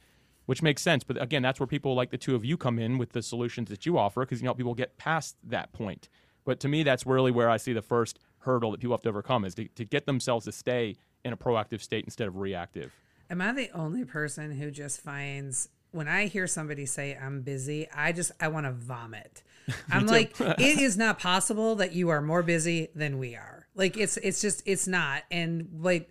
which 0.47 0.63
makes 0.63 0.81
sense. 0.81 1.03
But 1.03 1.21
again, 1.21 1.43
that's 1.43 1.59
where 1.59 1.67
people 1.67 1.93
like 1.93 2.09
the 2.09 2.17
two 2.17 2.33
of 2.33 2.43
you 2.43 2.57
come 2.57 2.79
in 2.79 2.97
with 2.97 3.11
the 3.11 3.21
solutions 3.21 3.69
that 3.69 3.85
you 3.85 3.97
offer 3.97 4.21
because 4.21 4.41
you 4.41 4.45
know 4.45 4.55
people 4.55 4.73
get 4.73 4.97
past 4.97 5.35
that 5.43 5.71
point. 5.73 6.09
But 6.43 6.59
to 6.61 6.67
me, 6.67 6.81
that's 6.81 7.05
really 7.05 7.31
where 7.31 7.49
I 7.49 7.57
see 7.57 7.73
the 7.73 7.81
first 7.81 8.17
hurdle 8.39 8.71
that 8.71 8.79
people 8.79 8.95
have 8.95 9.01
to 9.01 9.09
overcome 9.09 9.45
is 9.45 9.53
to, 9.55 9.67
to 9.67 9.85
get 9.85 10.05
themselves 10.05 10.45
to 10.45 10.51
stay 10.51 10.95
in 11.23 11.33
a 11.33 11.37
proactive 11.37 11.81
state 11.81 12.05
instead 12.05 12.27
of 12.27 12.37
reactive. 12.37 12.93
Am 13.29 13.41
I 13.41 13.51
the 13.51 13.69
only 13.71 14.05
person 14.05 14.51
who 14.51 14.71
just 14.71 15.01
finds 15.01 15.67
when 15.91 16.07
I 16.07 16.27
hear 16.27 16.47
somebody 16.47 16.85
say 16.85 17.17
I'm 17.21 17.41
busy, 17.41 17.87
I 17.93 18.13
just 18.13 18.31
I 18.39 18.47
want 18.47 18.65
to 18.65 18.71
vomit. 18.71 19.43
I'm 19.91 20.07
like, 20.07 20.35
it 20.39 20.79
is 20.79 20.97
not 20.97 21.19
possible 21.19 21.75
that 21.75 21.93
you 21.93 22.09
are 22.09 22.21
more 22.21 22.43
busy 22.43 22.89
than 22.95 23.17
we 23.17 23.35
are. 23.35 23.67
Like 23.75 23.97
it's 23.97 24.17
it's 24.17 24.41
just 24.41 24.63
it's 24.65 24.87
not. 24.87 25.23
And 25.29 25.69
like 25.79 26.09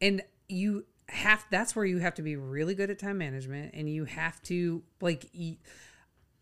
and 0.00 0.22
you 0.48 0.84
have 1.08 1.44
that's 1.50 1.76
where 1.76 1.84
you 1.84 1.98
have 1.98 2.14
to 2.14 2.22
be 2.22 2.36
really 2.36 2.74
good 2.74 2.90
at 2.90 2.98
time 2.98 3.18
management 3.18 3.72
and 3.74 3.88
you 3.88 4.04
have 4.04 4.42
to 4.42 4.82
like 5.00 5.30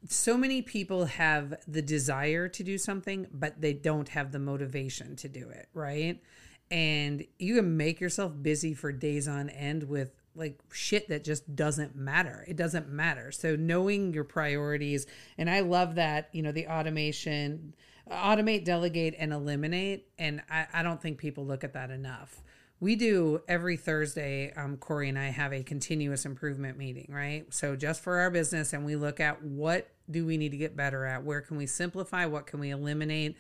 so 0.09 0.37
many 0.37 0.62
people 0.62 1.05
have 1.07 1.55
the 1.68 1.83
desire 1.83 2.48
to 2.48 2.62
do 2.62 2.79
something 2.79 3.27
but 3.33 3.61
they 3.61 3.74
don't 3.74 4.09
have 4.09 4.33
the 4.33 4.38
motivation 4.38 5.16
to 5.16 5.29
do 5.29 5.50
it 5.50 5.68
right 5.74 6.22
and 6.70 7.27
you 7.38 7.57
can 7.57 7.77
make 7.77 8.00
yourself 8.00 8.33
busy 8.40 8.72
for 8.72 8.90
days 8.90 9.29
on 9.29 9.50
end 9.50 9.83
with 9.85 10.23
like 10.35 10.59
shit 10.73 11.09
that 11.09 11.25
just 11.25 11.55
doesn't 11.55 11.94
matter 11.94 12.44
it 12.49 12.57
doesn't 12.57 12.88
matter 12.88 13.31
so 13.31 13.57
knowing 13.57 14.12
your 14.12 14.25
priorities 14.25 15.07
and 15.38 15.49
i 15.49 15.61
love 15.61 15.94
that 15.94 16.29
you 16.33 16.42
know 16.42 16.53
the 16.53 16.66
automation 16.66 17.75
automate 18.11 18.64
delegate 18.64 19.14
and 19.18 19.33
eliminate 19.33 20.09
and 20.18 20.42
i, 20.51 20.66
I 20.73 20.83
don't 20.83 21.01
think 21.01 21.18
people 21.18 21.47
look 21.47 21.64
at 21.64 21.73
that 21.75 21.90
enough 21.90 22.42
we 22.81 22.97
do 22.97 23.40
every 23.49 23.79
Thursday. 23.79 24.53
Um, 24.53 24.77
Corey 24.77 25.09
and 25.09 25.18
I 25.18 25.29
have 25.29 25.55
a 25.55 25.62
continuous 25.62 26.27
improvement 26.27 26.77
meeting, 26.77 27.07
right? 27.09 27.47
So 27.53 27.77
just 27.77 28.03
for 28.03 28.18
our 28.18 28.31
business, 28.31 28.75
and 28.75 28.85
we 28.85 28.94
look 28.94 29.20
at 29.20 29.42
what 29.42 29.88
do 30.11 30.27
we 30.27 30.37
need 30.37 30.51
to 30.51 30.59
get 30.59 30.77
better 30.77 31.07
at, 31.07 31.25
where 31.25 31.40
can 31.40 31.57
we 31.57 31.66
simplify, 31.66 32.27
what 32.27 32.47
can 32.47 32.61
we 32.61 32.70
eliminate, 32.70 33.37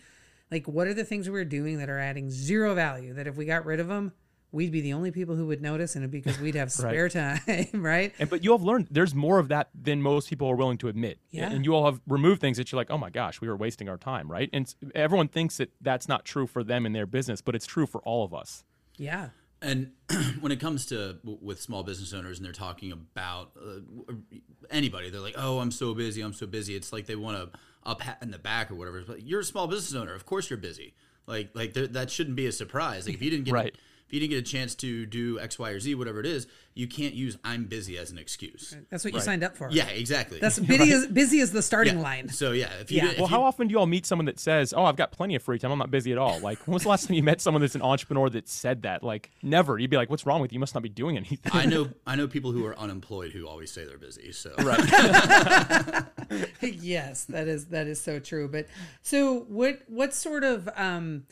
Like, 0.50 0.66
what 0.66 0.86
are 0.86 0.94
the 0.94 1.04
things 1.04 1.28
we're 1.28 1.44
doing 1.44 1.78
that 1.78 1.90
are 1.90 1.98
adding 1.98 2.30
zero 2.30 2.74
value? 2.74 3.12
That 3.12 3.26
if 3.26 3.36
we 3.36 3.44
got 3.44 3.66
rid 3.66 3.80
of 3.80 3.88
them, 3.88 4.12
we'd 4.54 4.70
be 4.70 4.80
the 4.80 4.92
only 4.92 5.10
people 5.10 5.34
who 5.34 5.46
would 5.46 5.60
notice, 5.60 5.96
and 5.96 6.04
it'd 6.04 6.10
because 6.10 6.38
we'd 6.38 6.54
have 6.54 6.70
spare 6.72 7.08
time, 7.08 7.40
right? 7.74 8.14
And 8.18 8.30
but 8.30 8.44
you 8.44 8.52
have 8.52 8.62
learned 8.62 8.88
there's 8.90 9.14
more 9.14 9.38
of 9.38 9.48
that 9.48 9.68
than 9.74 10.00
most 10.00 10.30
people 10.30 10.48
are 10.48 10.56
willing 10.56 10.78
to 10.78 10.88
admit. 10.88 11.18
Yeah. 11.30 11.50
And 11.50 11.64
you 11.64 11.74
all 11.74 11.84
have 11.84 12.00
removed 12.06 12.40
things 12.40 12.56
that 12.56 12.70
you're 12.70 12.78
like, 12.78 12.90
oh 12.90 12.98
my 12.98 13.10
gosh, 13.10 13.40
we 13.40 13.48
were 13.48 13.56
wasting 13.56 13.88
our 13.88 13.98
time, 13.98 14.30
right? 14.30 14.48
And 14.52 14.72
everyone 14.94 15.28
thinks 15.28 15.58
that 15.58 15.70
that's 15.80 16.08
not 16.08 16.24
true 16.24 16.46
for 16.46 16.62
them 16.62 16.86
in 16.86 16.92
their 16.92 17.06
business, 17.06 17.40
but 17.40 17.54
it's 17.54 17.66
true 17.66 17.86
for 17.86 18.00
all 18.02 18.24
of 18.24 18.32
us. 18.32 18.64
Yeah. 18.96 19.30
And 19.60 19.92
when 20.40 20.52
it 20.52 20.60
comes 20.60 20.86
to 20.86 21.18
with 21.24 21.60
small 21.60 21.82
business 21.82 22.12
owners 22.12 22.38
and 22.38 22.46
they're 22.46 22.52
talking 22.52 22.92
about 22.92 23.52
uh, 23.60 24.12
anybody, 24.70 25.10
they're 25.10 25.20
like, 25.20 25.36
"Oh, 25.36 25.58
I'm 25.58 25.70
so 25.70 25.94
busy. 25.94 26.20
I'm 26.22 26.34
so 26.34 26.46
busy." 26.46 26.76
It's 26.76 26.92
like 26.92 27.06
they 27.06 27.16
want 27.16 27.38
to 27.38 27.58
up 27.84 28.00
pat 28.00 28.18
in 28.22 28.30
the 28.30 28.38
back 28.38 28.70
or 28.70 28.74
whatever. 28.74 29.02
But 29.06 29.22
you're 29.22 29.40
a 29.40 29.44
small 29.44 29.66
business 29.66 29.98
owner. 29.98 30.14
Of 30.14 30.26
course, 30.26 30.50
you're 30.50 30.58
busy. 30.58 30.94
Like 31.26 31.50
like 31.54 31.72
that 31.74 32.10
shouldn't 32.10 32.36
be 32.36 32.46
a 32.46 32.52
surprise. 32.52 33.06
Like 33.06 33.14
if 33.14 33.22
you 33.22 33.30
didn't 33.30 33.46
get 33.46 33.54
Right. 33.54 33.74
If 34.06 34.12
you 34.12 34.20
didn't 34.20 34.30
get 34.30 34.38
a 34.38 34.42
chance 34.42 34.74
to 34.76 35.06
do 35.06 35.40
X, 35.40 35.58
Y, 35.58 35.70
or 35.70 35.80
Z, 35.80 35.94
whatever 35.94 36.20
it 36.20 36.26
is, 36.26 36.46
you 36.74 36.86
can't 36.86 37.14
use 37.14 37.38
"I'm 37.44 37.64
busy" 37.64 37.96
as 37.98 38.10
an 38.10 38.18
excuse. 38.18 38.76
That's 38.90 39.04
what 39.04 39.14
you 39.14 39.20
signed 39.20 39.42
up 39.44 39.56
for. 39.56 39.70
Yeah, 39.70 39.86
exactly. 39.88 40.40
That's 40.40 40.58
busy, 40.60 40.90
is, 40.90 41.06
busy 41.06 41.38
is 41.38 41.52
the 41.52 41.62
starting 41.62 41.96
Yeah. 41.96 42.02
line. 42.02 42.28
So 42.28 42.52
yeah, 42.52 42.70
if 42.80 42.90
you 42.90 42.96
Yeah. 42.98 43.02
did- 43.04 43.12
if 43.12 43.18
Well, 43.18 43.28
you- 43.28 43.34
how 43.36 43.42
often 43.44 43.68
do 43.68 43.72
you 43.72 43.78
all 43.78 43.86
meet 43.86 44.04
someone 44.06 44.26
that 44.26 44.38
says, 44.40 44.72
"Oh, 44.76 44.84
I've 44.84 44.96
got 44.96 45.12
plenty 45.12 45.34
of 45.36 45.42
free 45.42 45.58
time. 45.58 45.70
I'm 45.72 45.78
not 45.78 45.90
busy 45.90 46.12
at 46.12 46.18
all"? 46.18 46.38
Like, 46.40 46.66
when 46.66 46.74
was 46.74 46.82
the 46.82 46.88
last 46.90 47.06
time 47.08 47.14
you 47.16 47.22
met 47.22 47.40
someone 47.40 47.60
that's 47.60 47.74
an 47.76 47.82
entrepreneur 47.82 48.28
that 48.30 48.48
said 48.48 48.82
that? 48.82 49.02
Like, 49.02 49.30
never. 49.42 49.78
You'd 49.78 49.90
be 49.90 49.96
like, 49.96 50.10
"What's 50.10 50.26
wrong 50.26 50.40
with 50.40 50.52
you? 50.52 50.56
You 50.56 50.60
must 50.60 50.74
not 50.74 50.82
be 50.82 50.88
doing 50.88 51.16
anything." 51.16 51.38
I 51.52 51.64
know 51.66 51.90
I 52.06 52.16
know 52.16 52.26
people 52.28 52.52
who 52.52 52.64
are 52.66 52.78
unemployed 52.78 53.32
who 53.32 53.46
always 53.46 53.70
say 53.70 53.84
they're 53.84 53.98
busy. 53.98 54.32
So 54.32 54.52
right. 54.58 54.80
yes, 56.60 57.24
that 57.26 57.48
is 57.48 57.66
that 57.66 57.86
is 57.86 58.00
so 58.00 58.18
true. 58.18 58.48
But 58.48 58.66
so 59.02 59.40
what 59.48 59.80
what 59.86 60.12
sort 60.14 60.44
of 60.44 60.68
um 60.76 61.24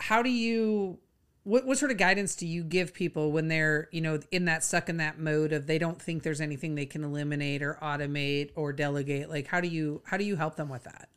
how 0.00 0.22
do 0.22 0.30
you 0.30 0.98
what 1.44 1.66
what 1.66 1.78
sort 1.78 1.90
of 1.90 1.98
guidance 1.98 2.34
do 2.34 2.46
you 2.46 2.64
give 2.64 2.92
people 2.92 3.30
when 3.30 3.48
they're, 3.48 3.88
you 3.92 4.00
know, 4.00 4.18
in 4.30 4.46
that 4.46 4.64
stuck 4.64 4.88
in 4.88 4.96
that 4.96 5.18
mode 5.18 5.52
of 5.52 5.66
they 5.66 5.78
don't 5.78 6.00
think 6.00 6.22
there's 6.22 6.40
anything 6.40 6.74
they 6.74 6.86
can 6.86 7.04
eliminate 7.04 7.62
or 7.62 7.78
automate 7.82 8.50
or 8.56 8.72
delegate? 8.72 9.28
Like 9.28 9.46
how 9.46 9.60
do 9.60 9.68
you 9.68 10.02
how 10.06 10.16
do 10.16 10.24
you 10.24 10.36
help 10.36 10.56
them 10.56 10.68
with 10.68 10.84
that? 10.84 11.08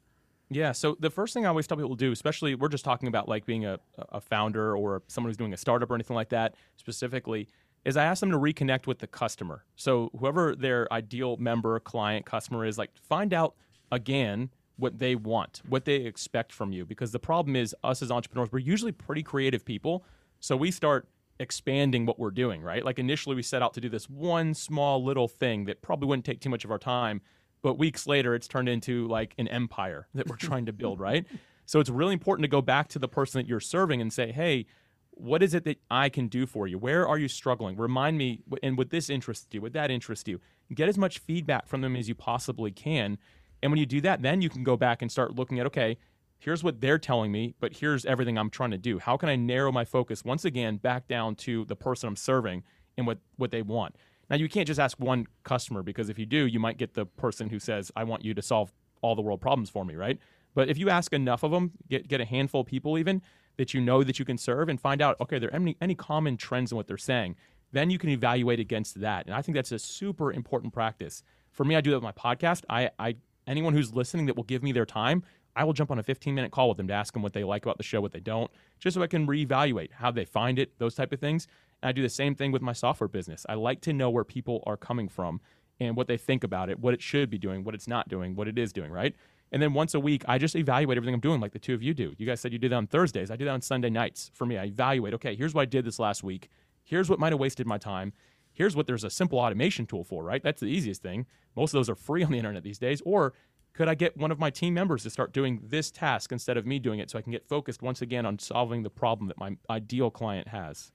Yeah. 0.50 0.72
So 0.72 0.96
the 1.00 1.10
first 1.10 1.34
thing 1.34 1.46
I 1.46 1.50
always 1.50 1.68
tell 1.68 1.78
people 1.78 1.96
to 1.96 2.06
do, 2.06 2.12
especially 2.12 2.56
we're 2.56 2.70
just 2.70 2.86
talking 2.86 3.08
about 3.08 3.28
like 3.28 3.46
being 3.46 3.66
a, 3.66 3.80
a 3.98 4.22
founder 4.22 4.76
or 4.78 5.02
someone 5.08 5.30
who's 5.30 5.38
doing 5.38 5.54
a 5.54 5.58
startup 5.58 5.92
or 5.92 5.96
anything 5.96 6.16
like 6.16 6.30
that 6.30 6.56
specifically, 6.78 7.48
is 7.84 7.98
I 7.98 8.06
ask 8.06 8.20
them 8.20 8.32
to 8.32 8.38
reconnect 8.38 8.88
with 8.88 9.00
the 9.00 9.08
customer. 9.08 9.63
So 9.76 10.10
whoever 10.18 10.56
their 10.56 10.92
ideal 10.92 11.38
member, 11.38 11.80
client, 11.80 12.26
customer 12.26 12.66
is, 12.66 12.78
like 12.78 12.92
find 12.98 13.34
out 13.34 13.56
again 13.92 14.50
what 14.78 15.00
they 15.00 15.16
want, 15.16 15.62
what 15.68 15.86
they 15.86 15.96
expect 15.96 16.54
from 16.54 16.72
you. 16.72 16.86
Because 16.86 17.12
the 17.12 17.20
problem 17.20 17.56
is 17.56 17.76
us 17.84 18.02
as 18.02 18.12
entrepreneurs, 18.12 18.50
we're 18.52 18.60
usually 18.60 18.92
pretty 18.92 19.24
creative 19.24 19.66
people. 19.66 20.06
So 20.39 20.56
we 20.56 20.71
start 20.71 21.08
expanding 21.39 22.06
what 22.06 22.19
we're 22.19 22.32
doing, 22.32 22.62
right? 22.62 22.84
Like 22.84 23.00
initially 23.00 23.36
we 23.36 23.43
set 23.43 23.62
out 23.62 23.73
to 23.76 23.82
do 23.82 23.89
this 23.89 24.10
one 24.10 24.54
small 24.54 25.04
little 25.04 25.28
thing 25.28 25.65
that 25.65 25.82
probably 25.82 26.08
wouldn't 26.08 26.26
take 26.26 26.41
too 26.41 26.50
much 26.50 26.65
of 26.65 26.71
our 26.71 26.80
time 26.80 27.21
but 27.62 27.78
weeks 27.78 28.08
later 28.08 28.36
it's 28.36 28.47
turned 28.47 28.69
into 28.69 29.08
like 29.08 29.34
an 29.38 29.47
empire 29.47 30.08
that 30.13 30.28
we're 30.28 30.36
trying 30.36 30.65
to 30.65 30.73
build 30.73 31.00
right? 31.00 31.26
So 31.69 31.82
it's 31.82 31.89
really 31.89 32.13
important 32.13 32.45
to 32.45 32.47
go 32.47 32.62
back 32.62 32.88
to 32.89 33.00
the 33.00 33.10
person 33.10 33.41
that 33.41 33.47
you're 33.50 33.60
serving 33.60 34.00
and 34.00 34.13
say 34.13 34.32
hey 34.32 34.67
what 35.12 35.43
is 35.43 35.54
it 35.54 35.65
that 35.65 35.82
i 35.91 36.08
can 36.08 36.30
do 36.30 36.45
for 36.45 36.65
you? 36.65 36.78
Where 36.78 37.06
are 37.06 37.17
you 37.17 37.28
struggling? 37.28 37.76
Remind 37.76 38.17
me 38.17 38.39
and 38.63 38.78
would 38.78 38.89
this 38.89 39.10
interest 39.10 39.54
you? 39.54 39.60
Would 39.60 39.73
that 39.73 39.91
interest 39.91 40.30
you? 40.30 40.39
Get 40.73 40.88
as 40.88 40.97
much 40.97 41.19
feedback 41.19 41.67
from 41.67 41.82
them 41.82 41.97
as 41.97 42.08
you 42.08 42.15
possibly 42.15 42.71
can 42.71 43.17
and 43.62 43.69
when 43.69 43.80
you 43.80 43.86
do 43.86 44.00
that 44.00 44.21
then 44.21 44.41
you 44.41 44.50
can 44.50 44.63
go 44.63 44.78
back 44.78 45.02
and 45.02 45.12
start 45.12 45.36
looking 45.36 45.60
at 45.60 45.65
okay 45.65 45.97
here's 46.39 46.63
what 46.63 46.82
they're 46.82 47.00
telling 47.00 47.32
me 47.32 47.54
but 47.60 47.78
here's 47.78 48.06
everything 48.06 48.38
i'm 48.38 48.50
trying 48.50 48.71
to 48.71 48.78
do 48.78 49.00
how 49.00 49.17
can 49.17 49.30
i 49.30 49.36
narrow 49.36 49.71
my 49.71 49.86
focus 49.86 50.23
once 50.23 50.45
again 50.45 50.78
back 50.78 51.08
down 51.08 51.36
to 51.36 51.65
the 51.65 51.76
person 51.76 52.08
i'm 52.08 52.15
serving 52.15 52.63
and 52.97 53.06
what 53.08 53.19
what 53.38 53.52
they 53.52 53.62
want 53.62 53.95
now, 54.30 54.36
you 54.36 54.50
can't 54.50 54.67
just 54.67 54.80
ask 54.80 55.00
one 55.00 55.28
customer 55.43 55.84
because 55.84 56.10
if 56.10 56.19
you 56.19 56.26
do, 56.26 56.45
you 56.45 56.60
might 56.60 56.78
get 56.78 56.93
the 56.93 57.06
person 57.06 57.50
who 57.50 57.60
says, 57.60 57.91
I 57.95 58.04
want 58.04 58.26
you 58.26 58.34
to 58.34 58.41
solve 58.41 58.73
all 59.02 59.15
the 59.15 59.21
world 59.21 59.41
problems 59.41 59.69
for 59.69 59.86
me, 59.86 59.95
right? 59.95 60.19
But 60.54 60.69
if 60.69 60.78
you 60.78 60.89
ask 60.89 61.13
enough 61.13 61.43
of 61.43 61.52
them, 61.52 61.71
get, 61.89 62.08
get 62.08 62.19
a 62.19 62.26
handful 62.26 62.62
of 62.62 62.67
people 62.67 62.97
even 62.97 63.21
that 63.58 63.73
you 63.73 63.82
know 63.82 64.04
that 64.04 64.19
you 64.19 64.26
can 64.26 64.38
serve 64.38 64.69
and 64.69 64.80
find 64.80 65.02
out, 65.02 65.15
okay, 65.21 65.39
there 65.39 65.50
are 65.50 65.56
any, 65.56 65.78
any 65.82 65.95
common 65.95 66.36
trends 66.36 66.71
in 66.71 66.76
what 66.76 66.88
they're 66.88 66.97
saying, 66.97 67.36
then 67.71 67.89
you 67.89 67.97
can 67.97 68.10
evaluate 68.10 68.60
against 68.60 69.00
that. 69.02 69.26
And 69.26 69.36
I 69.36 69.41
think 69.41 69.56
that's 69.56 69.71
a 69.71 69.80
super 69.80 70.32
important 70.32 70.73
practice. 70.73 71.23
For 71.52 71.63
me, 71.63 71.76
I 71.76 71.82
do 71.82 71.91
that 71.91 72.02
with 72.02 72.04
my 72.04 72.12
podcast. 72.12 72.63
I, 72.69 72.89
I 73.00 73.15
anyone 73.45 73.73
who's 73.73 73.93
listening 73.93 74.26
that 74.26 74.36
will 74.36 74.43
give 74.43 74.62
me 74.62 74.73
their 74.73 74.86
time, 74.86 75.23
I 75.58 75.63
will 75.63 75.74
jump 75.74 75.91
on 75.91 76.00
a 76.00 76.04
15 76.04 76.36
minute 76.36 76.52
call 76.52 76.70
with 76.70 76.78
them 76.78 76.88
to 76.88 76.93
ask 76.93 77.13
them 77.13 77.24
what 77.24 77.34
they 77.34 77.43
like 77.43 77.65
about 77.65 77.78
the 77.78 77.84
show, 77.84 78.00
what 78.00 78.12
they 78.12 78.20
don't, 78.20 78.52
just 78.80 78.96
so 78.96 79.02
I 79.02 79.08
can 79.08 79.26
reevaluate 79.26 79.91
how 79.93 80.12
they 80.12 80.24
find 80.24 80.60
it, 80.60 80.78
those 80.78 80.96
type 80.96 81.12
of 81.12 81.20
things. 81.20 81.48
And 81.82 81.89
I 81.89 81.91
do 81.91 82.02
the 82.02 82.10
same 82.10 82.36
thing 82.36 82.52
with 82.52 82.62
my 82.62 82.74
software 82.74 83.08
business. 83.08 83.46
I 83.50 83.56
like 83.56 83.82
to 83.82 83.93
know 83.93 84.10
where 84.10 84.24
people 84.24 84.63
are 84.67 84.78
coming 84.78 85.10
from 85.10 85.41
and 85.80 85.96
what 85.96 86.08
they 86.08 86.17
think 86.17 86.43
about 86.43 86.70
it, 86.70 86.80
what 86.80 86.93
it 86.93 87.02
should 87.02 87.30
be 87.30 87.38
doing, 87.38 87.63
what 87.63 87.76
it's 87.76 87.88
not 87.88 88.08
doing, 88.08 88.36
what 88.36 88.48
it 88.48 88.58
is 88.58 88.72
doing, 88.72 88.91
right? 88.91 89.15
And 89.52 89.62
then 89.62 89.74
once 89.74 89.93
a 89.93 90.00
week, 90.00 90.24
I 90.28 90.38
just 90.38 90.56
evaluate 90.56 90.98
everything 90.98 91.13
I'm 91.13 91.22
doing, 91.22 91.39
like 91.39 91.54
the 91.54 91.60
two 91.60 91.74
of 91.74 91.82
you 91.82 91.93
do. 91.93 92.13
You 92.17 92.26
guys 92.26 92.39
said 92.39 92.52
you 92.52 92.60
do 92.60 92.70
that 92.70 92.76
on 92.76 92.88
Thursdays. 92.88 93.32
I 93.32 93.36
do 93.36 93.46
that 93.46 93.52
on 93.52 93.62
Sunday 93.62 93.89
nights. 93.89 94.30
For 94.34 94.46
me, 94.46 94.58
I 94.58 94.65
evaluate, 94.65 95.13
okay, 95.15 95.36
here's 95.36 95.54
what 95.54 95.62
I 95.62 95.65
did 95.65 95.86
this 95.86 96.00
last 96.00 96.24
week. 96.24 96.50
Here's 96.84 97.10
what 97.10 97.20
might 97.20 97.32
have 97.32 97.39
wasted 97.39 97.65
my 97.65 97.78
time. 97.78 98.13
Here's 98.52 98.76
what 98.76 98.88
there's 98.88 99.04
a 99.04 99.10
simple 99.10 99.39
automation 99.39 99.86
tool 99.86 100.04
for, 100.04 100.24
right? 100.24 100.41
That's 100.41 100.60
the 100.60 100.67
easiest 100.67 101.02
thing. 101.02 101.28
Most 101.56 101.74
of 101.74 101.78
those 101.78 101.89
are 101.89 101.96
free 101.96 102.24
on 102.24 102.32
the 102.32 102.38
internet 102.38 102.63
these 102.63 102.80
days. 102.80 103.02
Or 103.06 103.34
could 103.78 103.88
I 103.88 103.96
get 103.96 104.18
one 104.18 104.32
of 104.32 104.40
my 104.40 104.50
team 104.50 104.74
members 104.74 105.04
to 105.04 105.10
start 105.10 105.32
doing 105.32 105.62
this 105.63 105.92
task 105.92 106.32
instead 106.32 106.58
of 106.58 106.66
me 106.66 106.80
doing 106.80 107.00
it 107.00 107.10
so 107.12 107.18
I 107.20 107.22
can 107.22 107.32
get 107.32 107.48
focused 107.48 107.82
once 107.82 108.02
again 108.02 108.26
on 108.26 108.40
solving 108.40 108.82
the 108.84 108.90
problem 108.90 109.28
that 109.28 109.38
my 109.38 109.56
ideal 109.70 110.10
client 110.10 110.48
has? 110.50 110.92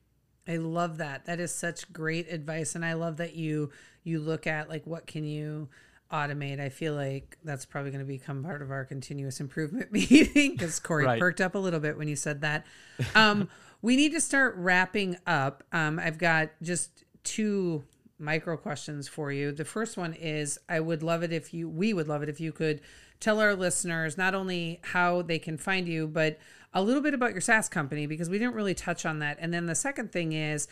I 0.48 0.56
love 0.56 0.98
that. 0.98 1.24
That 1.26 1.38
is 1.38 1.54
such 1.54 1.92
great 1.92 2.30
advice 2.30 2.74
and 2.74 2.84
I 2.84 2.94
love 2.94 3.16
that 3.18 3.34
you 3.36 3.70
you 4.02 4.18
look 4.18 4.46
at 4.48 4.68
like 4.68 4.84
what 4.86 5.06
can 5.06 5.22
you 5.24 5.68
automate. 6.12 6.60
I 6.60 6.68
feel 6.68 6.94
like 6.94 7.38
that's 7.44 7.64
probably 7.64 7.90
going 7.92 8.04
to 8.04 8.06
become 8.06 8.42
part 8.42 8.60
of 8.60 8.70
our 8.72 8.84
continuous 8.84 9.38
improvement 9.40 9.92
meeting 9.98 10.58
cuz 10.58 10.80
Corey 10.80 11.04
Right. 11.04 11.20
perked 11.20 11.40
up 11.40 11.54
a 11.54 11.58
little 11.58 11.80
bit 11.80 11.96
when 11.96 12.08
you 12.08 12.16
said 12.16 12.40
that. 12.40 12.66
Um 13.14 13.48
we 13.80 13.96
need 13.96 14.12
to 14.12 14.20
start 14.20 14.54
wrapping 14.56 15.16
up. 15.26 15.62
Um 15.72 15.98
I've 16.00 16.18
got 16.18 16.50
just 16.60 17.04
two 17.22 17.84
micro 18.22 18.56
questions 18.56 19.08
for 19.08 19.32
you. 19.32 19.52
The 19.52 19.64
first 19.64 19.96
one 19.96 20.14
is 20.14 20.58
I 20.68 20.80
would 20.80 21.02
love 21.02 21.22
it 21.22 21.32
if 21.32 21.52
you 21.52 21.68
we 21.68 21.92
would 21.92 22.08
love 22.08 22.22
it 22.22 22.28
if 22.28 22.40
you 22.40 22.52
could 22.52 22.80
tell 23.20 23.40
our 23.40 23.54
listeners 23.54 24.16
not 24.16 24.34
only 24.34 24.80
how 24.82 25.22
they 25.22 25.38
can 25.38 25.56
find 25.56 25.86
you 25.86 26.06
but 26.08 26.38
a 26.72 26.82
little 26.82 27.02
bit 27.02 27.14
about 27.14 27.32
your 27.32 27.40
SaaS 27.40 27.68
company 27.68 28.06
because 28.06 28.30
we 28.30 28.38
didn't 28.38 28.54
really 28.54 28.74
touch 28.74 29.04
on 29.04 29.18
that. 29.18 29.36
And 29.40 29.52
then 29.52 29.66
the 29.66 29.74
second 29.74 30.12
thing 30.12 30.32
is 30.32 30.68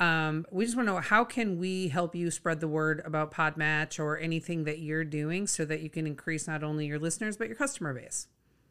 um, 0.00 0.44
we 0.50 0.64
just 0.64 0.76
want 0.76 0.88
to 0.88 0.94
know 0.94 1.00
how 1.00 1.24
can 1.24 1.58
we 1.58 1.88
help 1.88 2.14
you 2.16 2.30
spread 2.30 2.60
the 2.60 2.66
word 2.66 3.00
about 3.04 3.32
Podmatch 3.32 4.00
or 4.00 4.18
anything 4.18 4.64
that 4.64 4.80
you're 4.80 5.04
doing 5.04 5.46
so 5.46 5.64
that 5.64 5.80
you 5.80 5.90
can 5.90 6.06
increase 6.06 6.48
not 6.48 6.64
only 6.64 6.86
your 6.86 6.98
listeners 6.98 7.36
but 7.36 7.46
your 7.46 7.56
customer 7.56 7.94
base. 7.94 8.26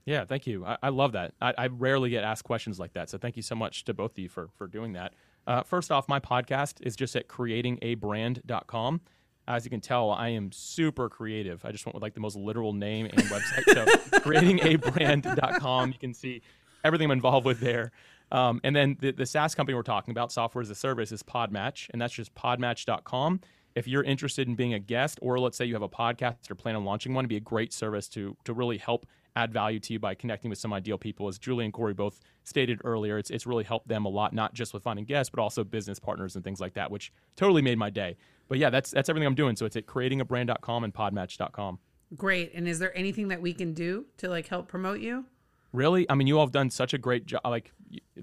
Yeah, 0.05 0.25
thank 0.25 0.45
you. 0.47 0.65
I, 0.65 0.77
I 0.83 0.89
love 0.89 1.13
that. 1.13 1.33
I, 1.41 1.53
I 1.57 1.67
rarely 1.67 2.09
get 2.09 2.25
asked 2.25 2.43
questions 2.43 2.77
like 2.77 2.93
that. 2.93 3.09
So 3.09 3.17
thank 3.17 3.37
you 3.37 3.41
so 3.41 3.55
much 3.55 3.85
to 3.85 3.93
both 3.93 4.11
of 4.11 4.19
you 4.19 4.27
for, 4.27 4.49
for 4.57 4.67
doing 4.67 4.93
that. 4.93 5.13
Uh, 5.45 5.63
first 5.63 5.91
off, 5.91 6.07
my 6.07 6.19
podcast 6.19 6.75
is 6.81 6.95
just 6.95 7.15
at 7.15 7.27
creatingabrand.com. 7.27 9.01
As 9.45 9.65
you 9.65 9.69
can 9.69 9.81
tell, 9.81 10.11
I 10.11 10.29
am 10.29 10.51
super 10.53 11.09
creative. 11.09 11.65
I 11.65 11.71
just 11.71 11.85
went 11.85 11.95
with 11.95 12.01
like 12.01 12.13
the 12.13 12.21
most 12.21 12.37
literal 12.37 12.71
name 12.71 13.07
and 13.07 13.17
website. 13.23 13.63
So 13.73 13.85
creatingabrand.com. 14.19 15.91
You 15.91 15.99
can 15.99 16.13
see 16.13 16.41
everything 16.83 17.05
I'm 17.05 17.11
involved 17.11 17.45
with 17.45 17.59
there. 17.59 17.91
Um, 18.31 18.61
and 18.63 18.75
then 18.75 18.97
the, 18.99 19.11
the 19.11 19.25
SaaS 19.25 19.53
company 19.53 19.75
we're 19.75 19.83
talking 19.83 20.11
about, 20.11 20.31
software 20.31 20.61
as 20.61 20.69
a 20.69 20.75
service, 20.75 21.11
is 21.11 21.21
Podmatch, 21.21 21.89
and 21.91 22.01
that's 22.01 22.13
just 22.13 22.33
podmatch.com. 22.33 23.41
If 23.75 23.87
you're 23.87 24.03
interested 24.03 24.47
in 24.47 24.55
being 24.55 24.73
a 24.73 24.79
guest, 24.79 25.19
or 25.21 25.39
let's 25.39 25.57
say 25.57 25.65
you 25.65 25.73
have 25.73 25.83
a 25.83 25.89
podcast 25.89 26.49
or 26.49 26.55
plan 26.55 26.75
on 26.75 26.85
launching 26.85 27.13
one, 27.13 27.23
it'd 27.23 27.29
be 27.29 27.37
a 27.37 27.39
great 27.39 27.73
service 27.73 28.07
to 28.09 28.37
to 28.45 28.53
really 28.53 28.77
help 28.77 29.05
add 29.35 29.51
value 29.51 29.79
to 29.79 29.93
you 29.93 29.99
by 29.99 30.13
connecting 30.13 30.49
with 30.49 30.59
some 30.59 30.73
ideal 30.73 30.97
people. 30.97 31.27
As 31.27 31.37
Julie 31.37 31.65
and 31.65 31.73
Corey 31.73 31.93
both 31.93 32.19
stated 32.43 32.79
earlier, 32.83 33.17
it's 33.17 33.29
it's 33.29 33.47
really 33.47 33.63
helped 33.63 33.87
them 33.87 34.05
a 34.05 34.09
lot, 34.09 34.33
not 34.33 34.53
just 34.53 34.73
with 34.73 34.83
finding 34.83 35.05
guests, 35.05 35.29
but 35.29 35.41
also 35.41 35.63
business 35.63 35.99
partners 35.99 36.35
and 36.35 36.43
things 36.43 36.59
like 36.59 36.73
that, 36.73 36.91
which 36.91 37.11
totally 37.35 37.61
made 37.61 37.77
my 37.77 37.89
day. 37.89 38.17
But 38.47 38.57
yeah, 38.59 38.69
that's 38.69 38.91
that's 38.91 39.09
everything 39.09 39.27
I'm 39.27 39.35
doing. 39.35 39.55
So 39.55 39.65
it's 39.65 39.75
at 39.75 39.85
creatingabrand.com 39.85 40.83
and 40.83 40.93
podmatch.com. 40.93 41.79
Great. 42.15 42.53
And 42.53 42.67
is 42.67 42.79
there 42.79 42.95
anything 42.95 43.29
that 43.29 43.41
we 43.41 43.53
can 43.53 43.73
do 43.73 44.05
to 44.17 44.29
like 44.29 44.47
help 44.47 44.67
promote 44.67 44.99
you? 44.99 45.25
Really? 45.71 46.07
I 46.07 46.13
mean, 46.13 46.27
you 46.27 46.37
all 46.37 46.45
have 46.45 46.51
done 46.51 46.69
such 46.69 46.93
a 46.93 46.99
great 46.99 47.25
job. 47.25 47.41
Like, 47.43 47.71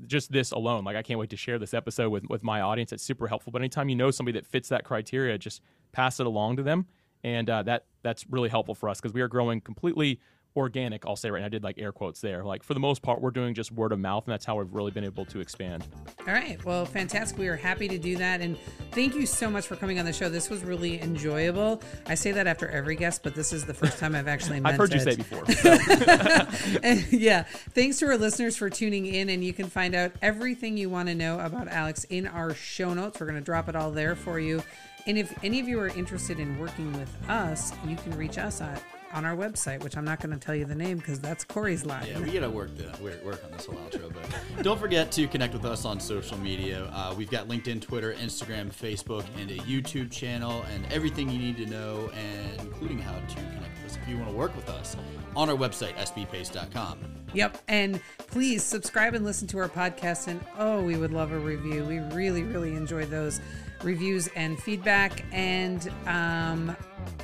just 0.07 0.31
this 0.31 0.53
alone. 0.53 0.85
Like, 0.85 0.95
I 0.95 1.03
can't 1.03 1.19
wait 1.19 1.31
to 1.31 1.37
share 1.37 1.59
this 1.59 1.75
episode 1.75 2.11
with, 2.11 2.25
with 2.29 2.45
my 2.45 2.61
audience. 2.61 2.93
It's 2.93 3.03
super 3.03 3.27
helpful. 3.27 3.51
But 3.51 3.61
anytime 3.61 3.89
you 3.89 3.97
know 3.97 4.13
somebody 4.13 4.39
that 4.39 4.47
fits 4.47 4.69
that 4.69 4.85
criteria, 4.85 5.37
just 5.37 5.61
pass 5.91 6.21
it 6.21 6.27
along 6.27 6.59
to 6.59 6.63
them. 6.63 6.87
And 7.25 7.51
uh, 7.51 7.65
that 7.65 7.87
that's 8.03 8.25
really 8.31 8.49
helpful 8.49 8.75
for 8.75 8.89
us 8.89 9.01
because 9.01 9.13
we 9.13 9.21
are 9.21 9.29
growing 9.29 9.61
completely 9.61 10.21
organic. 10.57 11.07
I'll 11.07 11.17
say 11.17 11.31
right 11.31 11.41
now, 11.41 11.47
I 11.47 11.51
did 11.51 11.63
like 11.63 11.79
air 11.79 11.93
quotes 11.93 12.21
there. 12.21 12.45
Like 12.45 12.63
for 12.63 12.75
the 12.75 12.81
most 12.81 13.03
part, 13.03 13.21
we're 13.21 13.31
doing 13.31 13.55
just 13.55 13.73
word 13.73 13.93
of 13.93 13.99
mouth, 13.99 14.25
and 14.27 14.33
that's 14.33 14.45
how 14.45 14.57
we've 14.57 14.73
really 14.73 14.91
been 14.91 15.05
able 15.05 15.25
to 15.27 15.41
expand. 15.41 15.87
All 16.27 16.35
right. 16.35 16.63
Well, 16.65 16.85
fantastic. 16.85 17.39
We 17.39 17.49
are 17.49 17.57
happy 17.57 17.89
to 17.89 17.99
do 17.99 18.17
that. 18.17 18.41
And 18.41 18.57
thank 18.93 19.15
you 19.15 19.27
so 19.27 19.51
much 19.51 19.67
for 19.67 19.77
coming 19.77 19.99
on 19.99 20.05
the 20.05 20.13
show. 20.13 20.29
This 20.29 20.51
was 20.51 20.63
really 20.65 21.01
enjoyable. 21.01 21.83
I 22.07 22.15
say 22.15 22.33
that 22.33 22.47
after 22.47 22.69
every 22.69 22.97
guest, 22.97 23.23
but 23.23 23.35
this 23.35 23.53
is 23.53 23.65
the 23.65 23.75
first 23.75 23.99
time 23.99 24.15
I've 24.15 24.29
actually 24.29 24.61
I've 24.65 24.77
heard 24.77 24.93
it. 24.93 24.97
you 24.97 25.01
say 25.01 25.17
before. 25.17 25.47
so. 25.51 26.79
And, 26.83 27.13
yeah. 27.13 27.45
Thanks 27.45 27.99
to 28.01 28.07
our 28.07 28.17
listeners 28.17 28.57
for 28.57 28.71
tuning 28.71 29.07
in. 29.07 29.29
And 29.29 29.45
you 29.45 29.53
can 29.53 29.67
find 29.67 29.95
out 29.95 30.13
everything 30.23 30.77
you 30.77 30.91
want 30.91 31.09
to 31.09 31.15
know 31.15 31.39
about 31.41 31.69
Alex 31.69 32.05
in 32.05 32.27
our 32.27 32.55
show 32.55 32.95
notes. 32.95 33.21
We're 33.21 33.27
going 33.27 33.39
to 33.39 33.45
drop 33.45 33.69
it 33.69 33.77
all 33.77 33.91
there 33.91 34.15
for 34.17 34.39
you. 34.39 34.63
And 35.07 35.17
if 35.17 35.33
any 35.43 35.61
of 35.61 35.67
you 35.67 35.81
are 35.81 35.89
interested 35.89 36.39
in 36.39 36.59
working 36.59 36.93
with 36.93 37.11
us, 37.29 37.73
you 37.87 37.97
can 37.97 38.17
reach 38.17 38.37
us 38.39 38.61
at 38.61 38.83
on 39.13 39.25
our 39.25 39.37
website, 39.37 39.83
which 39.83 39.97
I'm 39.97 40.05
not 40.05 40.21
going 40.21 40.31
to 40.31 40.39
tell 40.39 40.55
you 40.55 40.65
the 40.65 40.75
name 40.75 40.99
because 40.99 41.21
that's 41.21 41.45
Corey's 41.45 41.85
line. 41.85 42.07
Yeah, 42.07 42.21
we 42.21 42.31
gotta 42.33 42.51
work 42.51 42.77
the 42.77 42.85
work, 43.03 43.25
work 43.25 43.45
on 43.45 43.53
this 43.53 43.67
whole 43.67 43.77
outro, 43.77 44.13
but 44.13 44.63
don't 44.63 44.79
forget 44.79 45.11
to 45.13 45.27
connect 45.27 45.53
with 45.53 45.65
us 45.65 45.85
on 45.85 46.01
social 46.01 46.39
media. 46.39 46.91
Uh, 46.93 47.15
we've 47.17 47.31
got 47.31 47.49
LinkedIn, 47.49 47.81
Twitter, 47.81 48.15
Instagram, 48.15 48.73
Facebook, 48.73 49.25
and 49.39 49.51
a 49.51 49.57
YouTube 49.59 50.11
channel, 50.11 50.65
and 50.73 50.91
everything 50.93 51.29
you 51.29 51.39
need 51.39 51.57
to 51.57 51.67
know, 51.67 52.11
and 52.15 52.61
including 52.61 52.99
how 52.99 53.13
to 53.13 53.35
connect 53.35 53.83
with 53.83 53.93
us 53.93 53.99
if 54.01 54.09
you 54.09 54.17
want 54.17 54.29
to 54.29 54.37
work 54.37 54.55
with 54.55 54.69
us 54.69 54.97
on 55.37 55.49
our 55.49 55.57
website 55.57 55.95
sbpace.com. 55.97 56.99
Yep. 57.33 57.59
And 57.69 58.01
please 58.19 58.63
subscribe 58.63 59.15
and 59.15 59.25
listen 59.25 59.47
to 59.49 59.59
our 59.59 59.69
podcast. 59.69 60.27
And 60.27 60.41
oh, 60.59 60.83
we 60.83 60.97
would 60.97 61.13
love 61.13 61.33
a 61.33 61.39
review. 61.39 61.85
We 61.85 61.99
really, 62.15 62.43
really 62.43 62.75
enjoy 62.75 63.07
those 63.07 63.41
reviews 63.83 64.29
and 64.37 64.59
feedback. 64.59 65.25
And 65.33 65.91
um, 66.07 66.77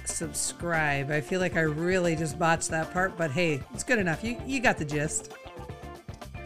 subscribe. 0.05 1.11
I 1.11 1.21
feel 1.21 1.41
like 1.41 1.57
I 1.57 1.63
really 1.63 2.17
just 2.17 2.39
botched 2.39 2.71
that 2.71 2.93
part, 2.93 3.17
but 3.17 3.31
hey, 3.31 3.63
it's 3.75 3.85
good 3.85 3.99
enough. 3.99 4.25
You, 4.25 4.41
you 4.47 4.61
got 4.61 4.79
the 4.79 4.85
gist. 4.85 5.33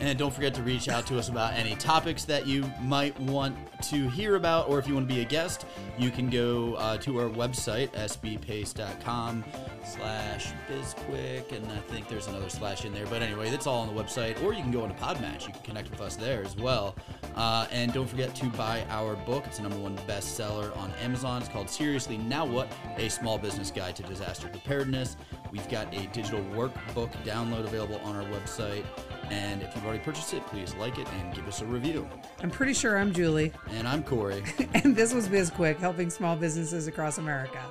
And 0.01 0.19
don't 0.19 0.33
forget 0.33 0.55
to 0.55 0.63
reach 0.63 0.89
out 0.89 1.07
to 1.09 1.19
us 1.19 1.29
about 1.29 1.53
any 1.53 1.77
topics 1.77 2.25
that 2.25 2.47
you 2.47 2.65
might 2.81 3.19
want 3.21 3.55
to 3.83 4.09
hear 4.09 4.37
about, 4.37 4.69
or 4.69 4.79
if 4.79 4.89
you 4.89 4.95
want 4.95 5.07
to 5.07 5.15
be 5.15 5.21
a 5.21 5.27
guest, 5.27 5.67
you 5.99 6.11
can 6.11 6.31
go 6.31 6.75
uh, 6.75 6.97
to 6.99 7.21
our 7.21 7.29
website, 7.29 7.91
sbpace.com 7.91 9.45
slash 9.85 10.53
bizquick, 10.71 11.53
and 11.53 11.67
I 11.71 11.79
think 11.89 12.09
there's 12.09 12.29
another 12.29 12.49
slash 12.49 12.87
in 12.87 12.95
there. 12.95 13.07
But 13.07 13.21
anyway, 13.21 13.51
that's 13.51 13.67
all 13.67 13.81
on 13.81 13.95
the 13.95 14.03
website, 14.03 14.43
or 14.43 14.55
you 14.55 14.63
can 14.63 14.71
go 14.71 14.83
on 14.83 14.91
into 14.91 15.03
Podmatch. 15.03 15.47
You 15.47 15.53
can 15.53 15.63
connect 15.63 15.91
with 15.91 16.01
us 16.01 16.17
there 16.17 16.43
as 16.43 16.57
well. 16.57 16.95
Uh, 17.37 17.67
and 17.71 17.93
don't 17.93 18.09
forget 18.09 18.35
to 18.37 18.47
buy 18.51 18.85
our 18.89 19.17
book. 19.17 19.45
It's 19.47 19.59
the 19.59 19.65
number 19.65 19.79
one 19.79 19.97
bestseller 19.99 20.75
on 20.79 20.93
Amazon. 21.03 21.43
It's 21.43 21.51
called 21.51 21.69
Seriously 21.69 22.17
Now 22.17 22.47
What? 22.47 22.73
A 22.97 23.11
Small 23.11 23.39
Business 23.39 23.71
Guide 23.71 23.97
to 23.97 24.03
Disaster 24.05 24.49
Preparedness. 24.49 25.17
We've 25.51 25.69
got 25.69 25.95
a 25.95 26.07
digital 26.09 26.41
workbook 26.55 27.13
download 27.25 27.65
available 27.65 28.01
on 28.05 28.17
our 28.17 28.25
website. 28.25 28.85
And 29.31 29.63
if 29.63 29.75
you've 29.75 29.87
already 29.87 30.03
purchased 30.03 30.35
it, 30.35 30.45
please 30.47 30.75
like 30.75 30.99
it 30.99 31.07
and 31.13 31.35
give 31.35 31.47
us 31.47 31.63
a 31.63 31.65
review. 31.65 32.09
I'm 32.43 32.51
pretty 32.51 32.75
sure 32.75 32.99
I'm 32.99 33.13
Julie. 33.13 33.53
And 33.71 33.87
I'm 33.87 34.03
Corey. 34.03 34.43
And 34.75 34.97
this 34.97 35.13
was 35.15 35.29
BizQuick, 35.29 35.79
helping 35.79 36.11
small 36.11 36.37
businesses 36.37 36.87
across 36.87 37.19
America. 37.19 37.63